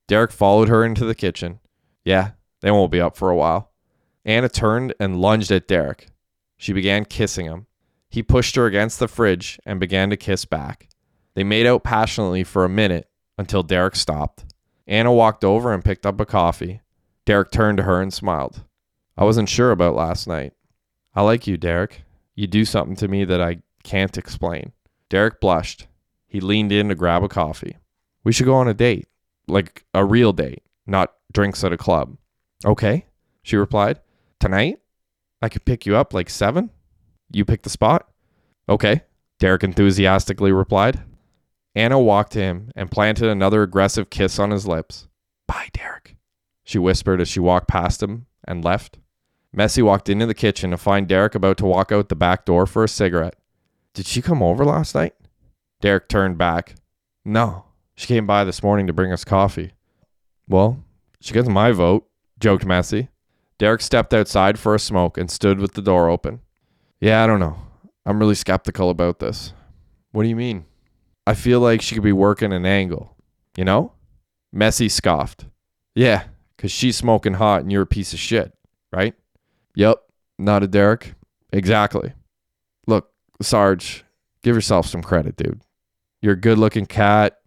Derek 0.09 0.33
followed 0.33 0.67
her 0.67 0.83
into 0.83 1.05
the 1.05 1.15
kitchen. 1.15 1.61
Yeah, 2.03 2.31
they 2.59 2.69
won't 2.69 2.91
be 2.91 2.99
up 2.99 3.15
for 3.15 3.29
a 3.29 3.35
while. 3.37 3.70
Anna 4.23 4.49
turned 4.49 4.93
and 4.99 5.19
lunged 5.19 5.51
at 5.51 5.67
Derek. 5.67 6.07
She 6.57 6.73
began 6.73 7.05
kissing 7.05 7.45
him. 7.45 7.65
He 8.09 8.21
pushed 8.21 8.55
her 8.55 8.65
against 8.65 8.99
the 8.99 9.07
fridge 9.07 9.59
and 9.65 9.79
began 9.79 10.09
to 10.09 10.17
kiss 10.17 10.45
back. 10.45 10.89
They 11.33 11.43
made 11.43 11.65
out 11.65 11.83
passionately 11.83 12.43
for 12.43 12.65
a 12.65 12.69
minute 12.69 13.09
until 13.37 13.63
Derek 13.63 13.95
stopped. 13.95 14.45
Anna 14.85 15.13
walked 15.13 15.43
over 15.43 15.73
and 15.73 15.83
picked 15.83 16.05
up 16.05 16.19
a 16.19 16.25
coffee. 16.25 16.81
Derek 17.25 17.51
turned 17.51 17.77
to 17.77 17.83
her 17.83 18.01
and 18.01 18.13
smiled. 18.13 18.63
I 19.17 19.23
wasn't 19.23 19.49
sure 19.49 19.71
about 19.71 19.95
last 19.95 20.27
night. 20.27 20.53
I 21.15 21.21
like 21.21 21.47
you, 21.47 21.57
Derek. 21.57 22.03
You 22.35 22.47
do 22.47 22.65
something 22.65 22.95
to 22.97 23.07
me 23.07 23.23
that 23.25 23.41
I 23.41 23.61
can't 23.83 24.17
explain. 24.17 24.73
Derek 25.09 25.39
blushed. 25.39 25.87
He 26.27 26.39
leaned 26.39 26.71
in 26.71 26.89
to 26.89 26.95
grab 26.95 27.23
a 27.23 27.27
coffee. 27.27 27.77
We 28.23 28.31
should 28.31 28.45
go 28.45 28.55
on 28.55 28.67
a 28.67 28.73
date, 28.73 29.07
like 29.47 29.85
a 29.93 30.05
real 30.05 30.31
date, 30.31 30.63
not 30.85 31.13
drinks 31.31 31.63
at 31.63 31.73
a 31.73 31.77
club. 31.77 32.17
Okay, 32.65 33.05
she 33.41 33.57
replied. 33.57 33.99
Tonight? 34.41 34.79
I 35.43 35.49
could 35.49 35.65
pick 35.65 35.85
you 35.85 35.95
up 35.95 36.15
like 36.15 36.27
seven? 36.27 36.71
You 37.31 37.45
pick 37.45 37.61
the 37.61 37.69
spot? 37.69 38.09
Okay, 38.67 39.03
Derek 39.39 39.63
enthusiastically 39.63 40.51
replied. 40.51 41.03
Anna 41.75 41.99
walked 41.99 42.31
to 42.33 42.39
him 42.39 42.71
and 42.75 42.89
planted 42.89 43.29
another 43.29 43.61
aggressive 43.61 44.09
kiss 44.09 44.39
on 44.39 44.49
his 44.49 44.65
lips. 44.65 45.07
Bye, 45.47 45.69
Derek, 45.73 46.17
she 46.63 46.79
whispered 46.79 47.21
as 47.21 47.29
she 47.29 47.39
walked 47.39 47.67
past 47.67 48.01
him 48.01 48.25
and 48.47 48.65
left. 48.65 48.97
Messy 49.53 49.83
walked 49.83 50.09
into 50.09 50.25
the 50.25 50.33
kitchen 50.33 50.71
to 50.71 50.77
find 50.77 51.07
Derek 51.07 51.35
about 51.35 51.57
to 51.57 51.65
walk 51.65 51.91
out 51.91 52.09
the 52.09 52.15
back 52.15 52.43
door 52.43 52.65
for 52.65 52.83
a 52.83 52.89
cigarette. 52.89 53.35
Did 53.93 54.07
she 54.07 54.23
come 54.23 54.41
over 54.41 54.65
last 54.65 54.95
night? 54.95 55.13
Derek 55.81 56.09
turned 56.09 56.39
back. 56.39 56.73
No, 57.23 57.65
she 57.93 58.07
came 58.07 58.25
by 58.25 58.43
this 58.43 58.63
morning 58.63 58.87
to 58.87 58.93
bring 58.93 59.13
us 59.13 59.23
coffee. 59.23 59.73
Well, 60.47 60.83
she 61.19 61.31
gets 61.31 61.47
my 61.47 61.71
vote, 61.71 62.07
joked 62.39 62.65
Messy. 62.65 63.09
Derek 63.61 63.81
stepped 63.81 64.11
outside 64.11 64.57
for 64.57 64.73
a 64.73 64.79
smoke 64.79 65.19
and 65.19 65.29
stood 65.29 65.59
with 65.59 65.73
the 65.73 65.83
door 65.83 66.09
open. 66.09 66.41
Yeah, 66.99 67.23
I 67.23 67.27
don't 67.27 67.39
know. 67.39 67.57
I'm 68.07 68.17
really 68.17 68.33
skeptical 68.33 68.89
about 68.89 69.19
this. 69.19 69.53
What 70.11 70.23
do 70.23 70.29
you 70.29 70.35
mean? 70.35 70.65
I 71.27 71.35
feel 71.35 71.59
like 71.59 71.83
she 71.83 71.93
could 71.93 72.03
be 72.03 72.11
working 72.11 72.53
an 72.53 72.65
angle. 72.65 73.15
You 73.55 73.65
know? 73.65 73.93
Messy 74.51 74.89
scoffed. 74.89 75.45
Yeah, 75.93 76.23
because 76.57 76.71
she's 76.71 76.97
smoking 76.97 77.35
hot 77.35 77.61
and 77.61 77.71
you're 77.71 77.83
a 77.83 77.85
piece 77.85 78.13
of 78.13 78.19
shit, 78.19 78.51
right? 78.91 79.13
Yep, 79.75 79.99
nodded 80.39 80.71
Derek. 80.71 81.13
Exactly. 81.53 82.13
Look, 82.87 83.11
Sarge, 83.43 84.03
give 84.41 84.55
yourself 84.55 84.87
some 84.87 85.03
credit, 85.03 85.35
dude. 85.35 85.61
You're 86.19 86.33
a 86.33 86.35
good 86.35 86.57
looking 86.57 86.87
cat, 86.87 87.37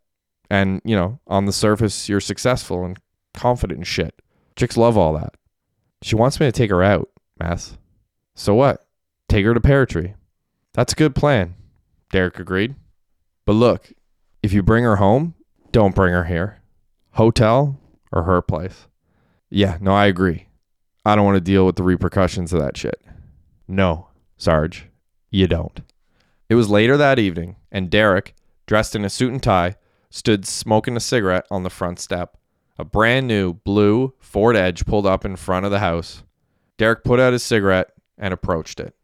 and, 0.49 0.81
you 0.85 0.95
know, 0.95 1.19
on 1.27 1.47
the 1.47 1.53
surface, 1.53 2.09
you're 2.09 2.21
successful 2.21 2.85
and 2.85 3.01
confident 3.33 3.79
and 3.79 3.87
shit. 3.87 4.23
Chicks 4.55 4.77
love 4.77 4.97
all 4.97 5.15
that. 5.15 5.35
She 6.05 6.17
wants 6.17 6.39
me 6.39 6.45
to 6.45 6.53
take 6.53 6.69
her 6.69 6.83
out, 6.83 7.09
Mass. 7.41 7.79
So 8.35 8.55
what? 8.55 8.85
Take 9.27 9.47
her 9.47 9.55
to 9.55 9.61
Pear 9.61 9.87
Tree. 9.87 10.13
That's 10.75 10.93
a 10.93 10.97
good 10.97 11.15
plan, 11.15 11.55
Derek 12.13 12.39
agreed. 12.39 12.75
But 13.47 13.55
look, 13.55 13.91
if 14.43 14.53
you 14.53 14.63
bring 14.63 14.85
her 14.85 14.97
home, 14.97 15.33
don't 15.73 15.95
bring 15.95 16.13
her 16.13 16.25
here. 16.25 16.61
Hotel 17.13 17.81
or 18.13 18.25
her 18.25 18.43
place. 18.43 18.87
Yeah, 19.49 19.79
no, 19.81 19.93
I 19.93 20.05
agree. 20.05 20.49
I 21.07 21.17
don't 21.17 21.25
want 21.25 21.37
to 21.37 21.41
deal 21.41 21.65
with 21.65 21.77
the 21.77 21.83
repercussions 21.83 22.53
of 22.53 22.61
that 22.61 22.77
shit. 22.77 23.01
No, 23.67 24.09
Sarge, 24.37 24.89
you 25.31 25.47
don't. 25.47 25.81
It 26.51 26.57
was 26.57 26.69
later 26.69 26.99
that 26.99 27.19
evening, 27.19 27.57
and 27.73 27.89
Derek, 27.89 28.35
dressed 28.67 28.95
in 28.95 29.07
a 29.07 29.11
suit 29.11 29.33
and 29.33 29.43
tie, 29.43 29.77
stood 30.11 30.45
smoking 30.45 30.99
a 30.99 31.01
cigarette 31.01 31.47
on 31.51 31.63
the 31.63 31.71
front 31.71 31.99
step. 31.99 32.37
A 32.77 32.85
brand 32.85 33.29
new 33.29 33.55
blue 33.55 34.15
Ford 34.19 34.57
Edge 34.57 34.85
pulled 34.85 35.07
up 35.07 35.25
in 35.25 35.37
front 35.37 35.65
of 35.65 35.71
the 35.71 35.79
house. 35.79 36.25
Derek 36.77 37.05
put 37.05 37.21
out 37.21 37.33
his 37.33 37.43
cigarette 37.43 37.93
and 38.19 38.35
approached 38.35 38.81
it. 38.81 38.95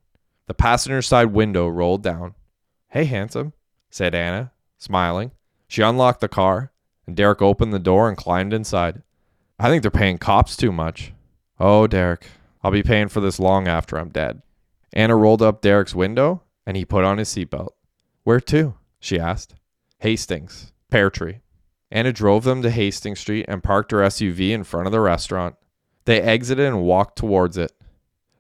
The 0.46 0.54
passenger 0.54 1.02
side 1.02 1.26
window 1.26 1.68
rolled 1.68 2.02
down. 2.02 2.34
Hey, 2.88 3.04
handsome, 3.04 3.52
said 3.88 4.14
Anna, 4.14 4.50
smiling. 4.78 5.30
She 5.68 5.82
unlocked 5.82 6.20
the 6.20 6.28
car, 6.28 6.72
and 7.06 7.16
Derek 7.16 7.40
opened 7.40 7.72
the 7.72 7.78
door 7.78 8.08
and 8.08 8.16
climbed 8.16 8.52
inside. 8.52 9.02
I 9.58 9.68
think 9.68 9.82
they're 9.82 9.90
paying 9.92 10.18
cops 10.18 10.56
too 10.56 10.72
much. 10.72 11.12
Oh, 11.60 11.86
Derek, 11.86 12.26
I'll 12.64 12.72
be 12.72 12.82
paying 12.82 13.08
for 13.08 13.20
this 13.20 13.38
long 13.38 13.68
after 13.68 13.96
I'm 13.96 14.08
dead. 14.08 14.42
Anna 14.92 15.14
rolled 15.14 15.42
up 15.42 15.60
Derek's 15.60 15.94
window, 15.94 16.42
and 16.66 16.76
he 16.76 16.84
put 16.84 17.04
on 17.04 17.18
his 17.18 17.28
seatbelt. 17.28 17.70
Where 18.24 18.40
to? 18.40 18.74
she 18.98 19.20
asked. 19.20 19.54
Hastings, 19.98 20.72
Pear 20.90 21.10
Tree. 21.10 21.38
Anna 21.90 22.12
drove 22.12 22.44
them 22.44 22.62
to 22.62 22.70
Hastings 22.70 23.20
Street 23.20 23.46
and 23.48 23.62
parked 23.62 23.90
her 23.92 23.98
SUV 23.98 24.50
in 24.50 24.64
front 24.64 24.86
of 24.86 24.92
the 24.92 25.00
restaurant. 25.00 25.56
They 26.04 26.20
exited 26.20 26.66
and 26.66 26.82
walked 26.82 27.18
towards 27.18 27.56
it. 27.56 27.72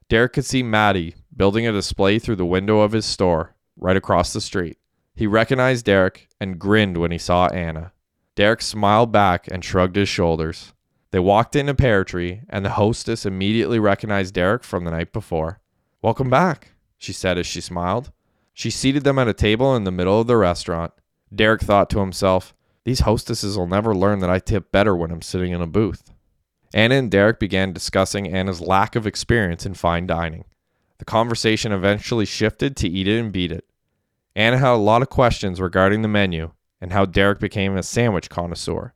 Derek 0.08 0.32
could 0.32 0.44
see 0.44 0.62
Maddie 0.62 1.14
building 1.36 1.66
a 1.66 1.72
display 1.72 2.18
through 2.18 2.36
the 2.36 2.46
window 2.46 2.80
of 2.80 2.92
his 2.92 3.06
store, 3.06 3.54
right 3.76 3.96
across 3.96 4.32
the 4.32 4.40
street. 4.40 4.78
He 5.14 5.26
recognized 5.26 5.84
Derek 5.84 6.28
and 6.40 6.58
grinned 6.58 6.96
when 6.96 7.10
he 7.10 7.18
saw 7.18 7.46
Anna. 7.48 7.92
Derek 8.34 8.62
smiled 8.62 9.12
back 9.12 9.48
and 9.50 9.64
shrugged 9.64 9.96
his 9.96 10.08
shoulders. 10.08 10.72
They 11.10 11.18
walked 11.18 11.56
into 11.56 11.74
Pear 11.74 12.04
Tree, 12.04 12.42
and 12.48 12.64
the 12.64 12.70
hostess 12.70 13.26
immediately 13.26 13.78
recognized 13.78 14.34
Derek 14.34 14.62
from 14.62 14.84
the 14.84 14.90
night 14.92 15.12
before. 15.12 15.60
Welcome 16.02 16.30
back, 16.30 16.72
she 16.96 17.12
said 17.12 17.36
as 17.36 17.46
she 17.46 17.60
smiled. 17.60 18.12
She 18.54 18.70
seated 18.70 19.04
them 19.04 19.18
at 19.18 19.28
a 19.28 19.34
table 19.34 19.74
in 19.74 19.84
the 19.84 19.90
middle 19.90 20.20
of 20.20 20.26
the 20.26 20.36
restaurant. 20.36 20.92
Derek 21.34 21.62
thought 21.62 21.90
to 21.90 22.00
himself, 22.00 22.54
these 22.90 23.00
hostesses 23.00 23.56
will 23.56 23.68
never 23.68 23.94
learn 23.94 24.18
that 24.18 24.30
I 24.30 24.40
tip 24.40 24.72
better 24.72 24.96
when 24.96 25.12
I'm 25.12 25.22
sitting 25.22 25.52
in 25.52 25.62
a 25.62 25.66
booth. 25.68 26.10
Anna 26.74 26.96
and 26.96 27.08
Derek 27.08 27.38
began 27.38 27.72
discussing 27.72 28.26
Anna's 28.26 28.60
lack 28.60 28.96
of 28.96 29.06
experience 29.06 29.64
in 29.64 29.74
fine 29.74 30.08
dining. 30.08 30.44
The 30.98 31.04
conversation 31.04 31.70
eventually 31.70 32.24
shifted 32.24 32.76
to 32.78 32.88
eat 32.88 33.06
it 33.06 33.20
and 33.20 33.32
beat 33.32 33.52
it. 33.52 33.64
Anna 34.34 34.58
had 34.58 34.72
a 34.72 34.74
lot 34.74 35.02
of 35.02 35.08
questions 35.08 35.60
regarding 35.60 36.02
the 36.02 36.08
menu 36.08 36.50
and 36.80 36.92
how 36.92 37.04
Derek 37.04 37.38
became 37.38 37.76
a 37.76 37.84
sandwich 37.84 38.28
connoisseur. 38.28 38.92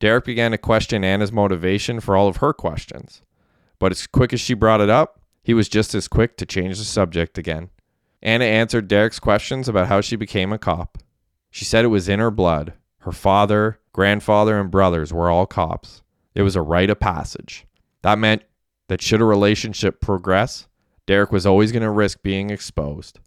Derek 0.00 0.24
began 0.24 0.50
to 0.50 0.58
question 0.58 1.04
Anna's 1.04 1.30
motivation 1.30 2.00
for 2.00 2.16
all 2.16 2.26
of 2.26 2.38
her 2.38 2.52
questions. 2.52 3.22
But 3.78 3.92
as 3.92 4.08
quick 4.08 4.32
as 4.32 4.40
she 4.40 4.54
brought 4.54 4.80
it 4.80 4.90
up, 4.90 5.20
he 5.44 5.54
was 5.54 5.68
just 5.68 5.94
as 5.94 6.08
quick 6.08 6.36
to 6.38 6.46
change 6.46 6.78
the 6.78 6.84
subject 6.84 7.38
again. 7.38 7.70
Anna 8.20 8.44
answered 8.44 8.88
Derek's 8.88 9.20
questions 9.20 9.68
about 9.68 9.86
how 9.86 10.00
she 10.00 10.16
became 10.16 10.52
a 10.52 10.58
cop. 10.58 10.98
She 11.48 11.64
said 11.64 11.84
it 11.84 11.94
was 11.94 12.08
in 12.08 12.18
her 12.18 12.32
blood. 12.32 12.72
Her 13.06 13.12
father, 13.12 13.78
grandfather, 13.92 14.58
and 14.58 14.68
brothers 14.68 15.12
were 15.12 15.30
all 15.30 15.46
cops. 15.46 16.02
It 16.34 16.42
was 16.42 16.56
a 16.56 16.60
rite 16.60 16.90
of 16.90 16.98
passage. 16.98 17.64
That 18.02 18.18
meant 18.18 18.42
that 18.88 19.00
should 19.00 19.20
a 19.20 19.24
relationship 19.24 20.00
progress, 20.00 20.66
Derek 21.06 21.30
was 21.30 21.46
always 21.46 21.70
going 21.70 21.84
to 21.84 21.90
risk 21.90 22.20
being 22.20 22.50
exposed. 22.50 23.20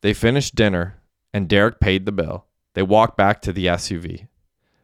They 0.00 0.14
finished 0.14 0.54
dinner, 0.54 1.02
and 1.30 1.46
Derek 1.46 1.78
paid 1.78 2.06
the 2.06 2.10
bill. 2.10 2.46
They 2.72 2.82
walked 2.82 3.18
back 3.18 3.42
to 3.42 3.52
the 3.52 3.66
SUV. 3.66 4.28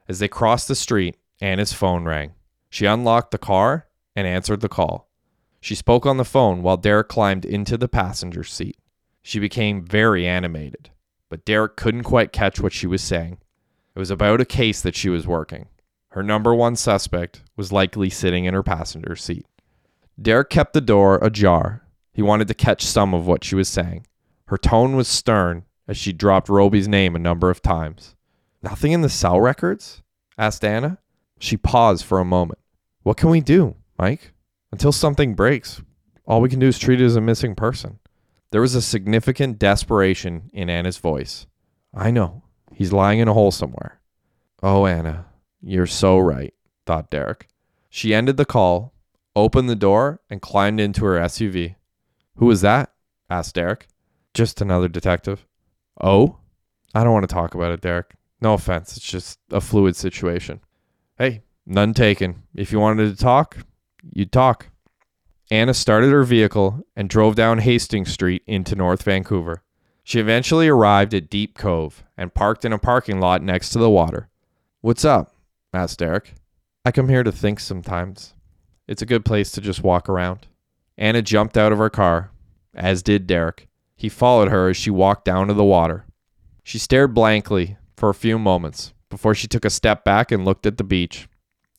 As 0.07 0.19
they 0.19 0.29
crossed 0.29 0.69
the 0.69 0.75
street, 0.75 1.17
Anna's 1.41 1.73
phone 1.73 2.05
rang. 2.05 2.35
She 2.69 2.85
unlocked 2.85 3.31
the 3.31 3.39
car 3.39 3.87
and 4.15 4.27
answered 4.27 4.61
the 4.61 4.69
call. 4.69 5.09
She 5.63 5.75
spoke 5.75 6.05
on 6.05 6.19
the 6.19 6.25
phone 6.27 6.63
while 6.63 6.77
Derek 6.77 7.09
climbed 7.09 7.47
into 7.47 7.79
the 7.79 7.89
passenger 7.89 8.45
seat. 8.45 8.77
She 9.23 9.39
became 9.39 9.87
very 9.87 10.27
animated, 10.27 10.91
but 11.31 11.47
Derek 11.47 11.77
couldn't 11.77 12.03
quite 12.03 12.31
catch 12.31 12.61
what 12.61 12.75
she 12.75 12.87
was 12.87 13.01
saying. 13.01 13.39
It 13.99 14.03
was 14.03 14.13
about 14.13 14.41
a 14.41 14.45
case 14.45 14.81
that 14.83 14.95
she 14.95 15.09
was 15.09 15.27
working. 15.27 15.67
Her 16.11 16.23
number 16.23 16.55
one 16.55 16.77
suspect 16.77 17.43
was 17.57 17.73
likely 17.73 18.09
sitting 18.09 18.45
in 18.45 18.55
her 18.55 18.63
passenger 18.63 19.17
seat. 19.17 19.45
Derek 20.23 20.51
kept 20.51 20.73
the 20.73 20.81
door 20.81 21.19
ajar. 21.21 21.83
He 22.13 22.23
wanted 22.23 22.47
to 22.47 22.55
catch 22.55 22.85
some 22.85 23.13
of 23.13 23.27
what 23.27 23.43
she 23.43 23.57
was 23.57 23.69
saying. 23.69 24.07
Her 24.47 24.57
tone 24.57 24.95
was 24.95 25.09
stern 25.09 25.65
as 25.89 25.97
she 25.97 26.13
dropped 26.13 26.49
Roby's 26.49 26.87
name 26.87 27.17
a 27.17 27.19
number 27.19 27.51
of 27.51 27.61
times. 27.61 28.15
Nothing 28.63 28.93
in 28.93 29.01
the 29.01 29.09
cell 29.09 29.41
records? 29.41 30.01
asked 30.39 30.65
Anna. 30.65 30.99
She 31.41 31.57
paused 31.57 32.05
for 32.05 32.21
a 32.21 32.25
moment. 32.25 32.61
What 33.03 33.17
can 33.17 33.31
we 33.31 33.41
do, 33.41 33.75
Mike? 33.99 34.33
Until 34.71 34.93
something 34.93 35.35
breaks, 35.35 35.83
all 36.25 36.41
we 36.41 36.49
can 36.49 36.61
do 36.61 36.69
is 36.69 36.79
treat 36.79 37.01
it 37.01 37.05
as 37.05 37.17
a 37.17 37.21
missing 37.21 37.57
person. 37.57 37.99
There 38.53 38.61
was 38.61 38.77
a 38.77 38.81
significant 38.81 39.59
desperation 39.59 40.51
in 40.53 40.71
Anna's 40.71 40.99
voice. 40.99 41.49
I 41.93 42.13
know. 42.13 42.45
He's 42.79 42.93
lying 42.93 43.19
in 43.19 43.27
a 43.27 43.35
hole 43.35 43.51
somewhere. 43.51 43.99
Oh, 44.63 44.87
Anna, 44.87 45.27
you're 45.61 45.85
so 45.85 46.17
right, 46.17 46.55
thought 46.87 47.11
Derek. 47.11 47.49
She 47.91 48.15
ended 48.15 48.37
the 48.37 48.45
call, 48.45 48.95
opened 49.35 49.69
the 49.69 49.75
door, 49.75 50.21
and 50.31 50.41
climbed 50.41 50.79
into 50.79 51.05
her 51.05 51.19
SUV. 51.19 51.75
Who 52.37 52.47
was 52.47 52.61
that? 52.61 52.93
asked 53.29 53.57
Derek. 53.57 53.89
Just 54.33 54.61
another 54.61 54.87
detective. 54.87 55.45
Oh? 56.01 56.39
I 56.95 57.03
don't 57.03 57.13
want 57.13 57.29
to 57.29 57.35
talk 57.35 57.53
about 57.53 57.73
it, 57.73 57.81
Derek. 57.81 58.15
No 58.41 58.55
offense. 58.55 58.97
It's 58.97 59.05
just 59.05 59.41
a 59.51 59.61
fluid 59.61 59.97
situation. 59.97 60.61
Hey, 61.19 61.43
none 61.67 61.95
taken. 61.95 62.45
If 62.55 62.71
you 62.71 62.79
wanted 62.79 63.11
to 63.11 63.21
talk, 63.21 63.59
you'd 64.13 64.31
talk. 64.31 64.69
Anna 65.51 65.75
started 65.75 66.13
her 66.13 66.23
vehicle 66.23 66.87
and 66.95 67.11
drove 67.11 67.35
down 67.35 67.59
Hastings 67.59 68.13
Street 68.13 68.45
into 68.47 68.77
North 68.77 69.03
Vancouver. 69.03 69.65
She 70.09 70.21
eventually 70.21 70.69
arrived 70.69 71.13
at 71.13 71.29
Deep 71.29 71.53
Cove 71.59 72.03
and 72.17 72.33
parked 72.33 72.65
in 72.65 72.73
a 72.73 72.79
parking 72.79 73.21
lot 73.21 73.43
next 73.43 73.69
to 73.71 73.79
the 73.79 73.91
water. 73.91 74.31
What's 74.81 75.05
up? 75.05 75.35
asked 75.75 75.99
Derek. 75.99 76.33
I 76.83 76.93
come 76.93 77.11
here 77.11 77.23
to 77.23 77.31
think 77.31 77.61
sometimes. 77.61 78.33
It's 78.87 79.03
a 79.03 79.07
good 79.07 79.27
place 79.27 79.53
to 79.53 79.61
just 79.61 79.83
walk 79.83 80.09
around. 80.09 80.47
Anna 80.97 81.21
jumped 81.21 81.59
out 81.59 81.73
of 81.73 81.79
her 81.79 81.91
car, 81.91 82.31
as 82.73 83.03
did 83.03 83.27
Derek. 83.27 83.69
He 83.97 84.09
followed 84.09 84.49
her 84.49 84.71
as 84.71 84.79
she 84.79 84.89
walked 84.91 85.27
down 85.27 85.49
to 85.49 85.53
the 85.53 85.63
water. 85.63 86.07
She 86.63 86.79
stared 86.79 87.13
blankly 87.13 87.77
for 87.95 88.09
a 88.09 88.15
few 88.15 88.39
moments 88.39 88.95
before 89.11 89.35
she 89.35 89.47
took 89.47 89.67
a 89.67 89.69
step 89.69 90.05
back 90.05 90.33
and 90.33 90.43
looked 90.43 90.65
at 90.65 90.79
the 90.79 90.85
beach. 90.85 91.29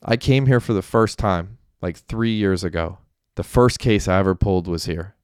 I 0.04 0.16
came 0.16 0.46
here 0.46 0.60
for 0.60 0.72
the 0.72 0.82
first 0.82 1.18
time, 1.18 1.58
like 1.82 1.96
three 1.96 2.34
years 2.36 2.62
ago. 2.62 2.98
The 3.34 3.42
first 3.42 3.80
case 3.80 4.06
I 4.06 4.20
ever 4.20 4.36
pulled 4.36 4.68
was 4.68 4.84
here. 4.84 5.16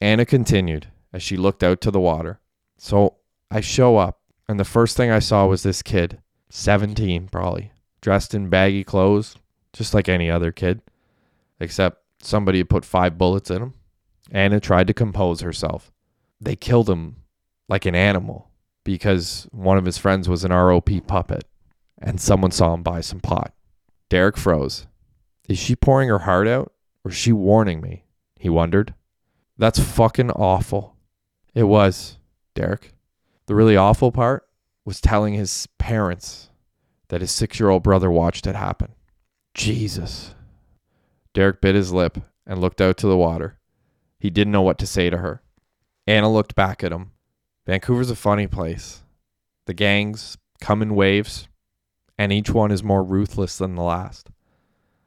Anna 0.00 0.24
continued 0.24 0.86
as 1.12 1.20
she 1.20 1.36
looked 1.36 1.64
out 1.64 1.80
to 1.80 1.90
the 1.90 1.98
water. 1.98 2.38
So 2.76 3.16
I 3.50 3.60
show 3.60 3.96
up 3.96 4.20
and 4.48 4.60
the 4.60 4.64
first 4.64 4.96
thing 4.96 5.10
I 5.10 5.18
saw 5.18 5.46
was 5.46 5.62
this 5.62 5.82
kid, 5.82 6.20
17 6.50 7.28
probably, 7.28 7.72
dressed 8.00 8.34
in 8.34 8.48
baggy 8.48 8.84
clothes, 8.84 9.36
just 9.72 9.94
like 9.94 10.08
any 10.08 10.30
other 10.30 10.52
kid, 10.52 10.82
except 11.60 12.02
somebody 12.20 12.58
had 12.58 12.68
put 12.68 12.84
five 12.84 13.16
bullets 13.18 13.50
in 13.50 13.62
him. 13.62 13.74
Anna 14.30 14.60
tried 14.60 14.86
to 14.86 14.94
compose 14.94 15.40
herself. 15.40 15.92
They 16.40 16.56
killed 16.56 16.90
him 16.90 17.16
like 17.68 17.86
an 17.86 17.94
animal 17.94 18.50
because 18.84 19.48
one 19.50 19.78
of 19.78 19.86
his 19.86 19.98
friends 19.98 20.28
was 20.28 20.44
an 20.44 20.50
ROP 20.50 21.06
puppet 21.06 21.44
and 22.00 22.20
someone 22.20 22.50
saw 22.50 22.74
him 22.74 22.82
buy 22.82 23.00
some 23.00 23.20
pot. 23.20 23.54
Derek 24.10 24.36
froze. 24.36 24.86
Is 25.48 25.58
she 25.58 25.76
pouring 25.76 26.08
her 26.08 26.20
heart 26.20 26.46
out 26.46 26.72
or 27.04 27.10
is 27.10 27.16
she 27.16 27.32
warning 27.32 27.80
me? 27.80 28.04
He 28.38 28.48
wondered. 28.48 28.94
That's 29.56 29.78
fucking 29.78 30.30
awful. 30.32 30.96
It 31.54 31.64
was, 31.64 32.18
Derek. 32.54 32.92
The 33.46 33.54
really 33.54 33.76
awful 33.76 34.12
part 34.12 34.48
was 34.84 35.00
telling 35.00 35.34
his 35.34 35.66
parents 35.78 36.50
that 37.08 37.20
his 37.20 37.30
six 37.30 37.60
year 37.60 37.70
old 37.70 37.82
brother 37.82 38.10
watched 38.10 38.46
it 38.46 38.56
happen. 38.56 38.94
Jesus. 39.54 40.34
Derek 41.32 41.60
bit 41.60 41.74
his 41.74 41.92
lip 41.92 42.18
and 42.46 42.60
looked 42.60 42.80
out 42.80 42.96
to 42.98 43.06
the 43.06 43.16
water. 43.16 43.58
He 44.18 44.30
didn't 44.30 44.52
know 44.52 44.62
what 44.62 44.78
to 44.78 44.86
say 44.86 45.10
to 45.10 45.18
her. 45.18 45.42
Anna 46.06 46.32
looked 46.32 46.54
back 46.54 46.82
at 46.84 46.92
him. 46.92 47.12
Vancouver's 47.66 48.10
a 48.10 48.16
funny 48.16 48.46
place. 48.46 49.02
The 49.66 49.74
gangs 49.74 50.36
come 50.60 50.82
in 50.82 50.94
waves, 50.94 51.48
and 52.18 52.32
each 52.32 52.50
one 52.50 52.70
is 52.70 52.82
more 52.82 53.02
ruthless 53.02 53.58
than 53.58 53.74
the 53.74 53.82
last. 53.82 54.30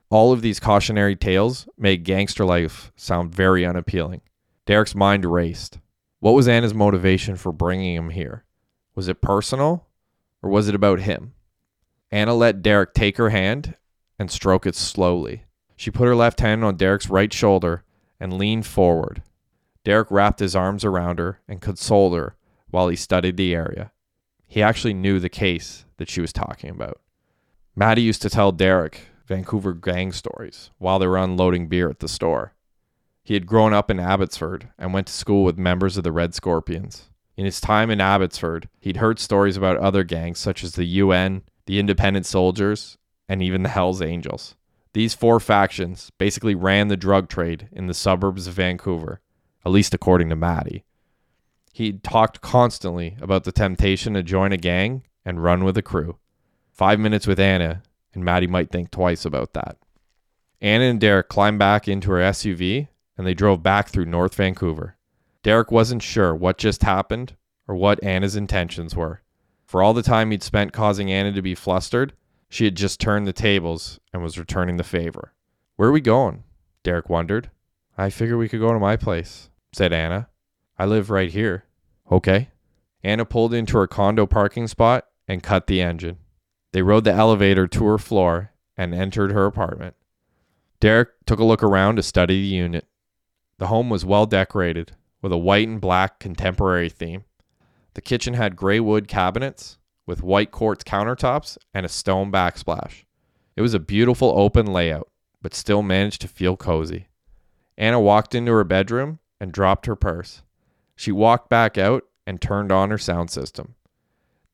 All 0.09 0.31
of 0.31 0.41
these 0.41 0.59
cautionary 0.59 1.15
tales 1.15 1.67
make 1.77 2.03
gangster 2.03 2.45
life 2.45 2.91
sound 2.95 3.33
very 3.33 3.65
unappealing. 3.65 4.21
Derek's 4.65 4.95
mind 4.95 5.25
raced. 5.25 5.79
What 6.19 6.31
was 6.31 6.47
Anna's 6.47 6.73
motivation 6.73 7.35
for 7.35 7.51
bringing 7.51 7.95
him 7.95 8.09
here? 8.09 8.43
Was 8.95 9.07
it 9.07 9.21
personal, 9.21 9.85
or 10.41 10.49
was 10.49 10.67
it 10.67 10.73
about 10.73 11.01
him? 11.01 11.33
Anna 12.11 12.33
let 12.33 12.63
Derek 12.63 12.95
take 12.95 13.17
her 13.17 13.29
hand 13.29 13.75
and 14.17 14.31
stroke 14.31 14.65
it 14.65 14.75
slowly. 14.75 15.43
She 15.75 15.91
put 15.91 16.07
her 16.07 16.15
left 16.15 16.39
hand 16.39 16.63
on 16.63 16.75
Derek's 16.75 17.09
right 17.09 17.31
shoulder 17.31 17.83
and 18.19 18.37
leaned 18.37 18.65
forward. 18.65 19.21
Derek 19.83 20.09
wrapped 20.09 20.39
his 20.39 20.55
arms 20.55 20.83
around 20.83 21.19
her 21.19 21.39
and 21.47 21.61
consoled 21.61 22.15
her 22.15 22.35
while 22.71 22.87
he 22.87 22.95
studied 22.95 23.37
the 23.37 23.53
area. 23.53 23.91
He 24.47 24.63
actually 24.63 24.95
knew 24.95 25.19
the 25.19 25.29
case 25.29 25.85
that 25.97 26.09
she 26.09 26.19
was 26.19 26.33
talking 26.33 26.71
about. 26.71 26.99
Maddie 27.75 28.01
used 28.01 28.23
to 28.23 28.29
tell 28.29 28.51
Derek 28.51 29.01
Vancouver 29.27 29.73
gang 29.73 30.11
stories 30.11 30.71
while 30.79 30.97
they 30.97 31.05
were 31.05 31.17
unloading 31.17 31.67
beer 31.67 31.89
at 31.89 31.99
the 31.99 32.07
store. 32.07 32.53
He 33.27 33.33
had 33.33 33.45
grown 33.45 33.73
up 33.73 33.91
in 33.91 33.99
Abbotsford 33.99 34.69
and 34.79 34.93
went 34.93 35.07
to 35.07 35.13
school 35.13 35.43
with 35.43 35.57
members 35.57 35.97
of 35.97 36.05
the 36.05 36.13
Red 36.13 36.33
Scorpions. 36.33 37.09
In 37.35 37.43
his 37.43 37.59
time 37.59 37.91
in 37.91 37.99
Abbotsford, 37.99 38.69
he'd 38.79 38.95
heard 38.95 39.19
stories 39.19 39.57
about 39.57 39.75
other 39.75 40.05
gangs 40.05 40.39
such 40.39 40.63
as 40.63 40.75
the 40.75 40.85
UN, 40.85 41.41
the 41.65 41.77
Independent 41.77 42.25
Soldiers, 42.25 42.97
and 43.27 43.43
even 43.43 43.63
the 43.63 43.69
Hells 43.69 44.01
Angels. 44.01 44.55
These 44.93 45.13
four 45.13 45.41
factions 45.41 46.09
basically 46.17 46.55
ran 46.55 46.87
the 46.87 46.95
drug 46.95 47.27
trade 47.27 47.67
in 47.73 47.87
the 47.87 47.93
suburbs 47.93 48.47
of 48.47 48.53
Vancouver, 48.53 49.19
at 49.65 49.73
least 49.73 49.93
according 49.93 50.29
to 50.29 50.37
Maddie. 50.37 50.85
He 51.73 51.91
talked 51.91 52.39
constantly 52.39 53.17
about 53.19 53.43
the 53.43 53.51
temptation 53.51 54.13
to 54.13 54.23
join 54.23 54.53
a 54.53 54.57
gang 54.57 55.03
and 55.25 55.43
run 55.43 55.65
with 55.65 55.77
a 55.77 55.81
crew. 55.81 56.17
Five 56.71 56.97
minutes 56.97 57.27
with 57.27 57.41
Anna, 57.41 57.83
and 58.13 58.23
Maddie 58.23 58.47
might 58.47 58.71
think 58.71 58.89
twice 58.89 59.25
about 59.25 59.51
that. 59.51 59.75
Anna 60.61 60.85
and 60.85 61.01
Derek 61.01 61.27
climbed 61.27 61.59
back 61.59 61.89
into 61.89 62.09
her 62.11 62.19
SUV 62.19 62.87
and 63.17 63.25
they 63.25 63.33
drove 63.33 63.63
back 63.63 63.89
through 63.89 64.05
North 64.05 64.35
Vancouver. 64.35 64.95
Derek 65.43 65.71
wasn't 65.71 66.03
sure 66.03 66.35
what 66.35 66.57
just 66.57 66.83
happened 66.83 67.35
or 67.67 67.75
what 67.75 68.03
Anna's 68.03 68.35
intentions 68.35 68.95
were. 68.95 69.21
For 69.65 69.81
all 69.81 69.93
the 69.93 70.03
time 70.03 70.31
he'd 70.31 70.43
spent 70.43 70.71
causing 70.73 71.11
Anna 71.11 71.31
to 71.33 71.41
be 71.41 71.55
flustered, 71.55 72.13
she 72.49 72.65
had 72.65 72.77
just 72.77 72.99
turned 72.99 73.27
the 73.27 73.33
tables 73.33 73.99
and 74.13 74.23
was 74.23 74.39
returning 74.39 74.77
the 74.77 74.83
favor. 74.83 75.33
Where 75.75 75.89
are 75.89 75.93
we 75.93 76.01
going? 76.01 76.43
Derek 76.83 77.09
wondered. 77.09 77.49
I 77.97 78.09
figure 78.09 78.37
we 78.37 78.47
could 78.47 78.61
go 78.61 78.71
to 78.71 78.79
my 78.79 78.95
place, 78.95 79.49
said 79.73 79.91
Anna. 79.91 80.29
I 80.77 80.85
live 80.85 81.09
right 81.09 81.31
here. 81.31 81.65
Okay. 82.11 82.49
Anna 83.03 83.25
pulled 83.25 83.53
into 83.53 83.77
her 83.77 83.87
condo 83.87 84.25
parking 84.25 84.67
spot 84.67 85.07
and 85.27 85.43
cut 85.43 85.67
the 85.67 85.81
engine. 85.81 86.17
They 86.71 86.81
rode 86.81 87.03
the 87.03 87.13
elevator 87.13 87.67
to 87.67 87.85
her 87.85 87.97
floor 87.97 88.51
and 88.77 88.93
entered 88.93 89.31
her 89.31 89.45
apartment. 89.45 89.95
Derek 90.79 91.09
took 91.25 91.39
a 91.39 91.43
look 91.43 91.63
around 91.63 91.95
to 91.95 92.03
study 92.03 92.41
the 92.41 92.47
unit. 92.47 92.87
The 93.59 93.67
home 93.67 93.89
was 93.89 94.05
well 94.05 94.25
decorated 94.25 94.93
with 95.21 95.31
a 95.31 95.37
white 95.37 95.67
and 95.67 95.81
black 95.81 96.19
contemporary 96.19 96.89
theme. 96.89 97.25
The 97.95 98.01
kitchen 98.01 98.35
had 98.35 98.55
gray 98.55 98.79
wood 98.79 99.07
cabinets 99.07 99.79
with 100.05 100.23
white 100.23 100.51
quartz 100.51 100.83
countertops 100.83 101.57
and 101.73 101.85
a 101.85 101.89
stone 101.89 102.31
backsplash. 102.31 103.03
It 103.55 103.61
was 103.61 103.73
a 103.73 103.79
beautiful 103.79 104.33
open 104.37 104.67
layout, 104.67 105.09
but 105.41 105.55
still 105.55 105.81
managed 105.81 106.21
to 106.21 106.27
feel 106.27 106.55
cozy. 106.55 107.07
Anna 107.77 107.99
walked 107.99 108.35
into 108.35 108.51
her 108.51 108.63
bedroom 108.63 109.19
and 109.39 109.51
dropped 109.51 109.87
her 109.87 109.95
purse. 109.95 110.43
She 110.95 111.11
walked 111.11 111.49
back 111.49 111.77
out 111.77 112.03
and 112.25 112.39
turned 112.39 112.71
on 112.71 112.91
her 112.91 112.97
sound 112.97 113.31
system. 113.31 113.75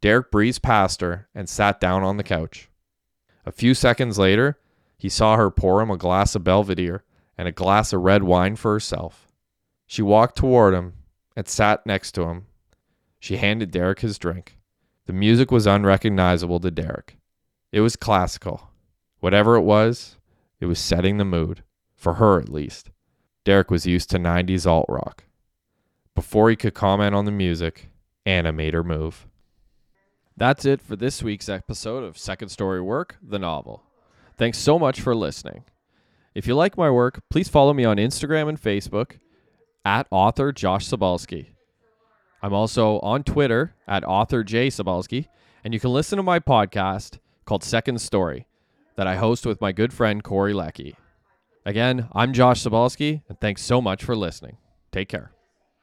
Derek 0.02 0.32
breezed 0.32 0.62
past 0.62 1.02
her 1.02 1.28
and 1.34 1.48
sat 1.48 1.80
down 1.80 2.04
on 2.04 2.18
the 2.18 2.24
couch. 2.24 2.70
A 3.46 3.52
few 3.52 3.74
seconds 3.74 4.18
later, 4.18 4.60
he 4.98 5.10
saw 5.10 5.36
her 5.36 5.50
pour 5.50 5.82
him 5.82 5.92
a 5.92 5.98
glass 5.98 6.36
of 6.36 6.44
Belvedere 6.44 7.04
and 7.38 7.48
a 7.48 7.52
glass 7.52 7.94
of 7.94 8.02
red 8.02 8.24
wine 8.24 8.56
for 8.56 8.74
herself. 8.74 9.28
She 9.86 10.02
walked 10.02 10.38
toward 10.38 10.74
him 10.74 10.94
and 11.36 11.48
sat 11.48 11.86
next 11.86 12.14
to 12.14 12.24
him. 12.24 12.46
She 13.20 13.38
handed 13.38 13.72
Derek 13.72 14.00
his 14.00 14.18
drink. 14.18 14.58
The 15.06 15.14
music 15.14 15.52
was 15.52 15.68
unrecognizable 15.68 16.60
to 16.60 16.72
Derek. 16.72 17.18
It 17.72 17.82
was 17.82 17.96
classical. 17.96 18.70
Whatever 19.20 19.56
it 19.56 19.62
was, 19.62 20.18
it 20.60 20.66
was 20.66 20.80
setting 20.80 21.18
the 21.18 21.26
mood, 21.26 21.64
for 21.96 22.16
her 22.16 22.40
at 22.40 22.50
least. 22.50 22.90
Derek 23.44 23.72
was 23.72 23.86
used 23.86 24.10
to 24.12 24.18
90s 24.18 24.66
alt 24.66 24.86
rock. 24.88 25.26
Before 26.16 26.50
he 26.50 26.56
could 26.56 26.74
comment 26.74 27.16
on 27.16 27.26
the 27.26 27.32
music, 27.32 27.90
Anna 28.26 28.52
made 28.52 28.74
her 28.74 28.84
move. 28.84 29.28
That's 30.38 30.66
it 30.66 30.82
for 30.82 30.96
this 30.96 31.22
week's 31.22 31.50
episode 31.50 32.04
of 32.04 32.18
Second 32.18 32.50
Story 32.50 32.82
Work, 32.82 33.18
the 33.22 33.40
novel. 33.40 33.84
Thanks 34.38 34.58
so 34.58 34.80
much 34.80 35.02
for 35.02 35.14
listening. 35.16 35.64
If 36.36 36.48
you 36.48 36.56
like 36.56 36.78
my 36.78 36.90
work, 36.90 37.22
please 37.30 37.48
follow 37.48 37.74
me 37.74 37.86
on 37.86 37.98
Instagram 37.98 38.50
and 38.50 38.60
Facebook 38.60 39.20
at 39.86 40.08
author 40.10 40.52
Josh 40.52 40.88
Sobalski. 40.88 41.48
I'm 42.42 42.54
also 42.54 43.00
on 43.00 43.24
Twitter 43.24 43.76
at 43.88 44.04
author 44.04 44.44
J 44.44 44.68
Sobalski, 44.70 45.28
and 45.64 45.74
you 45.74 45.80
can 45.80 45.94
listen 45.94 46.18
to 46.18 46.24
my 46.24 46.40
podcast 46.40 47.20
called 47.46 47.64
Second 47.64 48.02
Story 48.02 48.48
that 48.96 49.08
I 49.08 49.16
host 49.16 49.46
with 49.46 49.62
my 49.62 49.72
good 49.72 49.94
friend 49.94 50.24
Corey 50.24 50.54
Lecky. 50.54 50.96
Again, 51.66 52.10
I'm 52.14 52.34
Josh 52.34 52.64
Sobalski, 52.64 53.22
and 53.30 53.40
thanks 53.40 53.62
so 53.62 53.80
much 53.80 54.04
for 54.04 54.16
listening. 54.16 54.58
Take 54.92 55.10
care. 55.10 55.33